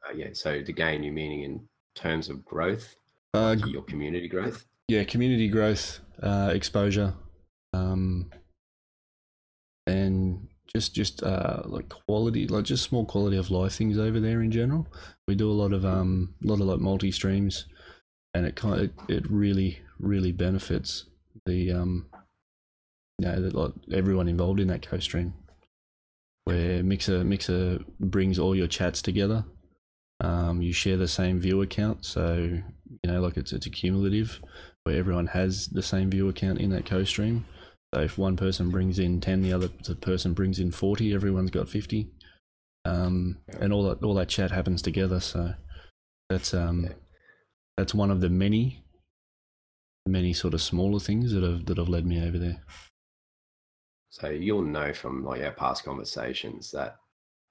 uh, 0.08 0.12
yeah. 0.14 0.28
So 0.32 0.60
the 0.62 0.72
gain 0.72 1.02
you 1.02 1.12
meaning 1.12 1.42
in 1.42 1.68
terms 1.94 2.28
of 2.28 2.44
growth, 2.44 2.96
Uh, 3.34 3.54
like 3.58 3.66
your 3.66 3.82
community 3.82 4.28
growth. 4.28 4.66
yeah, 4.88 5.04
community 5.04 5.48
growth, 5.48 6.00
uh, 6.22 6.50
exposure, 6.54 7.14
um, 7.72 8.30
and 9.86 10.48
just 10.66 10.94
just 10.94 11.22
uh, 11.22 11.62
like 11.66 11.88
quality, 11.88 12.46
like 12.48 12.64
just 12.64 12.84
small 12.84 13.04
quality 13.04 13.36
of 13.36 13.50
life 13.50 13.74
things 13.74 13.98
over 13.98 14.20
there 14.20 14.42
in 14.42 14.50
general. 14.50 14.86
We 15.28 15.34
do 15.34 15.50
a 15.50 15.52
lot 15.62 15.72
of 15.72 15.84
um, 15.84 16.34
a 16.44 16.46
lot 16.46 16.60
of 16.60 16.66
like 16.66 16.80
multi 16.80 17.10
streams, 17.10 17.66
and 18.34 18.46
it 18.46 18.56
kind 18.56 18.74
of, 18.74 18.80
it, 18.80 18.92
it 19.08 19.30
really 19.30 19.78
really 19.98 20.32
benefits 20.32 21.06
the 21.46 21.72
um, 21.72 22.06
you 23.18 23.26
know, 23.28 23.34
like 23.52 23.72
everyone 23.92 24.28
involved 24.28 24.60
in 24.60 24.68
that 24.68 24.86
co-stream, 24.86 25.32
where 26.44 26.82
Mixer 26.82 27.24
Mixer 27.24 27.80
brings 28.00 28.38
all 28.38 28.54
your 28.54 28.66
chats 28.66 29.02
together. 29.02 29.44
Um, 30.20 30.62
you 30.62 30.72
share 30.72 30.96
the 30.96 31.08
same 31.08 31.40
view 31.40 31.62
account, 31.62 32.04
so 32.04 32.36
you 32.36 33.10
know, 33.10 33.20
like 33.20 33.36
it's 33.36 33.52
it's 33.52 33.66
a 33.66 33.70
cumulative 33.70 34.40
where 34.84 34.96
everyone 34.96 35.28
has 35.28 35.68
the 35.68 35.82
same 35.82 36.10
view 36.10 36.28
account 36.28 36.60
in 36.60 36.70
that 36.70 36.86
co-stream. 36.86 37.46
So 37.94 38.00
if 38.02 38.18
one 38.18 38.36
person 38.36 38.70
brings 38.70 38.98
in 38.98 39.20
ten, 39.20 39.42
the 39.42 39.52
other 39.52 39.68
person 40.00 40.34
brings 40.34 40.58
in 40.58 40.70
forty. 40.70 41.14
Everyone's 41.14 41.50
got 41.50 41.68
fifty, 41.68 42.10
um, 42.84 43.38
and 43.60 43.72
all 43.72 43.84
that 43.84 44.02
all 44.02 44.14
that 44.14 44.28
chat 44.28 44.50
happens 44.50 44.82
together. 44.82 45.20
So 45.20 45.54
that's 46.28 46.54
um, 46.54 46.88
that's 47.76 47.94
one 47.94 48.10
of 48.10 48.20
the 48.20 48.30
many 48.30 48.84
many 50.06 50.34
sort 50.34 50.52
of 50.52 50.60
smaller 50.60 51.00
things 51.00 51.32
that 51.32 51.42
have 51.42 51.66
that 51.66 51.78
have 51.78 51.88
led 51.88 52.06
me 52.06 52.22
over 52.26 52.38
there. 52.38 52.62
So 54.14 54.28
you'll 54.28 54.62
know 54.62 54.92
from 54.92 55.24
like 55.24 55.42
our 55.42 55.50
past 55.50 55.82
conversations 55.82 56.70
that 56.70 56.98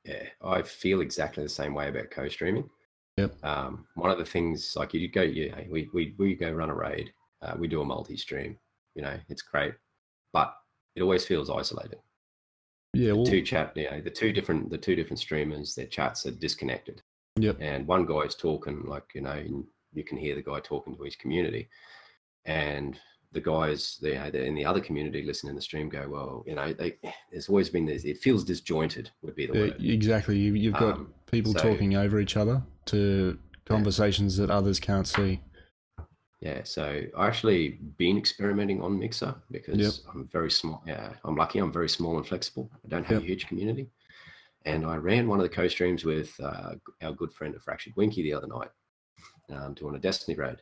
yeah, 0.05 0.23
I 0.41 0.61
feel 0.61 1.01
exactly 1.01 1.43
the 1.43 1.49
same 1.49 1.73
way 1.73 1.89
about 1.89 2.09
co-streaming. 2.09 2.69
Yep. 3.17 3.35
Um, 3.43 3.85
one 3.95 4.09
of 4.09 4.17
the 4.17 4.23
things 4.23 4.73
like 4.77 4.93
you 4.93 5.09
go, 5.09 5.23
yeah, 5.23 5.59
we 5.69 5.89
we 5.93 6.15
we 6.17 6.35
go 6.35 6.49
run 6.49 6.69
a 6.69 6.73
raid, 6.73 7.11
uh, 7.41 7.55
we 7.59 7.67
do 7.67 7.81
a 7.81 7.85
multi-stream. 7.85 8.57
You 8.95 9.01
know, 9.01 9.19
it's 9.27 9.41
great, 9.41 9.73
but 10.31 10.55
it 10.95 11.01
always 11.01 11.25
feels 11.25 11.49
isolated. 11.49 11.99
Yeah, 12.93 13.11
well, 13.11 13.25
two 13.25 13.41
chat, 13.41 13.75
you 13.75 13.91
know, 13.91 13.99
the 13.99 14.09
two 14.09 14.31
different 14.31 14.69
the 14.69 14.77
two 14.77 14.95
different 14.95 15.19
streamers, 15.19 15.75
their 15.75 15.87
chats 15.87 16.25
are 16.25 16.31
disconnected. 16.31 17.01
Yep. 17.35 17.57
And 17.59 17.85
one 17.85 18.05
guy's 18.05 18.35
talking 18.35 18.83
like 18.85 19.03
you 19.13 19.21
know, 19.21 19.65
you 19.93 20.03
can 20.05 20.17
hear 20.17 20.35
the 20.35 20.41
guy 20.41 20.61
talking 20.61 20.95
to 20.95 21.03
his 21.03 21.17
community, 21.17 21.67
and 22.45 22.97
the 23.33 23.41
guys 23.41 23.97
know, 24.01 24.25
in 24.25 24.55
the 24.55 24.65
other 24.65 24.79
community 24.79 25.23
listening 25.23 25.51
to 25.53 25.55
the 25.55 25.61
stream 25.61 25.89
go, 25.89 26.07
well, 26.07 26.43
you 26.47 26.55
know, 26.55 26.71
they, 26.71 26.97
there's 27.31 27.49
always 27.49 27.69
been 27.69 27.85
this. 27.85 28.03
It 28.05 28.19
feels 28.19 28.43
disjointed. 28.43 29.09
Would 29.23 29.35
be 29.35 29.47
the 29.47 29.53
uh, 29.53 29.55
word. 29.67 29.75
exactly. 29.81 30.37
You, 30.37 30.53
you've 30.53 30.73
got 30.75 30.93
Um, 30.95 31.13
people 31.31 31.53
so- 31.53 31.59
talking 31.59 31.95
over 31.95 32.19
each 32.19 32.37
other 32.37 32.61
to 32.85 33.37
conversations 33.65 34.37
that 34.37 34.49
others 34.51 34.79
can't 34.79 35.07
see. 35.07 35.41
Yeah, 36.41 36.61
so 36.65 37.01
I 37.17 37.27
actually 37.27 37.79
been 37.97 38.17
experimenting 38.17 38.81
on 38.81 38.99
Mixer 38.99 39.33
because 39.49 39.77
Yep. 39.77 39.93
I'm 40.13 40.27
very 40.27 40.51
small. 40.51 40.83
Yeah, 40.85 41.13
I'm 41.23 41.35
lucky. 41.37 41.59
I'm 41.59 41.71
very 41.71 41.87
small 41.87 42.17
and 42.17 42.27
flexible. 42.27 42.69
I 42.83 42.87
don't 42.89 43.05
have 43.05 43.19
Yep. 43.19 43.23
a 43.23 43.25
huge 43.25 43.47
community, 43.47 43.89
and 44.65 44.85
I 44.85 44.97
ran 44.97 45.29
one 45.29 45.39
of 45.39 45.43
the 45.43 45.55
co-streams 45.55 46.03
with 46.03 46.37
uh, 46.41 46.75
our 47.01 47.13
good 47.13 47.31
friend 47.33 47.55
of 47.55 47.63
Fractured 47.63 47.93
Winky 47.95 48.23
the 48.23 48.33
other 48.33 48.47
night, 48.47 48.67
um, 49.51 49.73
doing 49.73 49.95
a 49.95 49.99
Destiny 49.99 50.35
raid, 50.35 50.57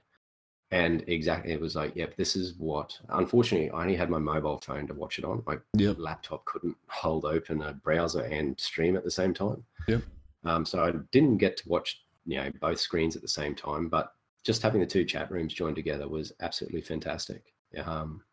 and 0.71 1.03
exactly 1.07 1.51
it 1.51 1.59
was 1.59 1.75
like, 1.75 1.95
yep, 1.95 2.15
this 2.15 2.35
is 2.35 2.55
what. 2.57 2.97
Unfortunately, 3.09 3.69
I 3.71 3.81
only 3.81 3.95
had 3.95 4.09
my 4.09 4.19
mobile 4.19 4.59
phone 4.59 4.87
to 4.87 4.93
watch 4.93 5.19
it 5.19 5.25
on. 5.25 5.43
My 5.45 5.57
Yep. 5.75 5.97
laptop 5.99 6.45
couldn't 6.45 6.77
hold 6.87 7.25
open 7.25 7.61
a 7.61 7.73
browser 7.73 8.21
and 8.21 8.59
stream 8.59 8.95
at 8.95 9.03
the 9.03 9.11
same 9.11 9.33
time. 9.33 9.63
Yep. 9.87 10.01
Um, 10.45 10.65
so 10.65 10.83
I 10.83 10.91
didn't 11.11 11.37
get 11.37 11.57
to 11.57 11.69
watch 11.69 12.03
you 12.25 12.37
know 12.37 12.51
both 12.61 12.79
screens 12.79 13.15
at 13.15 13.21
the 13.21 13.27
same 13.27 13.53
time, 13.53 13.89
but 13.89 14.13
just 14.43 14.61
having 14.61 14.81
the 14.81 14.87
two 14.87 15.03
chat 15.05 15.29
rooms 15.29 15.53
joined 15.53 15.75
together 15.75 16.07
was 16.07 16.31
absolutely 16.39 16.81
fantastic. 16.81 17.53
Um, 17.83 18.23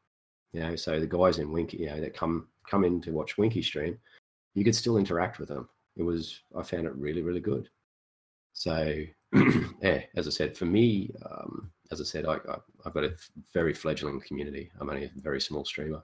you 0.52 0.60
know, 0.60 0.76
so 0.76 0.98
the 1.00 1.06
guys 1.06 1.38
in 1.38 1.52
Winky, 1.52 1.78
you 1.78 1.86
know, 1.86 2.00
that 2.00 2.14
come 2.14 2.48
come 2.68 2.84
in 2.84 3.00
to 3.02 3.12
watch 3.12 3.36
Winky 3.36 3.62
stream, 3.62 3.98
you 4.54 4.64
could 4.64 4.76
still 4.76 4.96
interact 4.96 5.38
with 5.38 5.48
them. 5.48 5.68
It 5.96 6.02
was 6.02 6.40
I 6.56 6.62
found 6.62 6.86
it 6.86 6.94
really 6.94 7.22
really 7.22 7.40
good. 7.40 7.68
So 8.52 8.94
yeah, 9.82 10.02
as 10.16 10.26
I 10.26 10.30
said, 10.30 10.56
for 10.56 10.64
me, 10.64 11.12
um, 11.28 11.70
as 11.90 12.00
I 12.00 12.04
said, 12.04 12.26
I, 12.26 12.34
I 12.34 12.56
I've 12.84 12.94
got 12.94 13.04
a 13.04 13.16
very 13.52 13.74
fledgling 13.74 14.20
community. 14.20 14.70
I'm 14.80 14.90
only 14.90 15.04
a 15.04 15.10
very 15.16 15.40
small 15.40 15.64
streamer. 15.64 16.02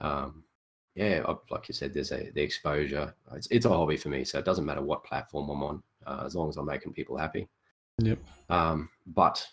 Um, 0.00 0.44
yeah, 0.94 1.22
I, 1.28 1.34
like 1.50 1.68
you 1.68 1.74
said, 1.74 1.92
there's 1.92 2.12
a 2.12 2.30
the 2.34 2.42
exposure. 2.42 3.14
It's 3.34 3.48
it's 3.50 3.66
a 3.66 3.68
hobby 3.68 3.96
for 3.96 4.08
me, 4.08 4.24
so 4.24 4.38
it 4.38 4.44
doesn't 4.44 4.64
matter 4.64 4.82
what 4.82 5.04
platform 5.04 5.50
I'm 5.50 5.62
on, 5.62 5.82
uh, 6.06 6.22
as 6.24 6.34
long 6.34 6.48
as 6.48 6.56
I'm 6.56 6.66
making 6.66 6.94
people 6.94 7.16
happy. 7.16 7.48
Yep. 7.98 8.18
Um, 8.48 8.88
but 9.06 9.46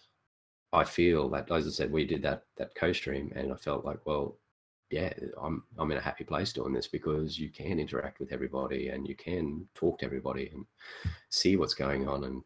I 0.71 0.83
feel 0.83 1.29
that, 1.29 1.51
as 1.51 1.67
I 1.67 1.69
said, 1.69 1.91
we 1.91 2.05
did 2.05 2.21
that 2.23 2.43
that 2.57 2.75
co-stream, 2.75 3.31
and 3.35 3.51
I 3.51 3.55
felt 3.55 3.85
like, 3.85 3.99
well, 4.05 4.37
yeah, 4.89 5.11
I'm 5.41 5.63
I'm 5.77 5.91
in 5.91 5.97
a 5.97 6.01
happy 6.01 6.23
place 6.23 6.53
doing 6.53 6.71
this 6.71 6.87
because 6.87 7.39
you 7.39 7.49
can 7.49 7.79
interact 7.79 8.19
with 8.19 8.31
everybody 8.31 8.89
and 8.89 9.07
you 9.07 9.15
can 9.15 9.67
talk 9.73 9.99
to 9.99 10.05
everybody 10.05 10.49
and 10.53 10.65
see 11.29 11.55
what's 11.55 11.73
going 11.73 12.07
on 12.07 12.25
and 12.25 12.43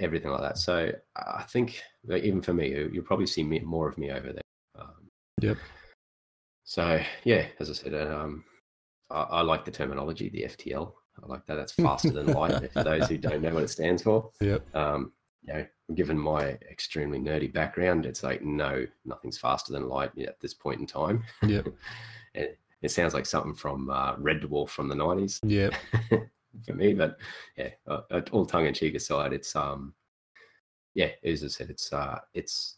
everything 0.00 0.30
like 0.30 0.40
that. 0.40 0.58
So 0.58 0.90
I 1.16 1.42
think 1.44 1.80
that 2.04 2.24
even 2.24 2.40
for 2.42 2.52
me, 2.54 2.70
you- 2.70 2.90
you'll 2.92 3.04
probably 3.04 3.26
see 3.26 3.42
me, 3.44 3.60
more 3.60 3.88
of 3.88 3.98
me 3.98 4.10
over 4.10 4.32
there. 4.32 4.42
Um, 4.78 5.08
Yep. 5.40 5.56
So 6.64 7.00
yeah, 7.24 7.46
as 7.58 7.70
I 7.70 7.72
said, 7.72 7.94
um, 7.94 8.44
I, 9.10 9.22
I 9.22 9.40
like 9.42 9.64
the 9.64 9.70
terminology, 9.70 10.28
the 10.28 10.44
FTL. 10.44 10.92
I 11.22 11.26
like 11.26 11.44
that. 11.46 11.56
That's 11.56 11.72
faster 11.72 12.10
than 12.10 12.28
light. 12.28 12.72
For 12.72 12.84
those 12.84 13.08
who 13.08 13.18
don't 13.18 13.42
know 13.42 13.52
what 13.54 13.64
it 13.64 13.68
stands 13.70 14.02
for, 14.02 14.30
Yep. 14.40 14.74
um, 14.74 15.12
you 15.42 15.52
know, 15.54 15.66
given 15.94 16.16
my 16.18 16.50
extremely 16.70 17.18
nerdy 17.18 17.52
background, 17.52 18.06
it's 18.06 18.22
like 18.22 18.42
no, 18.42 18.86
nothing's 19.04 19.38
faster 19.38 19.72
than 19.72 19.88
light 19.88 20.16
at 20.18 20.38
this 20.40 20.54
point 20.54 20.80
in 20.80 20.86
time. 20.86 21.24
Yep. 21.42 21.66
it, 22.34 22.58
it 22.82 22.90
sounds 22.90 23.12
like 23.14 23.26
something 23.26 23.54
from 23.54 23.90
uh, 23.90 24.14
Red 24.18 24.40
Dwarf 24.42 24.68
from 24.70 24.88
the 24.88 24.94
nineties 24.94 25.40
Yep. 25.44 25.74
for 26.66 26.74
me, 26.74 26.94
but 26.94 27.18
yeah, 27.56 27.70
uh, 27.86 28.00
uh, 28.10 28.20
all 28.32 28.46
tongue 28.46 28.66
in 28.66 28.74
cheek 28.74 28.94
aside, 28.94 29.32
it's 29.32 29.54
um, 29.56 29.94
yeah, 30.94 31.10
as 31.24 31.44
I 31.44 31.48
said, 31.48 31.70
it's 31.70 31.92
uh, 31.92 32.18
it's 32.34 32.76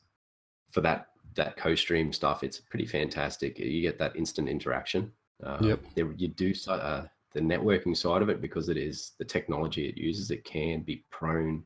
for 0.71 0.81
that 0.83 1.09
that 1.35 1.57
co-stream 1.57 2.13
stuff. 2.13 2.43
It's 2.45 2.61
pretty 2.61 2.87
fantastic. 2.87 3.59
You 3.59 3.81
get 3.83 3.99
that 3.99 4.17
instant 4.17 4.49
interaction. 4.49 5.13
Uh, 5.43 5.59
Yep. 5.61 5.81
There, 5.95 6.13
you 6.13 6.29
do 6.29 6.55
so- 6.55 6.73
uh, 6.75 7.07
the 7.33 7.41
networking 7.41 7.97
side 7.97 8.21
of 8.21 8.29
it 8.29 8.43
because 8.43 8.69
it 8.69 8.77
is 8.77 9.13
the 9.19 9.25
technology 9.25 9.89
it 9.89 9.97
uses. 9.97 10.31
It 10.31 10.45
can 10.45 10.83
be 10.83 11.05
prone 11.11 11.65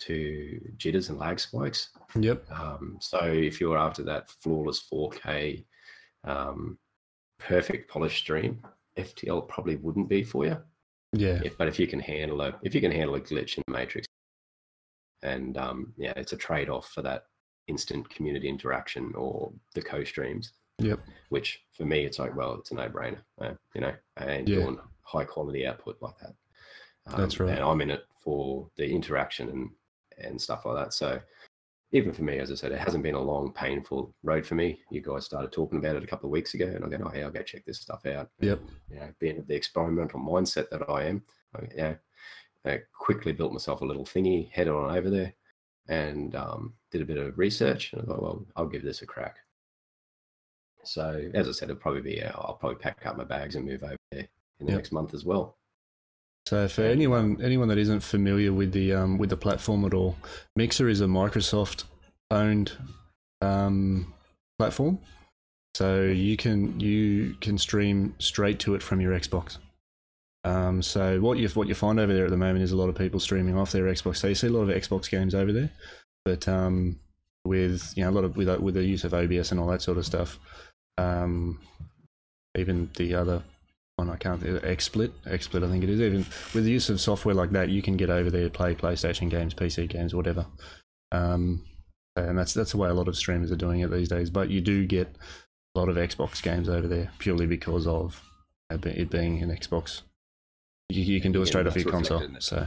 to 0.00 0.60
jitters 0.76 1.08
and 1.08 1.18
lag 1.18 1.40
spikes. 1.40 1.90
Yep. 2.18 2.48
Um, 2.52 2.98
so 3.00 3.18
if 3.24 3.60
you're 3.60 3.76
after 3.78 4.02
that 4.04 4.30
flawless 4.30 4.80
4K, 4.92 5.64
um, 6.24 6.78
perfect 7.38 7.90
polished 7.90 8.18
stream, 8.18 8.64
FTL 8.96 9.48
probably 9.48 9.76
wouldn't 9.76 10.08
be 10.08 10.22
for 10.22 10.46
you. 10.46 10.56
Yeah. 11.12 11.40
If, 11.44 11.58
but 11.58 11.68
if 11.68 11.78
you 11.78 11.86
can 11.86 12.00
handle 12.00 12.40
a 12.40 12.58
if 12.62 12.74
you 12.74 12.80
can 12.80 12.90
handle 12.92 13.14
a 13.16 13.20
glitch 13.20 13.56
in 13.56 13.62
the 13.66 13.72
matrix, 13.72 14.06
and 15.22 15.56
um, 15.56 15.92
yeah, 15.96 16.12
it's 16.16 16.32
a 16.32 16.36
trade 16.36 16.68
off 16.68 16.88
for 16.90 17.02
that 17.02 17.24
instant 17.68 18.08
community 18.10 18.48
interaction 18.48 19.12
or 19.14 19.52
the 19.74 19.82
co-streams. 19.82 20.52
Yep. 20.78 21.00
Which 21.28 21.62
for 21.76 21.84
me, 21.84 22.04
it's 22.04 22.18
like, 22.18 22.34
well, 22.34 22.54
it's 22.54 22.70
a 22.72 22.74
no-brainer. 22.74 23.20
Uh, 23.40 23.52
you 23.74 23.82
know, 23.82 23.94
and 24.16 24.48
Yeah. 24.48 24.56
doing 24.56 24.78
high 25.02 25.24
quality 25.24 25.66
output 25.66 25.96
like 26.00 26.18
that. 26.18 26.34
That's 27.16 27.38
right. 27.38 27.50
Um, 27.50 27.56
And 27.56 27.64
I'm 27.64 27.80
in 27.82 27.90
it 27.90 28.04
for 28.16 28.68
the 28.76 28.88
interaction 28.90 29.48
and 29.50 29.70
and 30.18 30.40
stuff 30.40 30.64
like 30.64 30.76
that. 30.76 30.92
So 30.92 31.20
even 31.92 32.12
for 32.12 32.22
me, 32.22 32.38
as 32.38 32.50
I 32.50 32.54
said, 32.54 32.72
it 32.72 32.78
hasn't 32.78 33.02
been 33.02 33.14
a 33.14 33.20
long, 33.20 33.52
painful 33.52 34.14
road 34.22 34.46
for 34.46 34.54
me. 34.54 34.80
You 34.90 35.02
guys 35.02 35.26
started 35.26 35.52
talking 35.52 35.78
about 35.78 35.96
it 35.96 36.02
a 36.02 36.06
couple 36.06 36.26
of 36.26 36.32
weeks 36.32 36.54
ago, 36.54 36.64
and 36.66 36.84
I 36.84 36.88
go, 36.88 37.04
oh, 37.04 37.10
hey, 37.10 37.22
I'll 37.22 37.30
go 37.30 37.42
check 37.42 37.64
this 37.66 37.80
stuff 37.80 38.06
out. 38.06 38.30
Yep. 38.40 38.60
You 38.90 38.96
know, 38.96 39.08
being 39.18 39.38
of 39.38 39.46
the 39.46 39.54
experimental 39.54 40.18
mindset 40.18 40.70
that 40.70 40.88
I 40.88 41.04
am, 41.04 41.22
I, 41.54 41.60
yeah, 41.76 41.94
I 42.64 42.80
quickly 42.98 43.32
built 43.32 43.52
myself 43.52 43.82
a 43.82 43.84
little 43.84 44.06
thingy, 44.06 44.50
headed 44.50 44.72
on 44.72 44.96
over 44.96 45.10
there, 45.10 45.34
and 45.88 46.34
um, 46.34 46.72
did 46.90 47.02
a 47.02 47.06
bit 47.06 47.18
of 47.18 47.36
research. 47.36 47.92
And 47.92 48.02
I 48.02 48.04
thought, 48.06 48.22
well, 48.22 48.46
I'll 48.56 48.66
give 48.66 48.82
this 48.82 49.02
a 49.02 49.06
crack. 49.06 49.36
So 50.84 51.30
as 51.34 51.46
I 51.46 51.52
said, 51.52 51.68
it'll 51.70 51.80
probably 51.80 52.00
be, 52.00 52.22
uh, 52.22 52.32
I'll 52.34 52.54
probably 52.54 52.78
pack 52.78 53.04
up 53.04 53.16
my 53.16 53.24
bags 53.24 53.54
and 53.54 53.66
move 53.66 53.82
over 53.82 53.96
there 54.10 54.28
in 54.60 54.66
the 54.66 54.72
Yep. 54.72 54.78
next 54.78 54.92
month 54.92 55.14
as 55.14 55.24
well. 55.24 55.58
So 56.46 56.68
for 56.68 56.82
anyone 56.82 57.40
anyone 57.42 57.68
that 57.68 57.78
isn't 57.78 58.00
familiar 58.00 58.52
with 58.52 58.72
the 58.72 58.92
um, 58.92 59.18
with 59.18 59.30
the 59.30 59.36
platform 59.36 59.84
at 59.84 59.94
all, 59.94 60.16
Mixer 60.56 60.88
is 60.88 61.00
a 61.00 61.06
Microsoft 61.06 61.84
owned 62.30 62.72
um, 63.40 64.12
platform. 64.58 64.98
So 65.74 66.02
you 66.02 66.36
can 66.36 66.78
you 66.80 67.36
can 67.40 67.56
stream 67.58 68.14
straight 68.18 68.58
to 68.60 68.74
it 68.74 68.82
from 68.82 69.00
your 69.00 69.18
Xbox. 69.18 69.58
Um, 70.44 70.82
so 70.82 71.20
what 71.20 71.38
you 71.38 71.48
what 71.50 71.68
you 71.68 71.74
find 71.74 72.00
over 72.00 72.12
there 72.12 72.24
at 72.24 72.30
the 72.30 72.36
moment 72.36 72.64
is 72.64 72.72
a 72.72 72.76
lot 72.76 72.88
of 72.88 72.96
people 72.96 73.20
streaming 73.20 73.56
off 73.56 73.72
their 73.72 73.84
Xbox. 73.84 74.16
So 74.16 74.28
you 74.28 74.34
see 74.34 74.48
a 74.48 74.50
lot 74.50 74.68
of 74.68 74.68
Xbox 74.68 75.08
games 75.08 75.34
over 75.34 75.52
there, 75.52 75.70
but 76.24 76.48
um, 76.48 76.98
with 77.44 77.92
you 77.96 78.04
know 78.04 78.10
a 78.10 78.12
lot 78.12 78.24
of 78.24 78.36
with 78.36 78.48
with 78.60 78.74
the 78.74 78.84
use 78.84 79.04
of 79.04 79.14
OBS 79.14 79.52
and 79.52 79.60
all 79.60 79.68
that 79.68 79.82
sort 79.82 79.98
of 79.98 80.06
stuff. 80.06 80.38
Um, 80.98 81.60
even 82.56 82.90
the 82.96 83.14
other 83.14 83.42
one 83.96 84.10
I 84.10 84.16
can't 84.16 84.40
XSplit, 84.40 85.10
XSplit 85.26 85.64
I 85.66 85.70
think 85.70 85.84
it 85.84 85.90
is. 85.90 86.00
Even 86.00 86.26
with 86.54 86.64
the 86.64 86.70
use 86.70 86.88
of 86.88 87.00
software 87.00 87.34
like 87.34 87.50
that, 87.52 87.68
you 87.68 87.82
can 87.82 87.96
get 87.96 88.10
over 88.10 88.30
there, 88.30 88.48
play 88.50 88.74
PlayStation 88.74 89.28
games, 89.30 89.54
PC 89.54 89.88
games, 89.88 90.14
whatever. 90.14 90.46
Um, 91.12 91.64
and 92.16 92.38
that's 92.38 92.54
that's 92.54 92.72
the 92.72 92.78
way 92.78 92.88
a 92.88 92.94
lot 92.94 93.08
of 93.08 93.16
streamers 93.16 93.50
are 93.52 93.56
doing 93.56 93.80
it 93.80 93.90
these 93.90 94.08
days. 94.08 94.30
But 94.30 94.50
you 94.50 94.60
do 94.60 94.86
get 94.86 95.08
a 95.74 95.78
lot 95.78 95.88
of 95.88 95.96
Xbox 95.96 96.42
games 96.42 96.68
over 96.68 96.88
there 96.88 97.10
purely 97.18 97.46
because 97.46 97.86
of 97.86 98.22
it 98.70 99.10
being 99.10 99.42
an 99.42 99.50
Xbox. 99.50 100.02
You, 100.88 101.02
you 101.02 101.20
can 101.20 101.32
do 101.32 101.40
it 101.40 101.46
Yeah, 101.46 101.50
straight 101.50 101.66
off 101.66 101.76
your 101.76 101.90
console. 101.90 102.22
So 102.40 102.66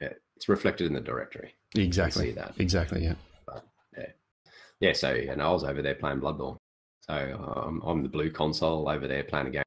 Yeah, 0.00 0.12
it's 0.36 0.48
reflected 0.48 0.86
in 0.86 0.94
the 0.94 1.00
directory. 1.00 1.54
Exactly, 1.74 2.26
see 2.26 2.32
that. 2.32 2.54
exactly, 2.58 3.04
yeah, 3.04 3.14
Yeah, 4.80 4.92
so 4.94 5.10
and 5.14 5.42
I 5.42 5.50
was 5.50 5.62
over 5.64 5.82
there 5.82 5.94
playing 5.94 6.20
Bloodborne. 6.20 6.56
So 7.02 7.14
um, 7.56 7.82
I'm 7.84 8.02
the 8.02 8.08
blue 8.08 8.30
console 8.30 8.88
over 8.88 9.06
there 9.06 9.24
playing 9.24 9.48
a 9.48 9.50
game. 9.50 9.62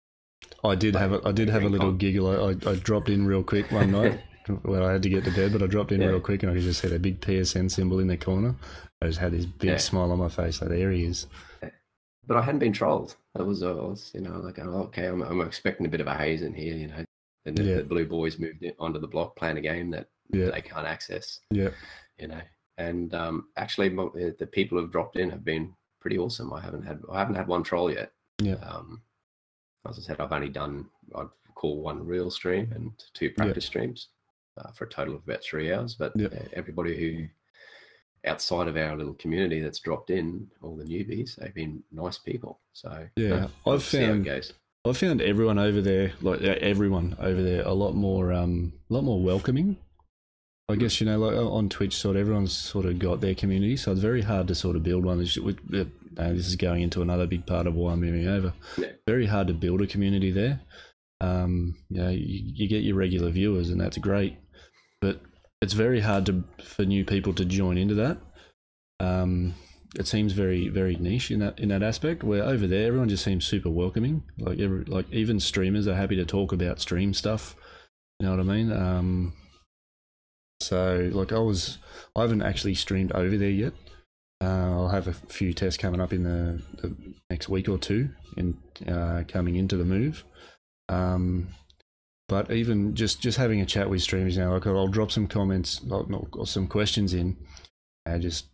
I 0.63 0.75
did 0.75 0.95
have 0.95 1.11
a, 1.13 1.21
I 1.27 1.31
did 1.31 1.49
have 1.49 1.63
a 1.63 1.69
little 1.69 1.91
giggle. 1.91 2.27
I, 2.47 2.69
I 2.69 2.75
dropped 2.75 3.09
in 3.09 3.25
real 3.25 3.43
quick 3.43 3.71
one 3.71 3.91
night 3.99 4.19
when 4.63 4.81
I 4.81 4.91
had 4.91 5.03
to 5.03 5.09
get 5.09 5.23
to 5.25 5.31
bed, 5.31 5.51
but 5.53 5.61
I 5.63 5.67
dropped 5.67 5.91
in 5.91 6.01
Yeah. 6.01 6.07
real 6.07 6.19
quick 6.21 6.43
and 6.43 6.51
I 6.51 6.55
could 6.55 6.63
just 6.63 6.81
see 6.81 6.87
that 6.87 7.01
big 7.01 7.19
PSN 7.21 7.69
symbol 7.71 7.99
in 7.99 8.07
the 8.07 8.17
corner. 8.17 8.55
I 9.01 9.07
just 9.07 9.19
had 9.19 9.31
this 9.33 9.45
big 9.45 9.71
Yeah. 9.71 9.77
smile 9.77 10.11
on 10.11 10.19
my 10.19 10.29
face. 10.29 10.61
Like 10.61 10.69
there 10.69 10.91
he 10.91 11.03
is. 11.05 11.27
But 12.25 12.37
I 12.37 12.41
hadn't 12.41 12.59
been 12.59 12.71
trolled. 12.73 13.17
That 13.35 13.45
was, 13.45 13.63
I 13.63 13.71
was 13.71 14.11
you 14.13 14.21
know, 14.21 14.37
like, 14.39 14.57
oh, 14.59 14.83
okay, 14.83 15.07
I'm, 15.07 15.21
I'm 15.21 15.41
expecting 15.41 15.85
a 15.85 15.89
bit 15.89 15.99
of 16.01 16.07
a 16.07 16.15
haze 16.15 16.41
in 16.41 16.53
here, 16.53 16.75
you 16.75 16.87
know. 16.87 17.03
And 17.45 17.57
the, 17.57 17.63
Yeah. 17.63 17.75
the 17.77 17.83
blue 17.83 18.05
boys 18.05 18.39
moved 18.39 18.63
in, 18.63 18.73
onto 18.79 18.99
the 18.99 19.07
block 19.07 19.35
playing 19.35 19.57
a 19.57 19.61
game 19.61 19.91
that 19.91 20.07
Yeah. 20.31 20.51
they 20.51 20.61
can't 20.61 20.87
access, 20.87 21.41
Yeah, 21.51 21.71
you 22.17 22.29
know. 22.29 22.39
And 22.77 23.13
um, 23.13 23.47
actually, 23.57 23.89
uh, 23.97 24.31
the 24.39 24.47
people 24.49 24.79
who've 24.79 24.91
dropped 24.91 25.17
in 25.17 25.29
have 25.29 25.43
been 25.43 25.73
pretty 25.99 26.17
awesome. 26.17 26.51
I 26.53 26.61
haven't 26.61 26.83
had 26.83 27.01
I 27.11 27.19
haven't 27.19 27.35
had 27.35 27.47
one 27.47 27.63
troll 27.63 27.91
yet. 27.91 28.11
yeah, 28.41 28.55
Um, 28.55 29.01
as 29.89 29.97
I 29.99 30.01
said, 30.01 30.19
I've 30.19 30.31
only 30.31 30.49
done 30.49 30.85
I'd 31.15 31.27
call 31.55 31.81
one 31.81 32.05
real 32.05 32.31
stream 32.31 32.71
and 32.75 32.91
two 33.13 33.29
practice 33.31 33.65
streams 33.65 34.09
uh, 34.57 34.71
for 34.71 34.85
a 34.85 34.89
total 34.89 35.15
of 35.15 35.23
about 35.23 35.43
three 35.43 35.73
hours. 35.73 35.95
But 35.95 36.13
Yeah. 36.15 36.27
uh, 36.27 36.45
everybody 36.53 36.95
who 36.97 37.27
outside 38.29 38.67
of 38.69 38.77
our 38.77 38.95
little 38.95 39.13
community 39.15 39.59
that's 39.59 39.79
dropped 39.79 40.09
in, 40.09 40.47
all 40.61 40.75
the 40.77 40.85
newbies, 40.85 41.35
they've 41.35 41.53
been 41.53 41.83
nice 41.91 42.17
people. 42.17 42.59
So 42.71 43.07
Yeah, 43.17 43.29
no, 43.29 43.35
I've 43.35 43.51
how 43.65 43.73
it 43.73 43.81
found- 43.81 44.25
goes. 44.25 44.53
I 44.85 44.91
found 44.91 45.21
everyone 45.21 45.59
over 45.59 45.81
there, 45.81 46.11
like 46.21 46.41
uh, 46.41 46.55
everyone 46.59 47.15
over 47.19 47.41
there, 47.41 47.61
a 47.65 47.71
lot 47.73 47.95
more, 47.95 48.33
um, 48.33 48.73
a 48.89 48.93
lot 48.93 49.03
more 49.05 49.21
welcoming. 49.21 49.77
I 50.69 50.75
guess 50.75 50.99
you 50.99 51.05
know, 51.05 51.19
like 51.19 51.35
uh, 51.35 51.49
on 51.49 51.69
Twitch, 51.69 51.95
sort 51.95 52.15
of 52.17 52.21
everyone's 52.21 52.51
sort 52.53 52.85
of 52.85 52.99
got 52.99 53.21
their 53.21 53.35
community, 53.35 53.77
so 53.77 53.91
it's 53.91 54.01
very 54.01 54.21
hard 54.21 54.47
to 54.49 54.55
sort 54.55 54.75
of 54.75 54.83
build 54.83 55.05
one. 55.05 55.21
It's- 55.21 55.37
uh, 56.17 56.33
This 56.33 56.47
is 56.47 56.55
going 56.55 56.81
into 56.81 57.01
another 57.01 57.27
big 57.27 57.45
part 57.45 57.67
of 57.67 57.75
why 57.75 57.93
I'm 57.93 58.01
moving 58.01 58.27
over. 58.27 58.53
Yeah. 58.77 58.91
Very 59.07 59.25
hard 59.25 59.47
to 59.47 59.53
build 59.53 59.81
a 59.81 59.87
community 59.87 60.31
there. 60.31 60.61
Um, 61.21 61.75
you 61.89 62.01
know, 62.01 62.09
you, 62.09 62.41
you 62.53 62.67
get 62.67 62.83
your 62.83 62.95
regular 62.95 63.29
viewers, 63.29 63.69
and 63.69 63.79
that's 63.79 63.97
great, 63.97 64.37
but 65.01 65.21
it's 65.61 65.73
very 65.73 66.01
hard 66.01 66.25
to 66.25 66.43
for 66.63 66.83
new 66.83 67.05
people 67.05 67.33
to 67.33 67.45
join 67.45 67.77
into 67.77 67.95
that. 67.95 68.17
Um, 68.99 69.55
it 69.97 70.07
seems 70.07 70.33
very 70.33 70.69
very 70.69 70.95
niche 70.95 71.31
in 71.31 71.39
that 71.39 71.59
in 71.59 71.69
that 71.69 71.83
aspect. 71.83 72.23
Where 72.23 72.43
over 72.43 72.67
there, 72.67 72.87
everyone 72.87 73.09
just 73.09 73.23
seems 73.23 73.45
super 73.45 73.69
welcoming. 73.69 74.23
Like 74.37 74.59
every, 74.59 74.83
like 74.85 75.05
even 75.11 75.39
streamers 75.39 75.87
are 75.87 75.95
happy 75.95 76.17
to 76.17 76.25
talk 76.25 76.51
about 76.51 76.81
stream 76.81 77.13
stuff. 77.13 77.55
You 78.19 78.27
know 78.27 78.35
what 78.35 78.41
I 78.41 78.43
mean? 78.43 78.71
Um, 78.71 79.33
so 80.61 81.09
like 81.13 81.31
I 81.31 81.39
was, 81.39 81.77
I 82.15 82.21
haven't 82.21 82.41
actually 82.41 82.75
streamed 82.75 83.11
over 83.11 83.37
there 83.37 83.49
yet. 83.49 83.73
Uh, 84.41 84.71
I'll 84.71 84.89
have 84.89 85.07
a 85.07 85.13
few 85.13 85.53
tests 85.53 85.77
coming 85.77 86.01
up 86.01 86.11
in 86.11 86.23
the, 86.23 86.61
the 86.81 86.95
next 87.29 87.49
week 87.49 87.69
or 87.69 87.77
two, 87.77 88.09
in 88.35 88.57
uh, 88.87 89.23
coming 89.27 89.55
into 89.55 89.77
the 89.77 89.85
move. 89.85 90.23
Um, 90.89 91.47
but 92.27 92.51
even 92.51 92.95
just 92.95 93.21
just 93.21 93.37
having 93.37 93.61
a 93.61 93.65
chat 93.65 93.89
with 93.89 94.01
streamers 94.01 94.37
now, 94.37 94.53
like 94.53 94.67
I'll 94.67 94.87
drop 94.87 95.11
some 95.11 95.27
comments 95.27 95.81
or, 95.89 96.05
or 96.33 96.47
some 96.47 96.67
questions 96.67 97.13
in, 97.13 97.37
uh, 98.05 98.17
just 98.17 98.47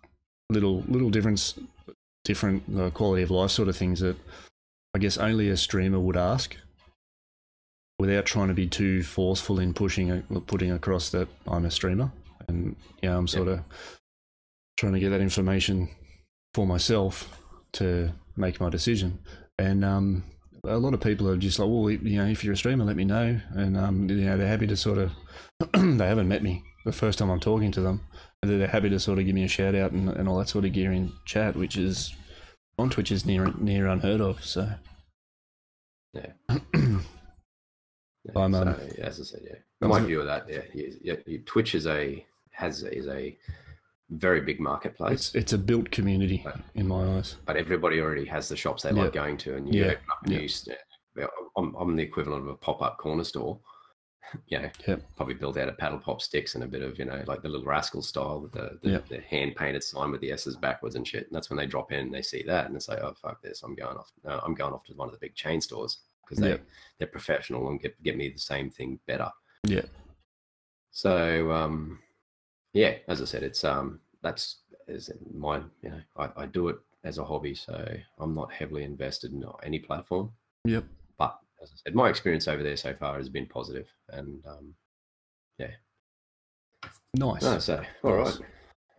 little 0.50 0.84
little 0.88 1.10
difference, 1.10 1.58
different 2.24 2.64
uh, 2.78 2.90
quality 2.90 3.24
of 3.24 3.32
life 3.32 3.52
sort 3.52 3.70
of 3.70 3.78
things 3.78 4.00
that 4.00 4.18
I 4.96 5.00
guess 5.00 5.18
only 5.18 5.50
a 5.50 5.58
streamer 5.58 6.00
would 6.00 6.18
ask, 6.18 6.56
without 8.00 8.26
trying 8.26 8.48
to 8.48 8.54
be 8.54 8.68
too 8.68 9.04
forceful 9.04 9.60
in 9.60 9.74
pushing 9.74 10.12
a- 10.12 10.42
putting 10.42 10.72
across 10.72 11.10
that 11.10 11.28
I'm 11.48 11.66
a 11.66 11.72
streamer, 11.72 12.12
and 12.48 12.76
yeah, 13.02 13.18
I'm 13.18 13.28
sort 13.28 13.48
of 13.48 13.60
trying 14.80 14.94
to 14.94 15.00
get 15.00 15.10
that 15.10 15.22
information 15.22 15.90
for 16.54 16.66
myself 16.66 17.38
to 17.74 18.12
make 18.36 18.60
my 18.60 18.70
decision, 18.70 19.20
and 19.58 19.84
um. 19.84 20.24
A 20.66 20.78
lot 20.78 20.94
of 20.94 21.00
people 21.00 21.30
are 21.30 21.38
just 21.38 21.58
like, 21.58 21.70
well, 21.70 21.90
you 21.90 22.18
know, 22.18 22.26
if 22.26 22.44
you're 22.44 22.52
a 22.52 22.58
streamer, 22.58 22.84
let 22.84 22.98
me 22.98 23.06
know, 23.06 23.40
and 23.52 23.78
um, 23.78 24.10
you 24.10 24.26
know, 24.26 24.36
they're 24.36 24.46
happy 24.46 24.68
to 24.68 24.76
sort 24.76 24.98
of. 24.98 25.10
they 25.74 26.06
haven't 26.06 26.28
met 26.28 26.44
me 26.44 26.62
the 26.84 26.92
first 26.92 27.18
time 27.18 27.30
I'm 27.30 27.40
talking 27.40 27.72
to 27.72 27.82
them, 27.82 28.02
and 28.42 28.52
they're 28.52 28.68
happy 28.68 28.90
to 28.90 29.00
sort 29.00 29.20
of 29.20 29.26
give 29.26 29.36
me 29.36 29.46
a 29.46 29.48
shout 29.48 29.74
out 29.74 29.92
and, 29.92 30.10
and 30.10 30.28
all 30.28 30.38
that 30.40 30.50
sort 30.50 30.66
of 30.66 30.74
gear 30.74 30.92
in 30.92 31.14
chat, 31.26 31.56
which 31.56 31.78
is 31.78 32.14
on 32.78 32.90
Twitch 32.90 33.12
is 33.12 33.26
near 33.26 33.54
near 33.58 33.88
unheard 33.88 34.22
of. 34.22 34.44
So 34.44 34.70
Yeah. 36.14 36.32
I'm, 38.36 38.54
so, 38.54 38.62
um, 38.62 38.68
as 39.02 39.20
I 39.20 39.24
said, 39.24 39.42
yeah, 39.44 39.88
my 39.88 40.02
view 40.02 40.20
of 40.20 40.28
that, 40.28 40.48
yeah, 40.50 40.62
yeah, 40.74 41.16
yeah, 41.26 41.38
Twitch 41.46 41.74
is 41.74 41.88
a 41.88 42.26
has 42.52 42.84
is 42.84 43.08
a 43.08 43.38
very 44.10 44.42
big 44.42 44.60
marketplace. 44.60 45.14
it's 45.28 45.36
it's 45.36 45.54
a 45.54 45.58
built 45.58 45.92
community 45.92 46.44
in 46.76 46.88
my 46.88 47.18
eyes. 47.18 47.36
but 47.46 47.56
everybody 47.56 48.00
already 48.02 48.26
has 48.26 48.48
the 48.50 48.56
shops 48.56 48.84
they 48.84 48.90
Yeah. 48.92 49.04
like 49.04 49.14
going 49.14 49.38
to, 49.38 49.56
and 49.56 49.74
you 49.74 49.84
Yeah. 49.86 49.92
open 49.92 50.04
up 50.12 50.28
new. 50.28 50.48
I'm, 51.58 51.76
I'm 51.76 51.96
the 51.96 52.04
equivalent 52.04 52.44
of 52.44 52.48
a 52.50 52.56
pop-up 52.56 52.98
corner 52.98 53.24
store. 53.24 53.60
you 54.48 54.60
know, 54.60 54.70
Yep. 54.88 55.16
probably 55.16 55.34
built 55.34 55.58
out 55.58 55.70
of 55.70 55.78
paddle 55.78 55.98
pop 56.00 56.22
sticks 56.22 56.54
and 56.56 56.64
a 56.64 56.68
bit 56.68 56.82
of 56.84 56.98
you 57.00 57.06
know 57.06 57.24
like 57.28 57.42
the 57.42 57.50
little 57.50 57.66
rascal 57.66 58.02
style 58.02 58.40
with 58.42 58.52
the 58.52 58.80
the, 58.84 58.92
Yep. 58.92 59.08
the 59.10 59.20
hand 59.22 59.56
painted 59.56 59.84
sign 59.84 60.12
with 60.12 60.22
the 60.22 60.32
S's 60.32 60.56
backwards 60.56 60.96
and 60.96 61.08
shit. 61.08 61.26
And 61.28 61.36
that's 61.36 61.50
when 61.50 61.58
they 61.58 61.66
drop 61.66 61.92
in 61.92 62.00
and 62.00 62.14
they 62.14 62.22
see 62.22 62.44
that 62.44 62.66
and 62.68 62.76
they 62.76 62.80
say, 62.80 62.98
"Oh 63.02 63.14
fuck 63.22 63.42
this! 63.42 63.64
I'm 63.64 63.76
going 63.76 63.98
off. 63.98 64.12
No, 64.24 64.40
I'm 64.44 64.54
going 64.54 64.74
off 64.74 64.84
to 64.86 64.94
one 64.94 65.08
of 65.08 65.14
the 65.14 65.20
big 65.20 65.36
chain 65.36 65.60
stores 65.62 66.00
because 66.24 66.38
they 66.38 66.50
Yep. 66.50 66.66
they're 67.00 67.08
professional 67.08 67.70
and 67.70 67.82
get 67.82 68.02
get 68.04 68.16
me 68.18 68.30
the 68.30 68.40
same 68.40 68.70
thing 68.70 69.00
better." 69.08 69.30
Yeah, 69.68 69.86
So 70.92 71.52
um, 71.52 72.00
yeah, 72.74 72.96
as 73.08 73.22
I 73.22 73.26
said, 73.26 73.44
it's 73.44 73.64
um 73.64 74.00
that's 74.22 74.60
is 74.88 75.12
my 75.34 75.58
you 75.82 75.90
know 75.90 76.02
I, 76.18 76.30
I 76.38 76.46
do 76.46 76.70
it 76.70 76.78
as 77.04 77.18
a 77.18 77.24
hobby, 77.26 77.56
so 77.56 77.86
I'm 78.20 78.34
not 78.36 78.52
heavily 78.52 78.84
invested 78.84 79.32
in 79.32 79.44
any 79.64 79.80
platform. 79.80 80.32
yep. 80.66 80.84
But 81.18 81.38
as 81.64 81.72
I 81.72 81.76
said, 81.86 81.96
my 81.96 82.10
experience 82.10 82.48
over 82.48 82.62
there 82.64 82.76
so 82.78 82.94
far 82.94 83.18
has 83.18 83.30
been 83.30 83.46
positive, 83.46 83.88
and 84.10 84.44
um, 84.46 84.74
yeah, 85.58 85.72
Nice. 87.16 87.42
no, 87.44 87.60
so 87.60 87.82
all 88.04 88.14
right. 88.14 88.26
Nice. 88.26 88.40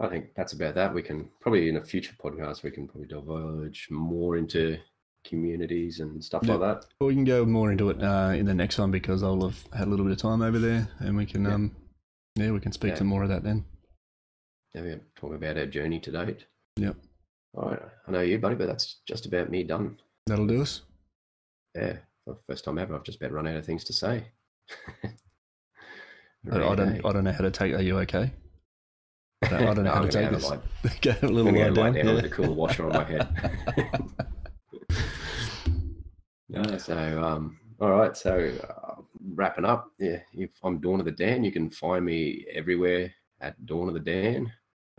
I 0.01 0.09
think 0.09 0.35
that's 0.35 0.55
about 0.55 0.75
that. 0.77 0.95
We 0.95 1.03
can 1.03 1.29
probably 1.41 1.69
in 1.69 1.77
a 1.77 1.85
future 1.85 2.15
podcast 2.23 2.63
we 2.63 2.71
can 2.71 2.89
probably 2.89 3.07
divulge 3.09 3.87
more 3.91 4.39
into 4.39 4.79
communities 5.25 6.01
and 6.01 6.23
stuff 6.25 6.43
Yeah. 6.45 6.55
like 6.55 6.61
that. 6.81 6.87
Well, 6.99 7.09
we 7.09 7.15
can 7.15 7.25
go 7.25 7.45
more 7.45 7.71
into 7.71 7.91
it 7.91 8.03
uh, 8.03 8.33
in 8.35 8.47
the 8.47 8.55
next 8.55 8.79
one 8.79 8.91
because 8.91 9.23
I'll 9.23 9.43
have 9.43 9.63
had 9.75 9.87
a 9.87 9.91
little 9.91 10.07
bit 10.07 10.13
of 10.13 10.19
time 10.19 10.41
over 10.41 10.59
there, 10.59 10.89
and 11.01 11.17
we 11.17 11.27
can 11.27 11.45
Yeah. 11.45 11.55
um, 11.55 11.77
yeah, 12.37 12.51
we 12.51 12.61
can 12.61 12.73
speak 12.73 12.91
Yeah. 12.91 12.97
to 12.97 13.05
more 13.05 13.23
of 13.23 13.29
that 13.29 13.43
then. 13.43 13.65
Yeah, 14.75 14.83
we're 14.83 15.01
talking 15.17 15.37
about 15.37 15.59
our 15.59 15.67
journey 15.67 15.99
to 16.01 16.11
date. 16.13 16.47
Yep. 16.77 16.97
All 17.55 17.71
right. 17.71 17.83
I 18.07 18.11
know 18.13 18.21
you, 18.21 18.39
buddy, 18.39 18.55
but 18.55 18.67
that's 18.69 19.01
just 19.07 19.27
about 19.27 19.51
me 19.51 19.65
done. 19.65 19.99
That'll 20.27 20.47
do 20.47 20.63
us. 20.63 20.83
Yeah, 21.75 21.97
for 22.25 22.35
the 22.35 22.41
first 22.49 22.65
time 22.65 22.79
ever, 22.79 22.95
I've 22.95 23.03
just 23.05 23.21
about 23.21 23.33
run 23.33 23.49
out 23.49 23.57
of 23.57 23.67
things 23.67 23.85
to 23.85 23.93
say. 23.93 24.25
I, 25.05 26.57
I 26.57 26.75
don't. 26.75 27.05
I 27.05 27.13
don't 27.13 27.25
know 27.25 27.33
how 27.33 27.43
to 27.45 27.51
take. 27.51 27.75
Are 27.75 27.83
you 27.83 27.99
okay? 28.01 28.33
I 29.43 29.49
don't, 29.49 29.83
know 29.85 29.91
how 29.91 30.03
to 30.03 30.09
take 30.11 30.31
this. 30.31 30.49
Go 31.01 31.15
a 31.23 31.27
little 31.27 31.53
lie 31.53 31.71
down. 31.71 31.95
down 31.95 32.15
with 32.15 32.25
a 32.27 32.29
cool 32.29 32.55
washer 32.55 32.87
on 32.87 32.93
my 32.93 33.05
head. 33.05 33.29
no, 36.49 36.79
so 36.79 37.23
um, 37.23 37.59
all 37.81 37.91
right. 37.91 38.17
So 38.17 38.53
uh, 38.69 39.00
wrapping 39.35 39.65
up, 39.65 39.91
yeah, 39.99 40.21
if 40.33 40.51
I'm 40.63 40.79
Dawn 40.79 41.01
of 41.01 41.07
the 41.07 41.13
Dan, 41.13 41.45
you 41.45 41.53
can 41.53 41.71
find 41.71 42.05
me 42.05 42.47
everywhere 42.53 43.13
at 43.41 43.65
Dawn 43.67 43.89
of 43.89 43.95
the 43.95 44.01
Dan, 44.01 44.53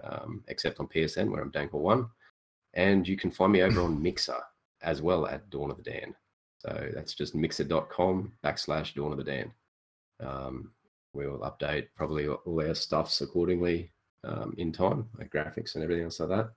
um, 0.04 0.44
except 0.48 0.80
on 0.80 0.88
PSN 0.88 1.30
where 1.30 1.42
I'm 1.42 1.52
Dankle 1.52 1.82
One, 1.82 2.08
and 2.74 3.08
you 3.08 3.18
can 3.18 3.32
find 3.32 3.52
me 3.52 3.62
over 3.62 3.82
on 3.82 4.02
Mixer 4.04 4.40
as 4.82 5.02
well 5.02 5.28
at 5.28 5.50
Dawn 5.50 5.72
of 5.72 5.78
the 5.78 5.84
Dan. 5.84 6.16
So 6.60 6.92
that's 6.94 7.16
just 7.16 7.34
mixer.com 7.34 8.34
backslash 8.44 8.94
Dawn 8.94 9.12
of 9.12 9.18
the 9.18 9.24
Dan. 9.24 9.52
Um, 10.20 10.72
we 11.14 11.28
will 11.28 11.40
update 11.40 11.88
probably 11.96 12.28
all 12.28 12.68
our 12.68 12.76
stuffs 12.76 13.22
accordingly 13.22 13.92
um, 14.24 14.54
in 14.58 14.72
time, 14.72 15.10
like 15.18 15.32
graphics 15.32 15.76
and 15.76 15.84
everything 15.84 16.04
else 16.04 16.20
like 16.20 16.30
that. 16.30 16.52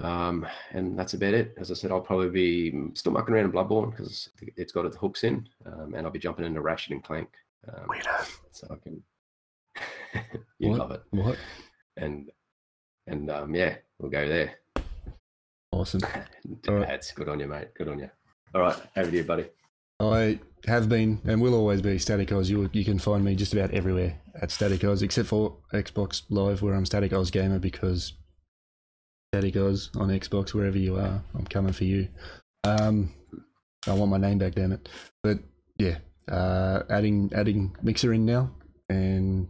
Um, 0.00 0.44
and 0.72 0.98
that's 0.98 1.14
about 1.14 1.34
it. 1.34 1.54
As 1.56 1.70
I 1.70 1.74
said, 1.74 1.92
I'll 1.92 2.00
probably 2.00 2.30
be 2.30 2.90
still 2.94 3.12
mucking 3.12 3.34
around 3.34 3.44
in 3.44 3.52
Bloodborne 3.52 3.90
because 3.90 4.28
it's 4.56 4.72
got 4.72 4.86
its 4.86 4.96
hooks 4.96 5.22
in, 5.24 5.48
um, 5.66 5.94
and 5.94 6.04
I'll 6.06 6.12
be 6.12 6.18
jumping 6.18 6.44
into 6.44 6.60
Ratchet 6.60 6.92
and 6.92 7.04
Clank. 7.04 7.28
Um, 7.68 7.86
so 8.50 8.66
I 8.70 8.74
can. 8.82 9.02
you 10.58 10.70
What? 10.70 10.78
love 10.78 10.90
it, 10.92 11.02
What? 11.10 11.38
and 11.96 12.30
and 13.06 13.30
um, 13.30 13.54
yeah, 13.54 13.76
we'll 13.98 14.10
go 14.10 14.26
there. 14.28 14.54
Awesome. 15.72 16.00
All 16.68 16.74
right. 16.74 16.88
That's 16.88 17.12
good 17.12 17.28
on 17.28 17.40
you, 17.40 17.46
mate. 17.48 17.68
Good 17.76 17.88
on 17.88 17.98
you. 17.98 18.10
All 18.54 18.60
right, 18.60 18.76
over 18.96 19.10
to 19.10 19.16
you, 19.16 19.24
buddy. 19.24 19.46
I 20.00 20.38
have 20.66 20.88
been 20.88 21.20
and 21.24 21.40
will 21.40 21.54
always 21.54 21.82
be 21.82 21.98
Static 21.98 22.32
Oz. 22.32 22.50
You 22.50 22.68
you 22.72 22.84
can 22.84 22.98
find 22.98 23.24
me 23.24 23.34
just 23.36 23.52
about 23.52 23.70
everywhere 23.70 24.18
at 24.40 24.50
Static 24.50 24.82
Oz, 24.84 25.02
except 25.02 25.28
for 25.28 25.56
Xbox 25.72 26.22
Live, 26.30 26.62
where 26.62 26.74
I'm 26.74 26.86
Static 26.86 27.12
Oz 27.12 27.30
Gamer 27.30 27.58
because 27.60 28.12
Static 29.34 29.56
Oz 29.56 29.90
on 29.96 30.10
Xbox, 30.10 30.54
wherever 30.54 30.78
you 30.78 30.94
are, 30.96 31.20
I'm 31.34 31.44
coming 31.46 31.72
for 31.72 31.82
you. 31.82 32.06
Um, 32.62 33.12
I 33.84 33.92
want 33.92 34.12
my 34.12 34.16
name 34.16 34.38
back, 34.38 34.54
damn 34.54 34.70
it. 34.70 34.88
But 35.24 35.40
yeah, 35.76 35.96
uh, 36.28 36.84
adding 36.88 37.32
adding 37.34 37.76
Mixer 37.82 38.12
in 38.12 38.24
now 38.24 38.52
and 38.88 39.48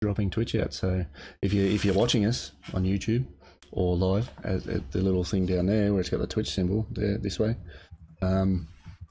dropping 0.00 0.30
Twitch 0.30 0.54
out. 0.54 0.72
So 0.74 1.04
if 1.42 1.52
you 1.52 1.64
if 1.64 1.84
you're 1.84 1.94
watching 1.94 2.24
us 2.24 2.52
on 2.72 2.84
YouTube, 2.84 3.26
or 3.72 3.96
live, 3.96 4.30
at, 4.44 4.64
at 4.68 4.92
the 4.92 5.00
little 5.00 5.24
thing 5.24 5.44
down 5.44 5.66
there 5.66 5.90
where 5.90 6.00
it's 6.00 6.10
got 6.10 6.20
the 6.20 6.28
Twitch 6.28 6.50
symbol 6.50 6.86
there 6.92 7.18
this 7.18 7.40
way, 7.40 7.56
um, 8.22 8.68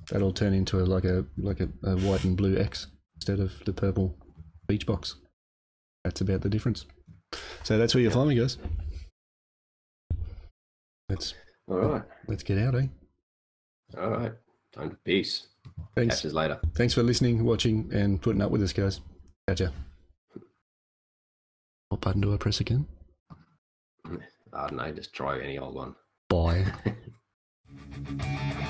that'll 0.10 0.32
turn 0.32 0.54
into 0.54 0.80
a, 0.80 0.86
like 0.86 1.04
a 1.04 1.26
like 1.38 1.60
a, 1.60 1.68
a 1.84 1.98
white 1.98 2.24
and 2.24 2.38
blue 2.38 2.58
X 2.58 2.88
instead 3.16 3.42
of 3.42 3.52
the 3.66 3.74
purple 3.74 4.16
beach 4.66 4.86
box. 4.86 5.16
That's 6.06 6.22
about 6.22 6.40
the 6.40 6.50
difference. 6.50 6.86
So 7.64 7.78
that's 7.78 7.94
where 7.94 8.02
you 8.02 8.10
find 8.10 8.30
me, 8.30 8.36
guys. 8.36 8.58
Let's 11.10 11.34
All 11.68 11.78
right. 11.78 12.04
let's 12.28 12.44
get 12.44 12.58
out, 12.60 12.76
eh? 12.76 12.88
All 13.98 14.10
right. 14.12 14.34
Time 14.72 14.92
to 14.92 14.96
peace. 14.98 15.48
Thanks. 15.96 16.18
Catch 16.18 16.26
us 16.28 16.34
later. 16.34 16.60
Thanks 16.76 16.94
for 16.94 17.02
listening, 17.04 17.44
watching, 17.44 17.90
and 17.92 18.22
putting 18.22 18.42
up 18.42 18.52
with 18.52 18.62
us, 18.62 18.74
guys. 18.74 19.02
Catch 19.48 19.62
ya. 19.62 19.70
What 21.90 22.02
button 22.02 22.22
do 22.22 22.34
I 22.34 22.38
press 22.38 22.60
again? 22.60 22.86
I 24.06 24.68
don't 24.68 24.76
know. 24.78 24.92
Just 24.92 25.14
try 25.14 25.40
any 25.42 25.58
old 25.58 25.76
one. 25.76 25.96
Bye. 26.30 26.66